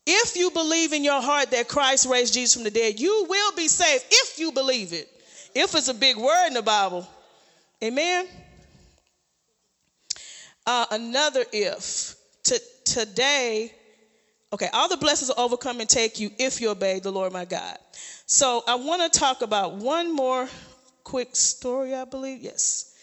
If 0.07 0.37
you 0.37 0.51
believe 0.51 0.93
in 0.93 1.03
your 1.03 1.21
heart 1.21 1.51
that 1.51 1.69
Christ 1.69 2.07
raised 2.07 2.35
Jesus 2.35 2.55
from 2.55 2.65
the 2.65 2.71
dead, 2.71 3.01
you 3.01 3.27
will 3.29 3.53
be 3.57 3.67
saved 3.67 4.05
if 4.09 4.39
you 4.39 4.53
believe 4.53 4.93
it. 4.93 5.09
If 5.55 5.75
it's 5.75 5.89
a 5.89 5.95
big 5.95 6.17
word 6.17 6.49
in 6.49 6.55
the 6.55 6.63
Bible. 6.63 7.09
Amen. 7.83 8.27
Uh, 10.65 10.87
another 10.91 11.45
if. 11.53 12.15
T- 12.45 12.59
today, 12.85 13.73
okay, 14.53 14.69
all 14.73 14.89
the 14.89 14.97
blessings 14.97 15.29
will 15.29 15.45
overcome 15.45 15.81
and 15.81 15.89
take 15.89 16.21
you 16.21 16.31
if 16.39 16.61
you 16.61 16.71
obey 16.71 17.01
the 17.01 17.11
Lord 17.11 17.33
my 17.33 17.45
God. 17.45 17.77
So 18.27 18.63
I 18.67 18.77
want 18.77 19.13
to 19.13 19.19
talk 19.19 19.43
about 19.43 19.75
one 19.75 20.15
more 20.15 20.49
quick 21.03 21.35
story, 21.35 21.95
I 21.95 22.05
believe. 22.05 22.43
Yes. 22.43 22.96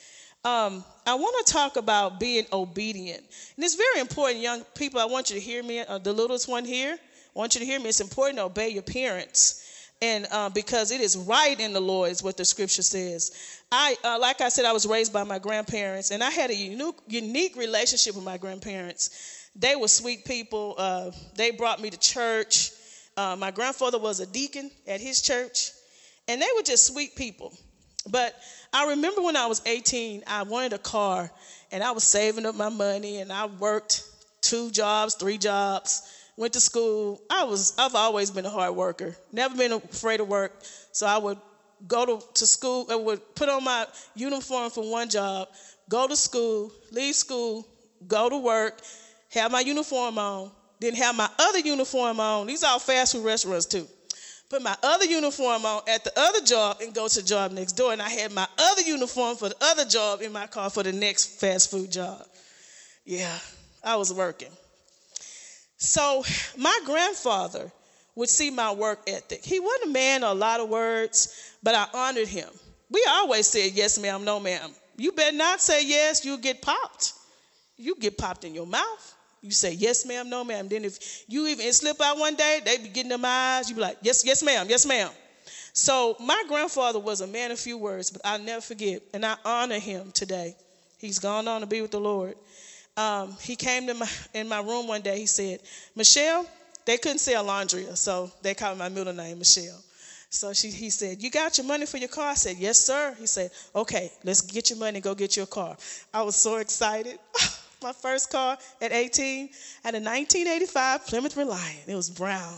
Um, 0.45 0.83
I 1.05 1.15
want 1.15 1.45
to 1.45 1.53
talk 1.53 1.77
about 1.77 2.19
being 2.19 2.45
obedient. 2.51 3.23
And 3.55 3.63
it's 3.63 3.75
very 3.75 3.99
important, 3.99 4.39
young 4.39 4.63
people. 4.75 4.99
I 4.99 5.05
want 5.05 5.29
you 5.29 5.37
to 5.37 5.41
hear 5.41 5.63
me, 5.63 5.79
uh, 5.79 5.99
the 5.99 6.11
littlest 6.11 6.49
one 6.49 6.65
here. 6.65 6.97
I 6.99 7.39
want 7.39 7.55
you 7.55 7.59
to 7.59 7.65
hear 7.65 7.79
me. 7.79 7.89
It's 7.89 8.01
important 8.01 8.37
to 8.37 8.43
obey 8.43 8.69
your 8.69 8.83
parents. 8.83 9.89
And 10.01 10.27
uh, 10.31 10.49
because 10.49 10.91
it 10.91 10.99
is 10.99 11.15
right 11.15 11.57
in 11.57 11.71
the 11.71 11.79
Lord, 11.79 12.11
is 12.11 12.21
what 12.21 12.35
the 12.35 12.43
scripture 12.43 12.81
says. 12.81 13.31
I, 13.71 13.95
uh, 14.03 14.17
like 14.19 14.41
I 14.41 14.49
said, 14.49 14.65
I 14.65 14.73
was 14.73 14.85
raised 14.85 15.13
by 15.13 15.23
my 15.23 15.39
grandparents, 15.39 16.11
and 16.11 16.21
I 16.21 16.29
had 16.29 16.49
a 16.49 16.55
unique, 16.55 16.95
unique 17.07 17.55
relationship 17.55 18.15
with 18.15 18.25
my 18.25 18.37
grandparents. 18.37 19.49
They 19.55 19.77
were 19.77 19.87
sweet 19.87 20.25
people. 20.25 20.75
Uh, 20.77 21.11
they 21.35 21.51
brought 21.51 21.81
me 21.81 21.89
to 21.89 21.97
church. 21.97 22.71
Uh, 23.15 23.37
my 23.39 23.51
grandfather 23.51 23.97
was 23.97 24.19
a 24.19 24.25
deacon 24.25 24.71
at 24.87 24.99
his 24.99 25.21
church, 25.21 25.71
and 26.27 26.41
they 26.41 26.47
were 26.57 26.63
just 26.63 26.85
sweet 26.87 27.15
people. 27.15 27.53
But 28.09 28.35
I 28.73 28.89
remember 28.89 29.21
when 29.21 29.37
I 29.37 29.45
was 29.45 29.61
18, 29.65 30.23
I 30.25 30.41
wanted 30.43 30.73
a 30.73 30.79
car, 30.79 31.29
and 31.71 31.83
I 31.83 31.91
was 31.91 32.03
saving 32.03 32.47
up 32.47 32.55
my 32.55 32.69
money, 32.69 33.17
and 33.17 33.31
I 33.31 33.45
worked 33.45 34.03
two 34.41 34.71
jobs, 34.71 35.13
three 35.13 35.37
jobs, 35.37 36.01
went 36.37 36.53
to 36.53 36.59
school. 36.59 37.21
I 37.29 37.43
was 37.43 37.73
I've 37.77 37.93
always 37.93 38.31
been 38.31 38.45
a 38.45 38.49
hard 38.49 38.75
worker, 38.75 39.15
never 39.31 39.55
been 39.55 39.73
afraid 39.73 40.21
of 40.21 40.27
work. 40.27 40.59
So 40.91 41.05
I 41.05 41.17
would 41.19 41.37
go 41.87 42.05
to, 42.05 42.25
to 42.33 42.47
school, 42.47 42.87
I 42.89 42.95
would 42.95 43.35
put 43.35 43.47
on 43.47 43.63
my 43.63 43.85
uniform 44.15 44.71
for 44.71 44.89
one 44.89 45.07
job, 45.07 45.49
go 45.87 46.07
to 46.07 46.15
school, 46.15 46.71
leave 46.91 47.13
school, 47.15 47.67
go 48.07 48.27
to 48.27 48.37
work, 48.37 48.81
have 49.29 49.51
my 49.51 49.59
uniform 49.59 50.17
on, 50.17 50.49
then 50.79 50.95
have 50.95 51.15
my 51.15 51.29
other 51.37 51.59
uniform 51.59 52.19
on. 52.19 52.47
These 52.47 52.63
are 52.63 52.71
all 52.71 52.79
fast 52.79 53.13
food 53.13 53.23
restaurants 53.23 53.67
too 53.67 53.87
put 54.49 54.61
my 54.61 54.75
other 54.83 55.05
uniform 55.05 55.65
on 55.65 55.81
at 55.87 56.03
the 56.03 56.17
other 56.17 56.41
job 56.41 56.77
and 56.81 56.93
go 56.93 57.07
to 57.07 57.21
the 57.21 57.27
job 57.27 57.51
next 57.51 57.73
door. 57.73 57.93
And 57.93 58.01
I 58.01 58.09
had 58.09 58.31
my 58.31 58.47
other 58.57 58.81
uniform 58.81 59.35
for 59.37 59.49
the 59.49 59.55
other 59.61 59.85
job 59.85 60.21
in 60.21 60.31
my 60.31 60.47
car 60.47 60.69
for 60.69 60.83
the 60.83 60.93
next 60.93 61.39
fast 61.39 61.71
food 61.71 61.91
job. 61.91 62.25
Yeah, 63.05 63.37
I 63.83 63.95
was 63.95 64.13
working. 64.13 64.51
So 65.77 66.23
my 66.57 66.79
grandfather 66.85 67.71
would 68.15 68.29
see 68.29 68.51
my 68.51 68.71
work 68.71 69.01
ethic. 69.07 69.43
He 69.43 69.59
wasn't 69.59 69.89
a 69.89 69.93
man 69.93 70.23
of 70.23 70.31
a 70.31 70.39
lot 70.39 70.59
of 70.59 70.69
words, 70.69 71.51
but 71.61 71.75
I 71.75 71.87
honored 71.93 72.27
him. 72.27 72.49
We 72.89 73.03
always 73.09 73.47
said 73.47 73.71
yes, 73.73 73.99
ma'am, 73.99 74.23
no, 74.23 74.39
ma'am. 74.39 74.71
You 74.97 75.11
better 75.11 75.35
not 75.35 75.59
say 75.59 75.85
yes, 75.85 76.23
you'll 76.23 76.37
get 76.37 76.61
popped. 76.61 77.13
You 77.75 77.95
get 77.99 78.17
popped 78.17 78.43
in 78.43 78.53
your 78.53 78.67
mouth. 78.67 79.12
You 79.43 79.51
say, 79.51 79.73
yes, 79.73 80.05
ma'am, 80.05 80.29
no, 80.29 80.43
ma'am. 80.43 80.69
Then 80.69 80.85
if 80.85 81.25
you 81.27 81.45
even 81.47 81.71
slip 81.73 82.01
out 82.01 82.17
one 82.17 82.35
day, 82.35 82.61
they 82.63 82.77
be 82.77 82.87
getting 82.87 83.09
them 83.09 83.25
eyes. 83.25 83.69
You 83.69 83.75
be 83.75 83.81
like, 83.81 83.97
yes, 84.01 84.23
yes, 84.25 84.41
ma'am, 84.41 84.67
yes, 84.69 84.85
ma'am. 84.85 85.09
So 85.73 86.15
my 86.19 86.43
grandfather 86.47 86.99
was 86.99 87.19
a 87.21 87.27
man 87.27 87.51
of 87.51 87.59
few 87.59 87.77
words, 87.77 88.09
but 88.09 88.21
I'll 88.23 88.39
never 88.39 88.61
forget. 88.61 89.01
And 89.13 89.25
I 89.25 89.35
honor 89.43 89.79
him 89.79 90.11
today. 90.13 90.55
He's 90.97 91.19
gone 91.19 91.47
on 91.47 91.61
to 91.61 91.67
be 91.67 91.81
with 91.81 91.91
the 91.91 91.99
Lord. 91.99 92.35
Um, 92.95 93.35
he 93.41 93.57
came 93.57 93.87
to 93.87 93.93
my 93.93 94.07
in 94.33 94.47
my 94.47 94.61
room 94.61 94.87
one 94.87 95.01
day. 95.01 95.19
He 95.19 95.25
said, 95.25 95.59
Michelle, 95.95 96.45
they 96.85 96.97
couldn't 96.97 97.17
say 97.17 97.33
Alondria, 97.33 97.97
so 97.97 98.31
they 98.41 98.53
called 98.53 98.77
my 98.77 98.87
middle 98.87 99.13
name 99.13 99.39
Michelle. 99.39 99.81
So 100.29 100.53
she, 100.53 100.69
he 100.69 100.89
said, 100.89 101.21
You 101.21 101.29
got 101.29 101.57
your 101.57 101.67
money 101.67 101.85
for 101.85 101.97
your 101.97 102.09
car? 102.09 102.29
I 102.29 102.33
said, 102.35 102.57
Yes, 102.57 102.79
sir. 102.79 103.15
He 103.19 103.27
said, 103.27 103.51
Okay, 103.75 104.11
let's 104.23 104.41
get 104.41 104.69
your 104.69 104.79
money, 104.79 105.01
go 105.01 105.13
get 105.15 105.35
your 105.35 105.47
car. 105.47 105.75
I 106.13 106.21
was 106.21 106.35
so 106.35 106.57
excited. 106.57 107.19
my 107.83 107.93
first 107.93 108.31
car 108.31 108.57
at 108.81 108.91
18. 108.91 109.49
I 109.83 109.87
had 109.87 109.95
a 109.95 109.99
1985 109.99 111.05
Plymouth 111.05 111.37
Reliant. 111.37 111.87
It 111.87 111.95
was 111.95 112.09
brown. 112.09 112.57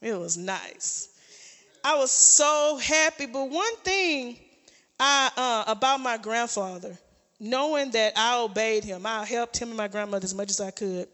It 0.00 0.16
was 0.18 0.36
nice. 0.36 1.08
I 1.82 1.96
was 1.96 2.10
so 2.10 2.78
happy. 2.82 3.26
But 3.26 3.50
one 3.50 3.76
thing 3.78 4.38
I, 5.00 5.30
uh, 5.36 5.72
about 5.72 6.00
my 6.00 6.18
grandfather, 6.18 6.96
knowing 7.40 7.90
that 7.92 8.12
I 8.16 8.40
obeyed 8.40 8.84
him, 8.84 9.06
I 9.06 9.24
helped 9.24 9.58
him 9.58 9.68
and 9.68 9.76
my 9.76 9.88
grandmother 9.88 10.24
as 10.24 10.34
much 10.34 10.50
as 10.50 10.60
I 10.60 10.70
could. 10.70 11.08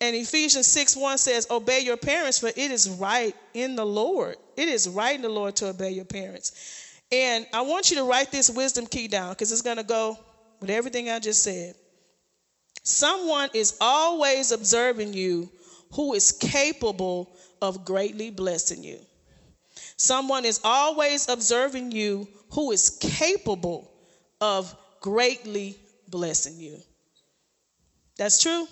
And 0.00 0.16
Ephesians 0.16 0.66
6 0.66 0.96
1 0.96 1.18
says, 1.18 1.46
Obey 1.50 1.80
your 1.80 1.96
parents, 1.96 2.38
for 2.38 2.48
it 2.48 2.58
is 2.58 2.88
right 2.88 3.34
in 3.54 3.76
the 3.76 3.86
Lord. 3.86 4.36
It 4.56 4.68
is 4.68 4.88
right 4.88 5.14
in 5.14 5.22
the 5.22 5.28
Lord 5.28 5.56
to 5.56 5.68
obey 5.68 5.90
your 5.90 6.04
parents. 6.04 7.00
And 7.12 7.46
I 7.52 7.62
want 7.62 7.90
you 7.90 7.96
to 7.98 8.04
write 8.04 8.30
this 8.30 8.50
wisdom 8.50 8.86
key 8.86 9.08
down 9.08 9.30
because 9.30 9.52
it's 9.52 9.62
going 9.62 9.76
to 9.76 9.84
go 9.84 10.18
with 10.60 10.70
everything 10.70 11.10
I 11.10 11.20
just 11.20 11.42
said. 11.42 11.74
Someone 12.84 13.48
is 13.54 13.76
always 13.80 14.52
observing 14.52 15.14
you 15.14 15.50
who 15.92 16.12
is 16.12 16.32
capable 16.32 17.34
of 17.62 17.84
greatly 17.84 18.30
blessing 18.30 18.84
you. 18.84 18.98
Someone 19.96 20.44
is 20.44 20.60
always 20.62 21.28
observing 21.28 21.92
you 21.92 22.28
who 22.50 22.72
is 22.72 22.90
capable 23.00 23.90
of 24.40 24.74
greatly 25.00 25.78
blessing 26.08 26.58
you. 26.58 26.78
That's 28.18 28.42
true. 28.42 28.68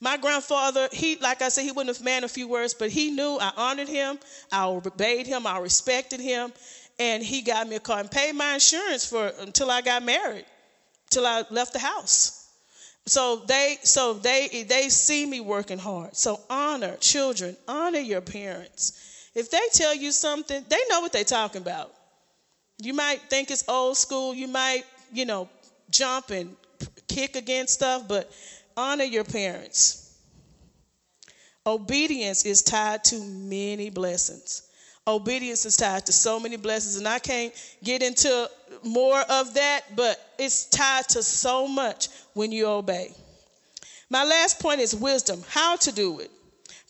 My 0.00 0.16
grandfather, 0.16 0.88
he, 0.92 1.16
like 1.16 1.42
I 1.42 1.48
said, 1.48 1.64
he 1.64 1.72
wouldn't 1.72 1.96
have 1.96 2.04
man 2.04 2.22
a 2.22 2.28
few 2.28 2.46
words, 2.46 2.72
but 2.72 2.90
he 2.90 3.10
knew 3.10 3.36
I 3.40 3.52
honored 3.56 3.88
him, 3.88 4.18
I 4.52 4.64
obeyed 4.64 5.26
him, 5.26 5.46
I 5.46 5.58
respected 5.58 6.20
him, 6.20 6.52
and 7.00 7.22
he 7.22 7.42
got 7.42 7.68
me 7.68 7.76
a 7.76 7.80
car 7.80 7.98
and 7.98 8.10
paid 8.10 8.34
my 8.34 8.54
insurance 8.54 9.04
for 9.04 9.32
until 9.40 9.70
I 9.70 9.82
got 9.82 10.04
married, 10.04 10.46
till 11.10 11.26
I 11.26 11.44
left 11.50 11.72
the 11.72 11.80
house. 11.80 12.37
So 13.08 13.36
they 13.46 13.78
so 13.82 14.12
they 14.14 14.64
they 14.68 14.90
see 14.90 15.24
me 15.24 15.40
working 15.40 15.78
hard. 15.78 16.14
So 16.14 16.40
honor 16.50 16.96
children, 16.96 17.56
honor 17.66 17.98
your 17.98 18.20
parents. 18.20 19.30
If 19.34 19.50
they 19.50 19.60
tell 19.72 19.94
you 19.94 20.12
something, 20.12 20.64
they 20.68 20.80
know 20.90 21.00
what 21.00 21.12
they're 21.12 21.24
talking 21.24 21.62
about. 21.62 21.94
You 22.78 22.92
might 22.92 23.22
think 23.30 23.50
it's 23.50 23.64
old 23.66 23.96
school, 23.96 24.34
you 24.34 24.46
might, 24.46 24.84
you 25.12 25.24
know, 25.24 25.48
jump 25.90 26.30
and 26.30 26.54
kick 27.08 27.34
against 27.34 27.74
stuff, 27.74 28.06
but 28.06 28.30
honor 28.76 29.04
your 29.04 29.24
parents. 29.24 30.14
Obedience 31.66 32.44
is 32.44 32.62
tied 32.62 33.04
to 33.04 33.20
many 33.20 33.90
blessings. 33.90 34.67
Obedience 35.08 35.64
is 35.66 35.76
tied 35.76 36.06
to 36.06 36.12
so 36.12 36.38
many 36.38 36.56
blessings, 36.56 36.96
and 36.96 37.08
I 37.08 37.18
can't 37.18 37.52
get 37.82 38.02
into 38.02 38.48
more 38.84 39.20
of 39.28 39.54
that, 39.54 39.96
but 39.96 40.18
it's 40.38 40.66
tied 40.66 41.08
to 41.10 41.22
so 41.22 41.66
much 41.66 42.08
when 42.34 42.52
you 42.52 42.66
obey. 42.66 43.12
My 44.10 44.24
last 44.24 44.60
point 44.60 44.80
is 44.80 44.94
wisdom 44.94 45.42
how 45.48 45.76
to 45.76 45.92
do 45.92 46.20
it. 46.20 46.30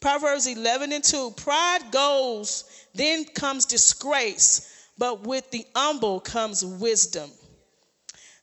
Proverbs 0.00 0.46
11 0.46 0.92
and 0.92 1.02
2 1.02 1.32
Pride 1.36 1.90
goes, 1.90 2.86
then 2.94 3.24
comes 3.24 3.64
disgrace, 3.64 4.86
but 4.96 5.26
with 5.26 5.50
the 5.50 5.66
humble 5.74 6.20
comes 6.20 6.64
wisdom. 6.64 7.30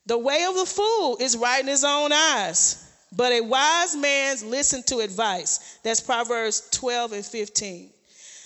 The 0.05 0.17
way 0.17 0.45
of 0.47 0.55
the 0.55 0.65
fool 0.65 1.17
is 1.19 1.38
right 1.38 1.61
in 1.61 1.67
his 1.67 1.84
own 1.84 2.11
eyes, 2.11 2.82
but 3.15 3.32
a 3.32 3.41
wise 3.41 3.95
man 3.95 4.38
listens 4.49 4.86
to 4.86 4.99
advice. 4.99 5.80
That's 5.84 6.01
Proverbs 6.01 6.67
12 6.71 7.13
and 7.13 7.26
15. 7.26 7.89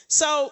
So 0.08 0.52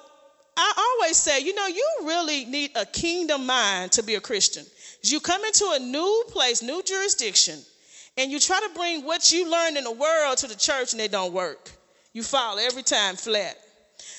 I 0.57 0.95
always 0.99 1.17
say, 1.17 1.39
you 1.39 1.53
know, 1.53 1.67
you 1.67 1.87
really 2.03 2.45
need 2.45 2.71
a 2.75 2.85
kingdom 2.85 3.45
mind 3.45 3.91
to 3.93 4.03
be 4.03 4.15
a 4.15 4.19
Christian. 4.19 4.65
You 5.03 5.19
come 5.19 5.43
into 5.45 5.69
a 5.73 5.79
new 5.79 6.23
place, 6.29 6.63
new 6.63 6.81
jurisdiction, 6.83 7.59
and 8.17 8.31
you 8.31 8.39
try 8.39 8.59
to 8.59 8.69
bring 8.75 9.05
what 9.05 9.31
you 9.31 9.49
learned 9.49 9.77
in 9.77 9.83
the 9.83 9.91
world 9.91 10.39
to 10.39 10.47
the 10.47 10.55
church 10.55 10.93
and 10.93 11.01
it 11.01 11.11
don't 11.11 11.31
work. 11.31 11.69
You 12.13 12.23
fall 12.23 12.57
every 12.57 12.81
time 12.81 13.15
flat. 13.15 13.55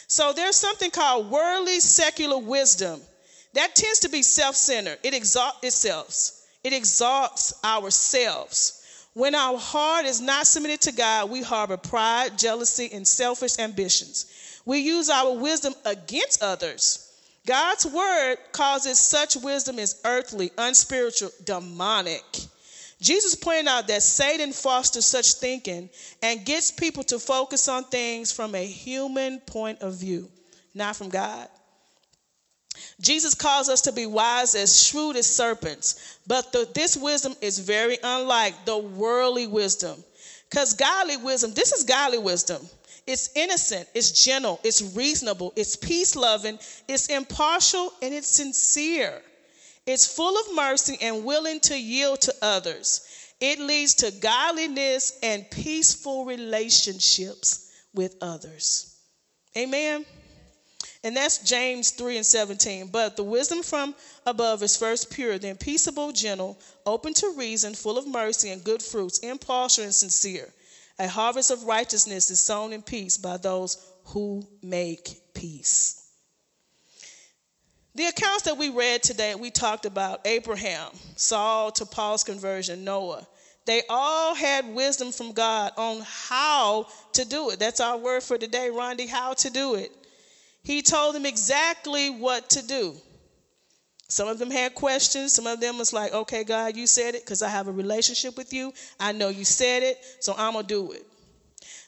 So 0.06 0.32
there's 0.32 0.56
something 0.56 0.90
called 0.90 1.30
worldly 1.30 1.80
secular 1.80 2.38
wisdom. 2.38 3.00
That 3.54 3.74
tends 3.74 3.98
to 4.00 4.08
be 4.08 4.22
self-centered. 4.22 4.98
It 5.02 5.14
exalts 5.14 5.58
itself. 5.64 6.30
It 6.62 6.72
exalts 6.72 7.54
ourselves. 7.64 8.74
When 9.14 9.34
our 9.34 9.58
heart 9.58 10.04
is 10.04 10.20
not 10.20 10.46
submitted 10.46 10.82
to 10.82 10.92
God, 10.92 11.30
we 11.30 11.42
harbor 11.42 11.76
pride, 11.76 12.38
jealousy, 12.38 12.90
and 12.92 13.06
selfish 13.06 13.58
ambitions. 13.58 14.26
We 14.68 14.80
use 14.80 15.08
our 15.08 15.32
wisdom 15.32 15.72
against 15.86 16.42
others. 16.42 17.10
God's 17.46 17.86
word 17.86 18.36
causes 18.52 18.98
such 18.98 19.34
wisdom 19.34 19.78
as 19.78 19.98
earthly, 20.04 20.50
unspiritual, 20.58 21.30
demonic. 21.42 22.22
Jesus 23.00 23.34
pointed 23.34 23.66
out 23.66 23.86
that 23.88 24.02
Satan 24.02 24.52
fosters 24.52 25.06
such 25.06 25.32
thinking 25.32 25.88
and 26.22 26.44
gets 26.44 26.70
people 26.70 27.02
to 27.04 27.18
focus 27.18 27.66
on 27.66 27.84
things 27.84 28.30
from 28.30 28.54
a 28.54 28.66
human 28.66 29.40
point 29.40 29.80
of 29.80 29.94
view, 29.94 30.28
not 30.74 30.96
from 30.96 31.08
God. 31.08 31.48
Jesus 33.00 33.34
calls 33.34 33.70
us 33.70 33.80
to 33.82 33.92
be 33.92 34.04
wise 34.04 34.54
as 34.54 34.84
shrewd 34.86 35.16
as 35.16 35.26
serpents, 35.26 36.18
but 36.26 36.52
the, 36.52 36.68
this 36.74 36.94
wisdom 36.94 37.34
is 37.40 37.58
very 37.58 37.96
unlike 38.04 38.66
the 38.66 38.76
worldly 38.76 39.46
wisdom. 39.46 40.04
Because 40.50 40.74
godly 40.74 41.16
wisdom, 41.16 41.54
this 41.54 41.72
is 41.72 41.84
godly 41.84 42.18
wisdom. 42.18 42.60
It's 43.08 43.30
innocent, 43.34 43.88
it's 43.94 44.10
gentle, 44.10 44.60
it's 44.62 44.82
reasonable, 44.94 45.54
it's 45.56 45.76
peace 45.76 46.14
loving, 46.14 46.58
it's 46.86 47.06
impartial, 47.06 47.90
and 48.02 48.12
it's 48.12 48.28
sincere. 48.28 49.22
It's 49.86 50.14
full 50.14 50.38
of 50.38 50.54
mercy 50.54 50.98
and 51.00 51.24
willing 51.24 51.58
to 51.60 51.80
yield 51.80 52.20
to 52.20 52.34
others. 52.42 53.32
It 53.40 53.60
leads 53.60 53.94
to 53.94 54.10
godliness 54.10 55.18
and 55.22 55.50
peaceful 55.50 56.26
relationships 56.26 57.72
with 57.94 58.14
others. 58.20 58.94
Amen. 59.56 60.04
And 61.02 61.16
that's 61.16 61.38
James 61.38 61.92
3 61.92 62.18
and 62.18 62.26
17. 62.26 62.88
But 62.88 63.16
the 63.16 63.24
wisdom 63.24 63.62
from 63.62 63.94
above 64.26 64.62
is 64.62 64.76
first 64.76 65.10
pure, 65.10 65.38
then 65.38 65.56
peaceable, 65.56 66.12
gentle, 66.12 66.58
open 66.84 67.14
to 67.14 67.32
reason, 67.38 67.72
full 67.72 67.96
of 67.96 68.06
mercy 68.06 68.50
and 68.50 68.62
good 68.62 68.82
fruits, 68.82 69.20
impartial 69.20 69.84
and 69.84 69.94
sincere. 69.94 70.52
A 70.98 71.08
harvest 71.08 71.50
of 71.50 71.64
righteousness 71.64 72.30
is 72.30 72.40
sown 72.40 72.72
in 72.72 72.82
peace 72.82 73.18
by 73.18 73.36
those 73.36 73.78
who 74.06 74.46
make 74.62 75.20
peace. 75.34 76.08
The 77.94 78.06
accounts 78.06 78.42
that 78.42 78.58
we 78.58 78.68
read 78.68 79.02
today, 79.02 79.34
we 79.34 79.50
talked 79.50 79.84
about 79.84 80.26
Abraham, 80.26 80.90
Saul 81.16 81.72
to 81.72 81.86
Paul's 81.86 82.24
conversion, 82.24 82.84
Noah. 82.84 83.26
They 83.66 83.82
all 83.88 84.34
had 84.34 84.66
wisdom 84.74 85.12
from 85.12 85.32
God 85.32 85.72
on 85.76 86.02
how 86.04 86.86
to 87.12 87.24
do 87.24 87.50
it. 87.50 87.58
That's 87.58 87.80
our 87.80 87.98
word 87.98 88.22
for 88.22 88.38
today, 88.38 88.70
Rondi, 88.72 89.08
how 89.08 89.34
to 89.34 89.50
do 89.50 89.74
it. 89.74 89.92
He 90.62 90.80
told 90.82 91.14
them 91.14 91.26
exactly 91.26 92.10
what 92.10 92.50
to 92.50 92.66
do. 92.66 92.94
Some 94.08 94.26
of 94.26 94.38
them 94.38 94.50
had 94.50 94.74
questions. 94.74 95.34
Some 95.34 95.46
of 95.46 95.60
them 95.60 95.76
was 95.78 95.92
like, 95.92 96.12
okay, 96.12 96.42
God, 96.42 96.76
you 96.76 96.86
said 96.86 97.14
it 97.14 97.24
because 97.24 97.42
I 97.42 97.48
have 97.48 97.68
a 97.68 97.72
relationship 97.72 98.36
with 98.36 98.52
you. 98.52 98.72
I 98.98 99.12
know 99.12 99.28
you 99.28 99.44
said 99.44 99.82
it, 99.82 99.98
so 100.20 100.34
I'm 100.36 100.54
going 100.54 100.64
to 100.64 100.68
do 100.68 100.92
it. 100.92 101.06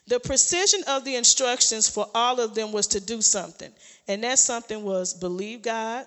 The 0.06 0.20
precision 0.20 0.82
of 0.86 1.04
the 1.04 1.16
instructions 1.16 1.88
for 1.88 2.06
all 2.14 2.40
of 2.40 2.54
them 2.54 2.72
was 2.72 2.88
to 2.88 3.00
do 3.00 3.22
something. 3.22 3.72
And 4.06 4.22
that 4.24 4.38
something 4.38 4.82
was 4.82 5.14
believe 5.14 5.62
God. 5.62 6.04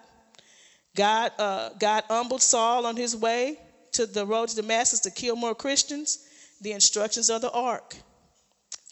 God, 0.95 1.31
uh, 1.39 1.69
God 1.79 2.03
humbled 2.07 2.41
Saul 2.41 2.85
on 2.85 2.95
his 2.95 3.15
way 3.15 3.57
to 3.93 4.05
the 4.05 4.25
road 4.25 4.49
to 4.49 4.55
Damascus 4.55 4.99
to 5.01 5.11
kill 5.11 5.35
more 5.35 5.55
Christians. 5.55 6.19
The 6.61 6.73
instructions 6.73 7.29
of 7.29 7.41
the 7.41 7.51
ark. 7.51 7.95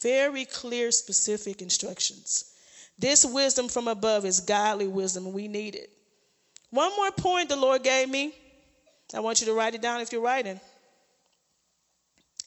Very 0.02 0.44
clear, 0.44 0.90
specific 0.90 1.62
instructions. 1.62 2.52
This 2.98 3.24
wisdom 3.24 3.68
from 3.68 3.86
above 3.86 4.24
is 4.24 4.40
godly 4.40 4.88
wisdom, 4.88 5.26
and 5.26 5.34
we 5.34 5.46
need 5.46 5.76
it. 5.76 5.90
One 6.72 6.90
more 6.96 7.10
point 7.10 7.50
the 7.50 7.56
Lord 7.56 7.82
gave 7.82 8.08
me. 8.08 8.34
I 9.14 9.20
want 9.20 9.40
you 9.40 9.46
to 9.48 9.52
write 9.52 9.74
it 9.74 9.82
down 9.82 10.00
if 10.00 10.10
you're 10.10 10.22
writing. 10.22 10.58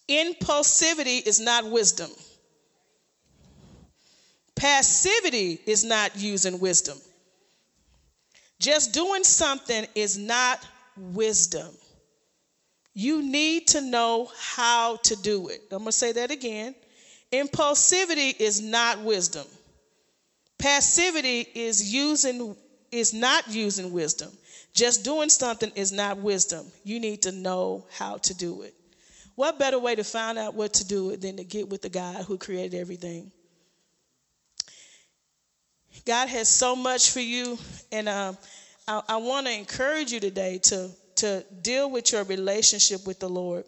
Impulsivity 0.10 1.26
is 1.26 1.40
not 1.40 1.70
wisdom. 1.70 2.10
Passivity 4.56 5.60
is 5.68 5.84
not 5.84 6.18
using 6.18 6.60
wisdom. 6.60 6.98
Just 8.60 8.94
doing 8.94 9.24
something 9.24 9.86
is 9.94 10.18
not 10.18 10.66
wisdom. 10.98 11.68
You 12.96 13.22
need 13.22 13.68
to 13.70 13.82
know 13.82 14.32
how 14.40 14.96
to 15.04 15.16
do 15.18 15.50
it. 15.50 15.62
I'm 15.72 15.80
going 15.80 15.86
to 15.88 15.92
say 15.92 16.14
that 16.14 16.32
again. 16.32 16.74
Impulsivity 17.32 18.40
is 18.40 18.60
not 18.60 19.02
wisdom. 19.02 19.46
Passivity 20.58 21.46
is 21.54 21.94
using 21.94 22.56
is 22.96 23.14
not 23.14 23.48
using 23.48 23.92
wisdom. 23.92 24.32
Just 24.74 25.04
doing 25.04 25.30
something 25.30 25.72
is 25.76 25.92
not 25.92 26.18
wisdom. 26.18 26.72
You 26.84 27.00
need 27.00 27.22
to 27.24 27.32
know 27.32 27.86
how 27.92 28.18
to 28.18 28.34
do 28.34 28.62
it. 28.64 28.74
What 29.36 29.60
better 29.60 29.80
way 29.80 29.96
to 29.96 30.04
find 30.04 30.38
out 30.38 30.56
what 30.56 30.74
to 30.74 30.86
do 30.86 31.12
it 31.12 31.22
than 31.22 31.38
to 31.38 31.44
get 31.44 31.70
with 31.70 31.82
the 31.82 31.90
God 31.90 32.24
who 32.26 32.38
created 32.38 32.80
everything? 32.80 33.32
God 36.06 36.30
has 36.30 36.48
so 36.48 36.76
much 36.76 37.12
for 37.12 37.20
you, 37.22 37.58
and 37.92 38.08
um, 38.10 38.38
I, 38.88 39.02
I 39.10 39.18
want 39.18 39.48
to 39.48 39.54
encourage 39.54 40.12
you 40.12 40.20
today 40.20 40.60
to 40.64 40.92
to 41.16 41.46
deal 41.62 41.90
with 41.90 42.12
your 42.12 42.24
relationship 42.26 43.08
with 43.08 43.20
the 43.20 43.30
Lord. 43.30 43.64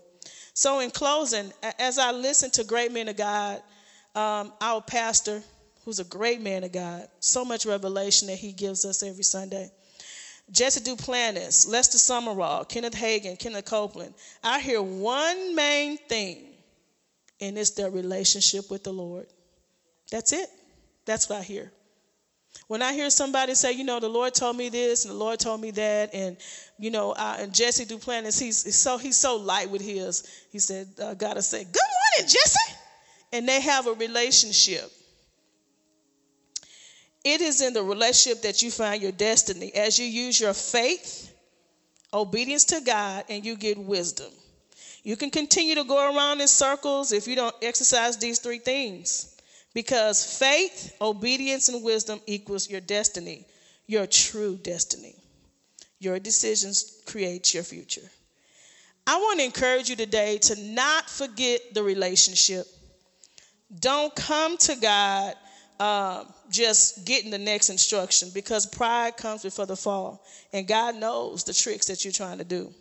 So, 0.53 0.79
in 0.79 0.91
closing, 0.91 1.53
as 1.79 1.97
I 1.97 2.11
listen 2.11 2.51
to 2.51 2.63
great 2.63 2.91
men 2.91 3.07
of 3.07 3.15
God, 3.15 3.61
um, 4.15 4.51
our 4.59 4.81
pastor, 4.81 5.41
who's 5.87 5.99
a 5.99 6.03
great 6.03 6.41
man 6.41 6.65
of 6.65 6.73
God, 6.73 7.07
so 7.21 7.45
much 7.45 7.65
revelation 7.65 8.27
that 8.27 8.35
he 8.35 8.51
gives 8.51 8.83
us 8.83 9.03
every 9.03 9.23
Sunday. 9.23 9.71
Jesse 10.51 10.81
Duplantis, 10.81 11.65
Lester 11.65 11.97
Sumrall, 11.97 12.67
Kenneth 12.67 12.93
Hagin, 12.93 13.39
Kenneth 13.39 13.63
Copeland. 13.63 14.13
I 14.43 14.59
hear 14.59 14.81
one 14.81 15.55
main 15.55 15.97
thing, 15.97 16.43
and 17.39 17.57
it's 17.57 17.69
their 17.69 17.89
relationship 17.89 18.69
with 18.69 18.83
the 18.83 18.91
Lord. 18.91 19.27
That's 20.11 20.33
it. 20.33 20.49
That's 21.05 21.29
what 21.29 21.39
I 21.39 21.43
hear. 21.43 21.71
When 22.67 22.81
I 22.81 22.91
hear 22.91 23.09
somebody 23.09 23.55
say, 23.55 23.71
you 23.71 23.85
know, 23.85 24.01
the 24.01 24.09
Lord 24.09 24.33
told 24.33 24.57
me 24.57 24.67
this 24.67 25.05
and 25.05 25.13
the 25.13 25.17
Lord 25.17 25.39
told 25.39 25.61
me 25.61 25.71
that, 25.71 26.13
and 26.13 26.35
you 26.77 26.91
know, 26.91 27.13
uh, 27.13 27.37
and 27.39 27.53
Jesse 27.53 27.85
Duplantis, 27.85 28.37
he's, 28.41 28.75
so 28.75 28.97
he's 28.97 29.15
so 29.15 29.37
light 29.37 29.69
with 29.69 29.81
his. 29.81 30.27
He 30.51 30.59
said, 30.59 30.89
uh, 31.01 31.13
God 31.13 31.35
to 31.35 31.41
say, 31.41 31.63
"Good 31.63 31.79
morning, 32.19 32.29
Jesse," 32.29 32.75
and 33.31 33.47
they 33.47 33.61
have 33.61 33.87
a 33.87 33.93
relationship. 33.93 34.91
It 37.23 37.41
is 37.41 37.61
in 37.61 37.73
the 37.73 37.83
relationship 37.83 38.43
that 38.43 38.61
you 38.61 38.71
find 38.71 39.01
your 39.01 39.11
destiny. 39.11 39.73
As 39.73 39.99
you 39.99 40.05
use 40.05 40.39
your 40.39 40.53
faith, 40.53 41.33
obedience 42.13 42.65
to 42.65 42.81
God, 42.81 43.25
and 43.29 43.45
you 43.45 43.55
get 43.55 43.77
wisdom. 43.77 44.31
You 45.03 45.15
can 45.15 45.29
continue 45.29 45.75
to 45.75 45.83
go 45.83 46.15
around 46.15 46.41
in 46.41 46.47
circles 46.47 47.11
if 47.11 47.27
you 47.27 47.35
don't 47.35 47.55
exercise 47.61 48.17
these 48.17 48.39
three 48.39 48.59
things. 48.59 49.35
Because 49.73 50.37
faith, 50.37 50.95
obedience, 50.99 51.69
and 51.69 51.83
wisdom 51.83 52.19
equals 52.25 52.69
your 52.69 52.81
destiny, 52.81 53.45
your 53.85 54.07
true 54.07 54.55
destiny. 54.57 55.15
Your 55.99 56.19
decisions 56.19 57.01
create 57.05 57.53
your 57.53 57.63
future. 57.63 58.09
I 59.05 59.17
want 59.17 59.39
to 59.39 59.45
encourage 59.45 59.89
you 59.89 59.95
today 59.95 60.37
to 60.39 60.61
not 60.61 61.09
forget 61.09 61.73
the 61.73 61.83
relationship. 61.83 62.67
Don't 63.79 64.13
come 64.15 64.57
to 64.57 64.75
God 64.75 65.35
uh, 65.79 66.23
just 66.49 67.05
getting 67.05 67.31
the 67.31 67.37
next 67.37 67.69
instruction 67.69 68.29
because 68.33 68.65
pride 68.65 69.17
comes 69.17 69.43
before 69.43 69.65
the 69.65 69.75
fall, 69.75 70.23
and 70.53 70.67
God 70.67 70.95
knows 70.95 71.43
the 71.43 71.53
tricks 71.53 71.87
that 71.87 72.03
you're 72.03 72.11
trying 72.11 72.39
to 72.39 72.43
do. 72.43 72.73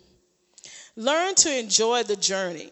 Learn 0.95 1.35
to 1.35 1.59
enjoy 1.59 2.03
the 2.03 2.15
journey, 2.15 2.71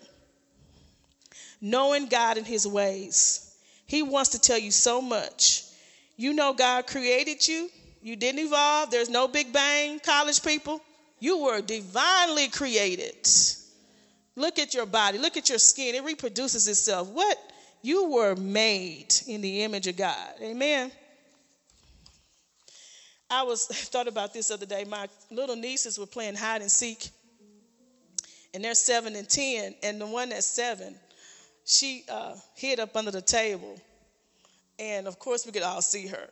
knowing 1.62 2.08
God 2.08 2.38
and 2.38 2.48
His 2.48 2.68
ways. 2.68 3.56
He 3.86 4.02
wants 4.02 4.32
to 4.32 4.40
tell 4.40 4.58
you 4.58 4.72
so 4.72 5.02
much. 5.02 5.64
You 6.18 6.34
know, 6.34 6.54
God 6.54 6.88
created 6.88 7.48
you, 7.48 7.70
You 8.06 8.16
didn't 8.16 8.40
evolve. 8.40 8.92
There's 8.92 9.10
no 9.10 9.28
Big 9.28 9.52
Bang, 9.52 10.00
college 10.00 10.44
people. 10.44 10.80
You 11.20 11.40
were 11.40 11.62
divinely 11.62 12.50
created. 12.50 13.28
Look 14.36 14.60
at 14.60 14.76
your 14.76 14.86
body, 14.86 15.18
look 15.18 15.38
at 15.38 15.50
your 15.50 15.58
skin. 15.58 15.96
It 15.96 16.04
reproduces 16.04 16.68
itself. 16.68 17.10
What? 17.10 17.38
You 17.86 18.10
were 18.10 18.36
made 18.36 19.14
in 19.28 19.42
the 19.42 19.62
image 19.62 19.86
of 19.86 19.96
God. 19.96 20.34
Amen. 20.42 20.92
I 23.30 23.44
was 23.44 23.68
thought 23.68 24.08
about 24.08 24.34
this 24.34 24.50
other 24.50 24.66
day. 24.66 24.86
My 24.86 25.08
little 25.30 25.56
nieces 25.56 26.00
were 26.00 26.08
playing 26.08 26.34
hide 26.34 26.62
and 26.62 26.72
seek, 26.72 27.12
and 28.56 28.64
they're 28.64 28.74
seven 28.74 29.16
and 29.16 29.30
ten. 29.30 29.76
And 29.84 30.02
the 30.02 30.08
one 30.08 30.30
that's 30.30 30.48
seven, 30.48 30.96
she 31.64 32.04
uh, 32.10 32.34
hid 32.56 32.80
up 32.80 32.96
under 32.96 33.12
the 33.12 33.22
table, 33.22 33.80
and 34.80 35.06
of 35.06 35.20
course 35.20 35.46
we 35.46 35.52
could 35.52 35.62
all 35.62 35.84
see 35.84 36.08
her. 36.08 36.28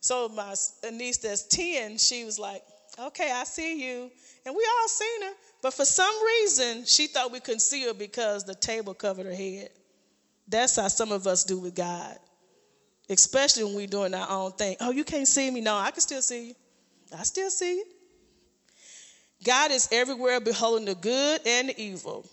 So 0.00 0.28
my 0.28 0.54
niece 0.92 1.16
that's 1.16 1.44
ten, 1.44 1.96
she 1.96 2.26
was 2.26 2.38
like, 2.38 2.62
"Okay, 2.98 3.32
I 3.32 3.44
see 3.44 3.82
you," 3.82 4.10
and 4.44 4.54
we 4.54 4.68
all 4.82 4.88
seen 4.88 5.22
her. 5.22 5.32
But 5.62 5.72
for 5.72 5.86
some 5.86 6.14
reason, 6.26 6.84
she 6.84 7.06
thought 7.06 7.32
we 7.32 7.40
couldn't 7.40 7.60
see 7.60 7.84
her 7.84 7.94
because 7.94 8.44
the 8.44 8.54
table 8.54 8.92
covered 8.92 9.24
her 9.24 9.34
head. 9.34 9.70
That's 10.52 10.76
how 10.76 10.86
some 10.86 11.10
of 11.10 11.26
us 11.26 11.42
do 11.42 11.58
with 11.58 11.74
God 11.74 12.16
especially 13.12 13.64
when 13.64 13.74
we're 13.74 13.86
doing 13.86 14.14
our 14.14 14.28
own 14.28 14.52
thing. 14.52 14.76
Oh, 14.80 14.90
you 14.90 15.04
can't 15.04 15.28
see 15.28 15.50
me. 15.50 15.60
No, 15.60 15.76
I 15.76 15.90
can 15.90 16.00
still 16.00 16.22
see 16.22 16.48
you. 16.48 16.54
I 17.16 17.22
still 17.22 17.50
see 17.50 17.76
you. 17.76 17.84
God 19.44 19.70
is 19.70 19.88
everywhere, 19.92 20.40
beholding 20.40 20.86
the 20.86 20.94
good 20.94 21.40
and 21.46 21.68
the 21.68 21.80
evil. 21.80 22.24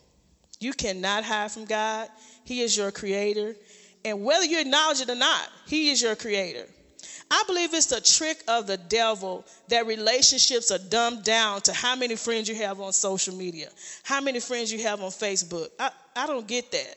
You 0.59 0.73
cannot 0.73 1.23
hide 1.23 1.51
from 1.51 1.65
God. 1.65 2.07
He 2.45 2.61
is 2.61 2.75
your 2.77 2.91
creator. 2.91 3.55
And 4.05 4.23
whether 4.23 4.45
you 4.45 4.59
acknowledge 4.59 5.01
it 5.01 5.09
or 5.09 5.15
not, 5.15 5.49
He 5.67 5.89
is 5.89 6.01
your 6.01 6.15
creator. 6.15 6.65
I 7.31 7.43
believe 7.45 7.73
it's 7.73 7.87
the 7.87 8.01
trick 8.01 8.43
of 8.47 8.65
the 8.67 8.77
devil 8.77 9.45
that 9.67 9.85
relationships 9.85 10.71
are 10.71 10.79
dumbed 10.79 11.23
down 11.23 11.61
to 11.61 11.73
how 11.73 11.95
many 11.95 12.15
friends 12.15 12.49
you 12.49 12.55
have 12.55 12.79
on 12.79 12.91
social 12.91 13.35
media, 13.35 13.69
how 14.03 14.19
many 14.21 14.39
friends 14.39 14.71
you 14.71 14.81
have 14.83 15.01
on 15.01 15.11
Facebook. 15.11 15.67
I, 15.79 15.91
I 16.15 16.27
don't 16.27 16.47
get 16.47 16.71
that. 16.71 16.95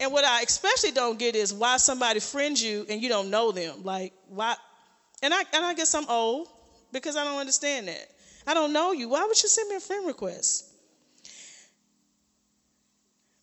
And 0.00 0.12
what 0.12 0.24
I 0.24 0.42
especially 0.42 0.92
don't 0.92 1.18
get 1.18 1.34
is 1.34 1.52
why 1.52 1.76
somebody 1.76 2.20
friends 2.20 2.62
you 2.62 2.86
and 2.88 3.02
you 3.02 3.08
don't 3.08 3.30
know 3.30 3.52
them. 3.52 3.82
Like 3.82 4.12
why? 4.28 4.54
And 5.22 5.34
I 5.34 5.42
and 5.52 5.64
I 5.64 5.74
guess 5.74 5.94
I'm 5.94 6.08
old 6.08 6.48
because 6.92 7.16
I 7.16 7.24
don't 7.24 7.38
understand 7.38 7.88
that. 7.88 8.08
I 8.46 8.54
don't 8.54 8.72
know 8.72 8.92
you. 8.92 9.08
Why 9.08 9.24
would 9.24 9.42
you 9.42 9.48
send 9.48 9.68
me 9.68 9.76
a 9.76 9.80
friend 9.80 10.06
request? 10.06 10.66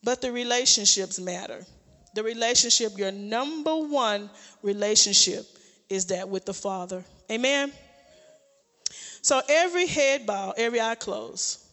But 0.02 0.20
the 0.20 0.32
relationships 0.32 1.20
matter. 1.20 1.64
The 2.14 2.22
relationship, 2.22 2.96
your 2.96 3.12
number 3.12 3.76
one 3.76 4.30
relationship, 4.62 5.44
is 5.88 6.06
that 6.06 6.28
with 6.28 6.46
the 6.46 6.54
Father. 6.54 7.04
Amen. 7.30 7.72
So 9.20 9.42
every 9.48 9.86
head 9.86 10.24
bow, 10.24 10.54
every 10.56 10.80
eye 10.80 10.94
closed. 10.94 11.65